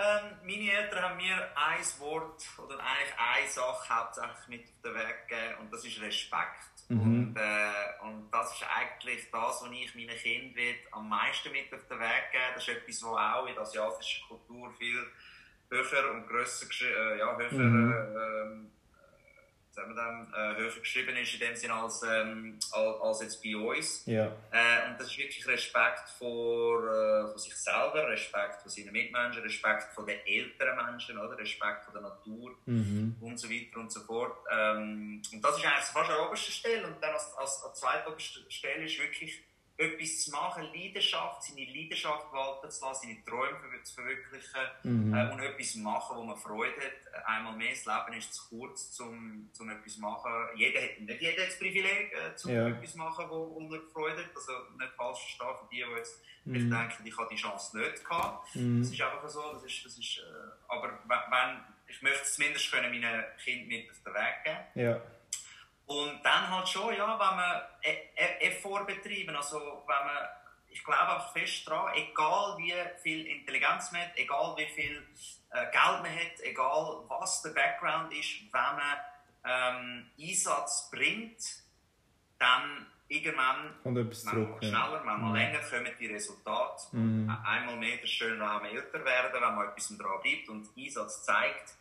Ähm, 0.00 0.39
meine 0.50 0.72
Eltern 0.72 1.02
haben 1.02 1.16
mir 1.16 1.36
ein 1.54 2.00
Wort 2.00 2.42
oder 2.58 2.78
eigentlich 2.80 3.14
eine 3.18 3.48
Sache 3.48 3.94
hauptsächlich 3.94 4.48
mit 4.48 4.64
auf 4.64 4.82
den 4.84 4.94
Weg 4.94 5.28
gegeben 5.28 5.54
und 5.60 5.72
das 5.72 5.84
ist 5.84 6.00
Respekt. 6.00 6.74
Mhm. 6.88 7.00
Und, 7.00 7.36
äh, 7.36 8.02
und 8.02 8.30
das 8.32 8.52
ist 8.54 8.66
eigentlich 8.76 9.30
das, 9.30 9.62
was 9.62 9.70
ich 9.70 9.94
meinen 9.94 10.16
Kindern 10.16 10.74
am 10.90 11.08
meisten 11.08 11.52
mit 11.52 11.72
auf 11.72 11.86
den 11.88 12.00
Weg 12.00 12.32
geben 12.32 12.44
Das 12.54 12.66
ist 12.66 12.76
etwas, 12.76 13.02
was 13.02 13.34
auch 13.34 13.46
in 13.46 13.54
der 13.54 13.62
asiatischen 13.62 14.26
Kultur 14.26 14.72
viel 14.78 15.06
höher 15.70 16.10
und 16.10 16.26
grösser, 16.26 16.66
äh, 16.84 17.18
ja, 17.18 17.38
höher 17.38 17.52
mhm. 17.52 18.70
äh, 18.72 18.79
sagen 19.80 19.94
wir 19.94 20.02
dann, 20.02 20.32
äh, 20.34 20.56
höher 20.58 20.70
geschrieben 20.70 21.16
ist 21.16 21.34
in 21.34 21.40
dem 21.40 21.56
Sinne 21.56 21.74
als, 21.74 22.02
ähm, 22.02 22.58
als, 22.72 23.22
jetzt 23.22 23.42
bei 23.42 23.56
uns. 23.56 24.04
Ja. 24.06 24.26
Äh, 24.50 24.90
und 24.90 25.00
das 25.00 25.08
ist 25.08 25.18
wirklich 25.18 25.46
Respekt 25.46 26.08
vor, 26.18 26.82
äh, 26.84 27.28
vor 27.28 27.38
sich 27.38 27.54
selber, 27.56 28.08
Respekt 28.08 28.62
vor 28.62 28.70
seinen 28.70 28.92
Mitmenschen, 28.92 29.42
Respekt 29.42 29.92
vor 29.94 30.04
den 30.04 30.18
älteren 30.26 30.76
Menschen, 30.76 31.18
oder? 31.18 31.38
Respekt 31.38 31.84
vor 31.84 31.92
der 31.92 32.02
Natur 32.02 32.56
mhm. 32.66 33.16
und 33.20 33.38
so 33.38 33.48
weiter 33.48 33.78
und 33.78 33.90
so 33.90 34.00
fort. 34.00 34.36
Ähm, 34.50 35.22
und 35.32 35.42
das 35.42 35.56
ist 35.56 35.64
eigentlich 35.64 35.84
fast 35.84 36.10
an 36.10 36.26
oberster 36.26 36.52
Stelle. 36.52 36.86
Und 36.86 37.02
dann 37.02 37.12
als, 37.12 37.34
als, 37.36 37.62
als 37.62 37.80
zweitoberste 37.80 38.50
Stelle 38.50 38.84
ist 38.84 38.98
wirklich 38.98 39.42
etwas 39.80 40.24
zu 40.24 40.30
machen, 40.30 40.68
Leidenschaft, 40.74 41.42
seine 41.42 41.64
Leidenschaft 41.64 42.32
walten 42.32 42.70
zu 42.70 42.84
lassen, 42.84 43.08
seine 43.08 43.24
Träume 43.24 43.82
zu 43.82 43.94
verwirklichen 43.94 44.60
mhm. 44.82 45.14
äh, 45.14 45.32
und 45.32 45.40
etwas 45.40 45.74
machen, 45.76 46.16
wo 46.16 46.22
man 46.22 46.36
Freude 46.36 46.76
hat. 46.76 47.24
Einmal 47.26 47.56
mehr, 47.56 47.70
das 47.70 47.86
Leben 47.86 48.18
ist 48.18 48.34
zu 48.34 48.48
kurz, 48.48 49.00
um, 49.00 49.48
um 49.58 49.70
etwas 49.70 49.94
zu 49.94 50.00
machen. 50.00 50.32
Jeder 50.56 50.82
hat, 50.82 51.00
nicht 51.00 51.20
jeder 51.20 51.42
hat 51.42 51.48
das 51.48 51.58
Privileg, 51.58 52.12
äh, 52.12 52.46
um 52.46 52.54
ja. 52.54 52.68
etwas 52.68 52.92
zu 52.92 52.98
machen, 52.98 53.24
wo, 53.28 53.60
man 53.60 53.80
Freude 53.92 54.18
hat. 54.18 54.36
Also 54.36 54.52
nicht 54.78 54.92
falsch 54.96 55.18
verstehen 55.20 55.56
für 55.58 55.68
die, 55.70 55.84
die 55.84 55.96
jetzt 55.96 56.20
mhm. 56.44 56.70
denken, 56.70 57.06
ich 57.06 57.18
habe 57.18 57.28
die 57.30 57.36
Chance 57.36 57.78
nicht 57.78 58.04
gehabt. 58.04 58.54
Mhm. 58.54 58.82
Das 58.82 58.92
ist 58.92 59.00
einfach 59.00 59.28
so. 59.28 59.52
Das 59.54 59.64
ist, 59.64 59.84
das 59.84 59.98
ist, 59.98 60.18
äh, 60.18 60.72
aber 60.72 60.98
wenn, 61.06 61.60
ich 61.88 62.02
möchte 62.02 62.22
es 62.22 62.34
zumindest 62.34 62.70
können 62.70 62.90
meinen 62.90 63.24
Kindern 63.42 63.68
mit 63.68 63.90
auf 63.90 64.02
den 64.04 64.14
Weg 64.14 64.44
geben. 64.44 64.86
Ja. 64.86 65.02
Und 65.90 66.22
dann 66.22 66.48
halt 66.48 66.68
schon, 66.68 66.94
ja, 66.94 67.18
wenn 67.18 67.36
man 67.36 67.62
e-, 67.82 68.12
e-, 68.14 68.46
Effort 68.46 68.86
betreiben, 68.86 69.34
also 69.34 69.58
wenn 69.58 70.06
man, 70.06 70.28
ich 70.68 70.84
glaube 70.84 71.16
auch 71.16 71.32
fest 71.32 71.66
daran, 71.66 71.92
egal 71.96 72.56
wie 72.58 72.72
viel 73.02 73.26
Intelligenz 73.26 73.90
man 73.90 74.02
hat, 74.02 74.12
egal 74.14 74.54
wie 74.56 74.66
viel 74.66 75.04
äh, 75.50 75.64
Geld 75.72 76.02
man 76.02 76.14
hat, 76.14 76.40
egal 76.44 77.02
was 77.08 77.42
der 77.42 77.50
Background 77.50 78.12
ist, 78.12 78.40
wenn 78.52 78.60
man 78.62 78.98
ähm, 79.44 80.10
Einsatz 80.16 80.88
bringt, 80.92 81.42
dann 82.38 82.86
irgendwann, 83.08 83.74
manchmal 83.82 84.58
schneller, 84.60 85.02
manchmal 85.04 85.30
mhm. 85.30 85.34
länger, 85.34 85.58
kommen 85.58 85.92
die 85.98 86.06
Resultate. 86.06 86.96
Mhm. 86.96 87.36
Einmal 87.44 87.76
mehr, 87.78 87.96
das 88.00 88.10
schön, 88.10 88.38
wenn 88.38 88.38
man 88.38 88.64
älter 88.64 89.04
werden, 89.04 89.32
wenn 89.32 89.54
man 89.56 89.68
etwas 89.68 89.88
dran 89.88 90.20
bleibt 90.22 90.48
und 90.50 90.68
Einsatz 90.78 91.24
zeigt, 91.24 91.74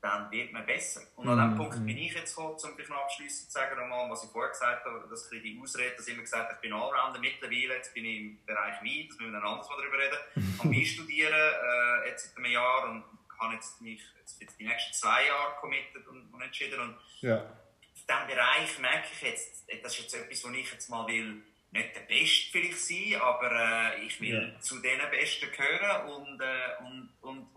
dann 0.00 0.30
wird 0.30 0.52
man 0.52 0.64
besser. 0.64 1.02
Und 1.16 1.28
an 1.28 1.36
diesem 1.36 1.54
mm, 1.54 1.56
Punkt 1.56 1.86
bin 1.86 1.98
ich 1.98 2.14
jetzt 2.14 2.34
gekommen, 2.34 2.54
um 2.54 2.74
vielleicht 2.74 2.90
abschließend 2.90 3.50
zu 3.50 3.52
sagen, 3.52 3.78
nochmal, 3.78 4.10
was 4.10 4.24
ich 4.24 4.30
vorher 4.30 4.50
gesagt 4.50 4.84
habe, 4.84 5.06
dass 5.08 5.30
ich 5.30 5.42
die 5.42 5.60
Ausrede, 5.62 5.94
dass 5.96 6.06
ich 6.08 6.14
immer 6.14 6.22
gesagt 6.22 6.44
habe, 6.44 6.54
ich 6.54 6.60
bin 6.60 6.72
Allrounder. 6.72 7.20
Mittlerweile 7.20 7.76
jetzt 7.76 7.92
bin 7.92 8.04
ich 8.06 8.20
im 8.20 8.44
Bereich 8.46 8.80
Wein, 8.82 9.06
das 9.08 9.18
müssen 9.18 9.32
wir 9.32 9.40
dann 9.40 9.48
anders 9.48 9.68
mal 9.68 9.76
darüber 9.76 9.98
reden. 9.98 10.18
Ich 10.36 10.58
habe 10.58 10.74
Wein 10.74 10.86
studieren, 10.86 11.32
äh, 11.34 12.08
jetzt 12.08 12.28
seit 12.28 12.36
einem 12.38 12.52
Jahr 12.52 12.88
und 12.88 13.04
habe 13.38 13.54
jetzt 13.54 13.80
mich 13.80 14.02
jetzt, 14.18 14.40
jetzt 14.40 14.58
die 14.58 14.64
nächsten 14.64 14.92
zwei 14.94 15.26
Jahre 15.26 15.54
committed 15.60 16.06
und, 16.06 16.32
und 16.32 16.40
entschieden. 16.40 16.80
Und 16.80 16.96
ja. 17.20 17.36
in 17.36 17.46
diesem 17.94 18.26
Bereich 18.26 18.78
merke 18.78 19.08
ich 19.12 19.22
jetzt, 19.22 19.64
das 19.82 19.92
ist 19.92 20.02
jetzt 20.02 20.14
etwas, 20.14 20.44
was 20.44 20.52
ich 20.52 20.72
jetzt 20.72 20.88
mal 20.88 21.06
will, 21.06 21.42
nicht 21.72 21.94
der 21.94 22.00
Beste 22.00 22.50
vielleicht 22.50 22.80
sein, 22.80 23.20
aber 23.20 23.94
äh, 23.94 24.04
ich 24.04 24.20
will 24.20 24.54
ja. 24.54 24.60
zu 24.60 24.80
den 24.80 24.98
Besten 25.10 25.46
gehören 25.52 26.08
und, 26.10 26.40
äh, 26.40 26.82
und, 26.82 27.10
und 27.54 27.56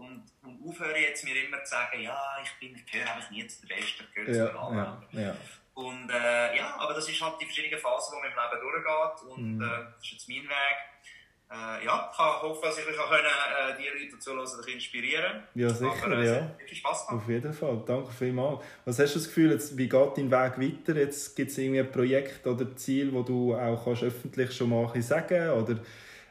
aufhören 0.68 1.02
jetzt 1.02 1.24
mir 1.24 1.46
immer 1.46 1.64
zu 1.64 1.72
sagen, 1.72 2.02
ja, 2.02 2.38
ich 2.44 2.52
bin, 2.60 2.76
ich 2.76 2.86
gehöre 2.92 3.14
einfach 3.14 3.30
nie 3.32 3.46
zu 3.48 3.66
den 3.66 3.76
Besten, 3.76 4.04
ich 4.04 4.14
gehöre 4.14 4.34
ja, 4.34 4.46
zu 4.46 4.52
den 4.52 4.58
anderen. 4.58 5.06
Ja, 5.12 5.22
ja. 5.22 5.36
Und 5.76 6.10
äh, 6.10 6.56
ja, 6.56 6.76
aber 6.78 6.94
das 6.94 7.10
ist 7.10 7.20
halt 7.20 7.34
die 7.42 7.46
verschiedenen 7.46 7.80
Phasen, 7.80 8.16
die 8.16 8.22
man 8.22 8.32
im 8.32 8.38
Leben 8.38 8.62
durchgeht 8.62 9.30
und 9.32 9.58
mhm. 9.58 9.64
äh, 9.64 9.94
das 9.96 10.04
ist 10.04 10.12
jetzt 10.12 10.30
mein 10.30 10.44
Weg. 10.44 10.78
Äh, 11.52 11.86
ja, 11.86 12.10
ich 12.12 12.18
hoffe, 12.18 12.62
dass 12.64 12.78
ich 12.78 13.00
auch 13.00 13.10
können, 13.10 13.26
äh, 13.26 13.78
die 13.78 14.04
Leute 14.04 14.18
zuhören, 14.18 14.48
dich 14.66 14.74
inspirieren 14.74 15.44
Ja, 15.54 15.70
sicher, 15.70 16.06
Aber, 16.06 16.18
äh, 16.18 16.26
ja. 16.26 16.56
Viel 16.66 16.78
Spaß 16.78 17.08
gemacht. 17.08 17.24
Auf 17.24 17.30
jeden 17.30 17.54
Fall, 17.54 17.84
danke 17.86 18.12
vielmals. 18.12 18.64
Was 18.86 19.00
hast 19.00 19.16
du 19.16 19.20
das 19.20 19.28
Gefühl, 19.28 19.52
jetzt, 19.52 19.78
wie 19.78 19.90
geht 19.90 20.18
dein 20.18 20.32
Weg 20.32 20.58
weiter? 20.58 21.00
Jetzt 21.00 21.36
gibt 21.36 21.52
es 21.52 21.58
irgendwie 21.58 21.82
ein 21.82 21.92
Projekt 21.92 22.48
oder 22.48 22.76
Ziel, 22.76 23.14
wo 23.14 23.22
du 23.22 23.56
auch 23.56 23.84
kannst 23.84 24.04
öffentlich 24.04 24.52
schon 24.56 24.70
mal 24.70 25.02
sagen 25.02 25.50
oder 25.52 25.80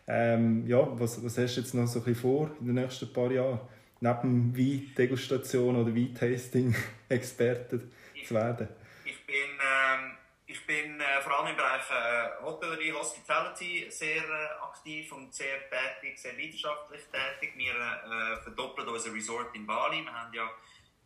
ähm, 0.08 0.66
ja, 0.66 0.86
was, 0.98 1.24
was 1.24 1.38
hast 1.38 1.56
du 1.56 1.60
jetzt 1.60 1.74
noch 1.74 1.86
so 1.86 2.00
ein 2.00 2.04
bisschen 2.04 2.20
vor 2.20 2.50
in 2.60 2.66
den 2.66 2.74
nächsten 2.74 3.12
paar 3.12 3.30
Jahren? 3.30 3.60
Neben 4.02 4.56
Wein-Degustation 4.56 5.76
oder 5.76 5.94
Wein-Tasting-Experten? 5.94 7.92
zu 8.24 8.34
werden? 8.34 8.68
Ich 9.04 9.26
bin, 9.26 9.36
ähm, 9.36 10.16
ich 10.46 10.66
bin 10.66 11.00
äh, 11.00 11.20
vor 11.22 11.38
allem 11.38 11.50
im 11.50 11.56
Bereich 11.56 11.82
äh, 11.90 12.42
Hotellerie, 12.42 12.92
Hospitality 12.92 13.86
sehr 13.90 14.24
äh, 14.24 14.62
aktiv 14.62 15.12
und 15.12 15.32
sehr 15.32 15.58
tätig, 15.68 16.18
sehr 16.18 16.32
leidenschaftlich 16.34 17.02
tätig. 17.12 17.54
Wir 17.56 17.72
äh, 17.74 18.42
verdoppeln 18.42 18.88
unser 18.88 19.14
Resort 19.14 19.54
in 19.54 19.66
Bali. 19.66 20.02
Wir 20.02 20.12
haben 20.12 20.34
ja 20.34 20.50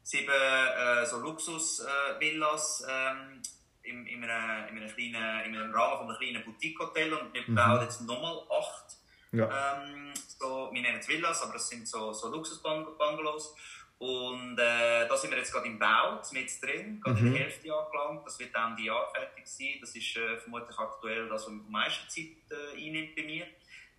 sieben 0.03 0.31
äh, 0.31 1.05
so 1.07 1.19
Luxus-Villas 1.19 2.87
ähm, 2.89 3.43
in, 3.83 4.07
in, 4.07 4.25
einem, 4.25 4.69
in, 4.69 4.83
einem 4.83 4.95
kleinen, 4.95 5.45
in 5.47 5.57
einem 5.57 5.75
Rahmen 5.75 5.99
von 5.99 6.09
einem 6.09 6.19
kleinen 6.19 6.45
Boutique-Hotel 6.45 7.13
und 7.13 7.35
wir 7.35 7.43
mhm. 7.47 7.55
bauen 7.55 7.83
jetzt 7.83 8.03
nochmal 8.03 8.39
acht. 8.51 8.96
Ja. 9.37 9.83
Ähm, 9.83 10.13
so, 10.39 10.71
wir 10.73 10.83
nennen 10.83 10.99
es 10.99 11.09
Villas, 11.09 11.43
aber 11.43 11.55
das 11.55 11.69
sind 11.69 11.87
so, 11.87 12.13
so 12.13 12.29
Luxus-Bungalows. 12.29 13.55
Und 13.99 14.59
äh, 14.59 15.09
da 15.09 15.17
sind 15.17 15.31
wir 15.31 15.39
jetzt 15.39 15.53
gerade 15.53 15.67
im 15.67 15.79
Bau, 15.79 16.21
mit 16.33 16.63
drin, 16.63 17.01
gerade 17.01 17.19
mhm. 17.19 17.29
in 17.29 17.33
der 17.33 17.43
Hälfte 17.45 17.75
angelangt. 17.75 18.27
Das 18.27 18.39
wird 18.39 18.55
Ende 18.55 18.83
Jahr 18.83 19.11
fertig 19.15 19.47
sein. 19.47 19.79
Das 19.81 19.95
ist 19.95 20.17
äh, 20.17 20.37
vermutlich 20.37 20.79
aktuell 20.79 21.29
das, 21.29 21.43
was 21.43 21.49
am 21.49 21.71
meisten 21.71 22.09
Zeit 22.09 22.27
äh, 22.51 22.77
einnimmt 22.77 23.17
bei 23.17 23.23
mir. 23.23 23.47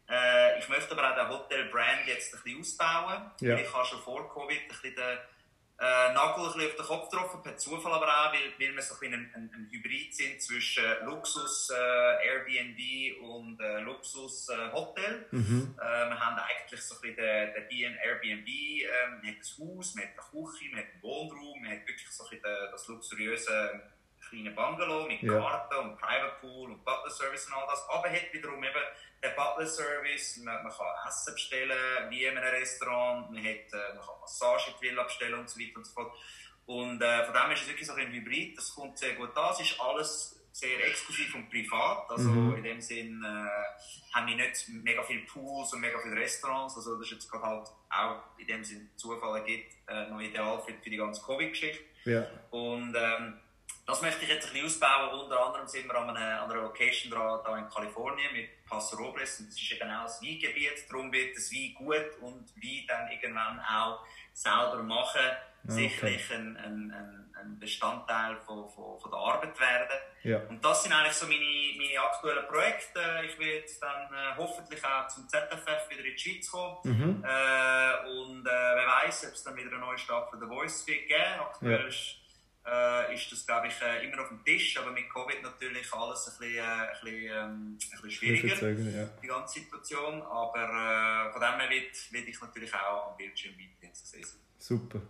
Äh, 0.10 0.60
ich 0.60 0.70
möchte 0.70 0.98
aber 0.98 1.12
auch 1.12 1.16
den 1.16 1.30
Hotel-Brand 1.30 2.08
jetzt 2.08 2.34
ein 2.34 2.42
bisschen 2.44 2.62
ausbauen. 2.62 3.32
Ja. 3.42 3.58
Ich 3.58 3.74
habe 3.74 3.86
schon 3.86 4.00
vor 4.00 4.32
Covid 4.32 4.62
ein 4.62 4.68
bisschen 4.68 4.96
den 4.96 5.18
äh, 5.80 6.14
Nagel 6.14 6.46
ein 6.46 6.68
auf 6.68 6.76
den 6.76 6.86
Kopf 6.86 7.10
getroffen, 7.10 7.42
per 7.44 7.56
Zufall 7.56 7.94
aber 7.94 8.08
auch, 8.08 8.34
weil, 8.34 8.54
weil 8.58 8.76
wir 8.76 8.82
so 8.82 8.96
ein, 9.00 9.14
ein, 9.14 9.52
ein, 9.54 9.70
Hybrid 9.72 10.14
sind 10.14 10.42
zwischen 10.42 10.84
Luxus, 11.06 11.70
äh, 11.70 12.28
Airbnb 12.28 13.22
und 13.22 13.60
äh, 13.60 13.80
Luxus 13.82 14.50
äh, 14.50 14.72
Hotel. 14.72 15.28
Mhm. 15.30 15.76
Äh, 15.80 16.10
wir 16.10 16.20
haben 16.20 16.40
eigentlich 16.40 16.82
so 16.82 16.96
ein 16.96 17.02
bisschen 17.02 17.16
den, 17.18 17.70
den 17.70 17.96
Airbnb, 17.98 18.48
äh, 18.48 19.10
man 19.10 19.18
hat 19.18 19.36
ein 19.36 19.78
Haus, 19.78 19.96
man 19.96 20.06
hat 20.06 20.14
eine 20.14 20.44
Küche, 20.44 20.70
man 20.72 20.80
hat 20.80 20.94
einen 20.94 21.04
Wohnraum, 21.04 21.62
man 21.62 21.72
hat 21.72 21.88
wirklich 21.88 22.10
so 22.10 22.24
ein 22.24 22.30
bisschen 22.32 22.72
das 22.72 22.88
luxuriöse 22.88 23.82
kleine 24.30 24.52
Bungalow 24.52 25.08
mit 25.08 25.22
ja. 25.22 25.40
Karten 25.40 25.76
und 25.76 25.98
Private 25.98 26.36
Pool 26.42 26.72
und 26.72 26.84
Butler 26.84 27.10
Service 27.10 27.48
und 27.48 27.54
all 27.54 27.68
das, 27.68 27.88
aber 27.90 28.10
hat 28.10 28.34
wiederum 28.34 28.64
eben 28.64 28.84
den 29.24 29.36
Butler 29.36 29.66
Service, 29.66 30.38
man, 30.38 30.64
man, 30.64 30.72
kann 30.72 30.88
Essen 31.08 31.34
bestellen, 31.34 32.10
wie 32.10 32.26
in 32.26 32.38
einem 32.38 32.50
Restaurant, 32.50 33.32
man, 33.32 33.44
hat, 33.44 33.74
äh, 33.74 33.96
man 33.96 34.06
kann 34.06 34.20
Massage 34.22 34.72
in 34.72 34.76
die 34.80 34.90
Villa 34.90 35.04
bestellen 35.04 35.40
und 35.40 35.50
so 35.50 35.60
weiter 35.60 35.78
und 35.78 35.86
so 35.86 35.94
fort. 35.94 36.12
Und 36.66 37.02
äh, 37.02 37.26
von 37.26 37.34
dem 37.34 37.52
ist 37.52 37.62
es 37.62 37.68
wirklich 37.68 37.88
so 37.88 37.94
ein 37.94 38.12
Hybrid, 38.12 38.58
das 38.58 38.74
kommt 38.76 38.98
sehr 38.98 39.14
gut 39.14 39.36
an, 39.38 39.54
es 39.54 39.62
ist 39.62 39.80
alles 39.80 40.38
sehr 40.52 40.86
exklusiv 40.88 41.36
und 41.36 41.50
privat, 41.50 42.10
also 42.10 42.30
mhm. 42.30 42.58
in 42.58 42.64
dem 42.64 42.82
Sinn 42.82 43.24
äh, 43.24 44.16
haben 44.16 44.28
wir 44.28 44.36
nicht 44.36 44.68
mega 44.70 45.04
viele 45.04 45.22
Pools 45.22 45.72
und 45.74 45.82
mega 45.82 46.00
viele 46.00 46.16
Restaurants, 46.16 46.76
also 46.76 46.98
das 46.98 47.06
ist 47.06 47.14
jetzt 47.14 47.32
gerade 47.32 47.46
halt 47.46 47.68
auch 47.90 48.24
in 48.40 48.48
dem 48.48 48.64
Sinn 48.64 48.90
Zufall 48.96 49.44
gibt, 49.44 49.72
äh, 49.88 50.10
noch 50.10 50.20
ideal 50.20 50.60
für, 50.66 50.74
für 50.74 50.90
die 50.90 50.98
ganze 50.98 51.22
Covid-Geschichte. 51.22 51.84
Ja. 52.06 52.26
Und 52.50 52.96
ähm, 52.98 53.40
das 53.88 54.02
möchte 54.02 54.24
ich 54.24 54.30
jetzt 54.30 54.48
ein 54.48 54.54
bisschen 54.54 54.66
ausbauen. 54.66 55.18
Unter 55.18 55.46
anderem 55.46 55.66
sind 55.66 55.88
wir 55.88 55.96
an 55.96 56.10
einer, 56.10 56.42
an 56.42 56.52
einer 56.52 56.62
Location 56.64 57.10
dran, 57.10 57.40
da 57.46 57.58
in 57.58 57.70
Kalifornien 57.70 58.34
mit 58.34 58.66
Paso 58.66 58.98
Robles. 58.98 59.40
Und 59.40 59.48
das 59.48 59.56
ist 59.56 59.70
ja 59.70 59.78
genau 59.78 60.04
das 60.04 60.22
Weingebiet. 60.22 60.90
Darum 60.90 61.10
wird 61.14 61.38
das 61.38 61.50
Wein 61.54 61.74
gut 61.74 62.20
und 62.20 62.52
Wein 62.62 62.86
dann 62.86 63.10
irgendwann 63.10 63.60
auch 63.62 64.06
selber 64.34 64.84
machen. 64.84 65.22
Okay. 65.64 65.72
Sicherlich 65.72 66.34
ein, 66.34 66.58
ein, 66.58 67.32
ein 67.40 67.60
Bestandteil 67.60 68.36
von, 68.46 68.70
von, 68.70 69.00
von, 69.00 69.10
der 69.10 69.20
Arbeit 69.20 69.58
werden. 69.58 70.00
Ja. 70.24 70.40
Und 70.50 70.64
das 70.64 70.84
sind 70.84 70.92
eigentlich 70.92 71.14
so 71.14 71.26
meine, 71.26 71.78
meine 71.78 72.00
aktuellen 72.02 72.46
Projekte. 72.48 73.00
Ich 73.26 73.40
werde 73.40 73.68
dann 73.80 74.14
äh, 74.14 74.36
hoffentlich 74.36 74.84
auch 74.84 75.08
zum 75.08 75.30
ZFF 75.30 75.90
wieder 75.90 76.04
in 76.04 76.14
die 76.14 76.20
Schweiz 76.20 76.52
kommen. 76.52 76.78
Mhm. 76.84 77.24
Äh, 77.24 78.20
und 78.20 78.46
äh, 78.46 78.50
wer 78.50 78.88
weiß, 79.06 79.28
ob 79.28 79.34
es 79.34 79.44
dann 79.44 79.56
wieder 79.56 79.72
eine 79.72 79.80
neue 79.80 79.98
Staffel 79.98 80.40
The 80.42 80.46
Voice 80.46 80.86
wird 80.88 81.08
geben. 81.08 81.40
Aktuell 81.40 81.90
ja. 81.90 82.27
Ist 82.68 82.74
äh, 82.74 83.16
ist 83.16 83.32
das, 83.32 83.46
glaube 83.46 83.68
ich, 83.68 83.74
äh, 83.82 84.06
immer 84.06 84.22
auf 84.22 84.30
dem 84.30 84.44
Tisch. 84.44 84.78
Aber 84.78 84.92
mit 84.92 85.10
Covid 85.10 85.42
natürlich 85.42 85.92
alles 85.94 86.28
ein 86.28 86.38
bisschen, 86.38 86.56
äh, 86.56 86.62
ein 86.62 86.88
bisschen, 87.02 87.24
ähm, 87.24 87.32
ein 87.32 87.78
bisschen 87.78 88.12
schwieriger, 88.12 88.56
sagen, 88.56 88.94
ja. 88.96 89.10
die 89.22 89.28
ganze 89.28 89.60
Situation. 89.60 90.22
Aber 90.22 90.60
äh, 90.60 91.32
von 91.32 91.42
dem 91.42 91.60
her 91.60 91.70
wird, 91.70 92.14
wird 92.14 92.28
ich 92.28 92.42
natürlich 92.42 92.74
auch 92.74 93.12
am 93.12 93.18
Bildschirm 93.18 93.54
weiterhin 93.54 93.94
zu 93.94 94.06
sehen 94.06 94.24
sein. 94.24 94.40
Super. 94.58 95.02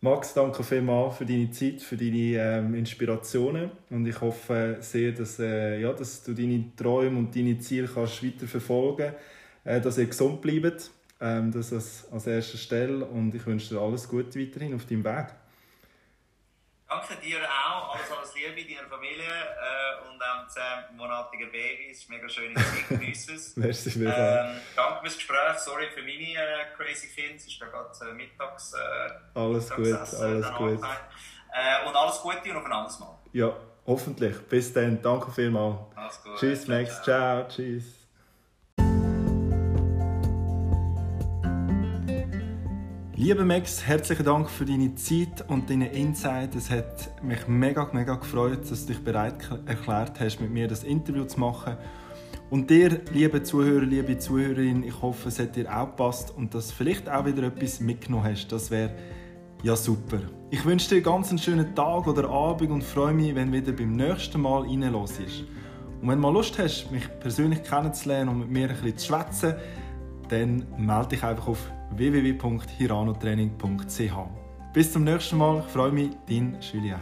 Max, 0.00 0.34
danke 0.34 0.62
vielmals 0.62 1.16
für 1.16 1.24
deine 1.24 1.50
Zeit, 1.50 1.80
für 1.80 1.96
deine 1.96 2.36
ähm, 2.36 2.74
Inspirationen 2.74 3.70
und 3.88 4.06
ich 4.06 4.20
hoffe 4.20 4.76
sehr, 4.80 5.12
dass, 5.12 5.38
äh, 5.38 5.80
ja, 5.80 5.92
dass 5.92 6.22
du 6.22 6.34
deine 6.34 6.76
Träume 6.76 7.18
und 7.18 7.34
deine 7.34 7.58
Ziele 7.58 7.88
kannst 7.88 8.22
weiter 8.22 8.46
verfolgen 8.46 9.14
kannst, 9.14 9.18
äh, 9.64 9.80
dass 9.80 9.96
ihr 9.96 10.06
gesund 10.06 10.42
bleibt, 10.42 10.90
ähm, 11.18 11.50
das 11.50 11.72
als, 11.72 12.06
als 12.12 12.26
erster 12.26 12.58
Stelle 12.58 13.06
und 13.06 13.34
ich 13.34 13.44
wünsche 13.46 13.74
dir 13.74 13.80
alles 13.80 14.06
Gute 14.06 14.38
weiterhin 14.38 14.74
auf 14.74 14.84
deinem 14.84 15.02
Weg. 15.02 15.28
Danke 16.88 17.16
dir 17.16 17.38
auch. 17.42 17.94
Alles, 17.94 18.10
alles 18.12 18.34
Liebe 18.34 18.74
deiner 18.74 18.88
Familie 18.88 19.24
äh, 19.24 20.08
und 20.08 20.22
auch 20.22 20.46
zehnmonatigen 20.46 21.50
Babys. 21.50 21.90
Es 21.90 22.02
ist 22.02 22.10
mega 22.10 22.28
schön, 22.28 22.54
dass 22.54 22.64
du 22.88 22.96
genießt 22.96 23.56
Merci 23.56 24.04
ähm, 24.04 24.60
Danke 24.76 25.00
fürs 25.00 25.16
Gespräch. 25.16 25.58
Sorry 25.58 25.90
für 25.90 26.02
meine 26.02 26.34
äh, 26.34 26.66
crazy 26.76 27.08
Kids. 27.08 27.44
Es 27.44 27.52
ist 27.52 27.60
da 27.60 27.66
gerade 27.66 28.10
äh, 28.10 28.14
mittags. 28.14 28.72
Äh, 28.72 29.38
alles 29.38 29.70
gut, 29.70 29.86
alles 29.86 30.54
gut. 30.54 30.80
Äh, 31.52 31.88
und 31.88 31.96
alles 31.96 32.20
Gute 32.20 32.50
und 32.50 32.56
auf 32.56 32.64
ein 32.64 32.72
anderes 32.72 32.98
Mal. 33.00 33.18
Ja, 33.32 33.56
hoffentlich. 33.86 34.38
Bis 34.48 34.72
dann. 34.72 35.02
Danke 35.02 35.32
vielmals. 35.32 35.78
Alles 35.96 36.22
gut. 36.22 36.38
Tschüss, 36.38 36.68
Max. 36.68 37.02
ciao. 37.02 37.48
ciao. 37.48 37.48
Tschüss. 37.48 38.05
Lieber 43.18 43.46
Max, 43.46 43.86
herzlichen 43.86 44.26
Dank 44.26 44.50
für 44.50 44.66
deine 44.66 44.94
Zeit 44.94 45.42
und 45.48 45.70
deine 45.70 45.88
Insight. 45.88 46.54
Es 46.54 46.70
hat 46.70 47.22
mich 47.22 47.48
mega, 47.48 47.88
mega 47.94 48.14
gefreut, 48.16 48.70
dass 48.70 48.84
du 48.84 48.92
dich 48.92 49.02
bereit 49.02 49.36
erklärt 49.64 50.20
hast, 50.20 50.38
mit 50.38 50.50
mir 50.50 50.68
das 50.68 50.84
Interview 50.84 51.24
zu 51.24 51.40
machen. 51.40 51.78
Und 52.50 52.68
dir, 52.68 53.00
liebe 53.14 53.42
Zuhörer, 53.42 53.86
liebe 53.86 54.18
Zuhörerin, 54.18 54.82
ich 54.82 55.00
hoffe, 55.00 55.30
es 55.30 55.38
hat 55.38 55.56
dir 55.56 55.74
auch 55.74 55.86
gepasst 55.86 56.30
und 56.36 56.52
dass 56.52 56.68
du 56.68 56.74
vielleicht 56.74 57.08
auch 57.08 57.24
wieder 57.24 57.44
etwas 57.44 57.80
mitgenommen 57.80 58.24
hast. 58.24 58.48
Das 58.48 58.70
wäre 58.70 58.90
ja 59.62 59.74
super. 59.76 60.18
Ich 60.50 60.66
wünsche 60.66 60.90
dir 60.90 61.00
ganz 61.00 61.30
einen 61.30 61.38
schönen 61.38 61.74
Tag 61.74 62.06
oder 62.06 62.28
Abend 62.28 62.70
und 62.70 62.84
freue 62.84 63.14
mich, 63.14 63.34
wenn 63.34 63.50
du 63.50 63.56
wieder 63.56 63.72
beim 63.72 63.96
nächsten 63.96 64.42
Mal 64.42 64.64
reinlässt. 64.64 65.20
Und 66.02 66.08
wenn 66.08 66.20
du 66.20 66.22
mal 66.22 66.34
Lust 66.34 66.58
hast, 66.58 66.92
mich 66.92 67.08
persönlich 67.20 67.62
kennenzulernen 67.62 68.28
und 68.28 68.40
mit 68.40 68.50
mir 68.50 68.68
ein 68.68 68.76
bisschen 68.76 68.98
zu 68.98 69.06
schwätzen, 69.06 69.54
dann 70.28 70.66
melde 70.76 71.08
dich 71.08 71.24
einfach 71.24 71.48
auf 71.48 71.72
www.hiranotraining.ch. 71.90 74.12
Bis 74.72 74.92
zum 74.92 75.04
nächsten 75.04 75.36
Mal. 75.38 75.62
Ich 75.66 75.72
freue 75.72 75.92
mich, 75.92 76.10
dein 76.28 76.58
Julien. 76.60 77.00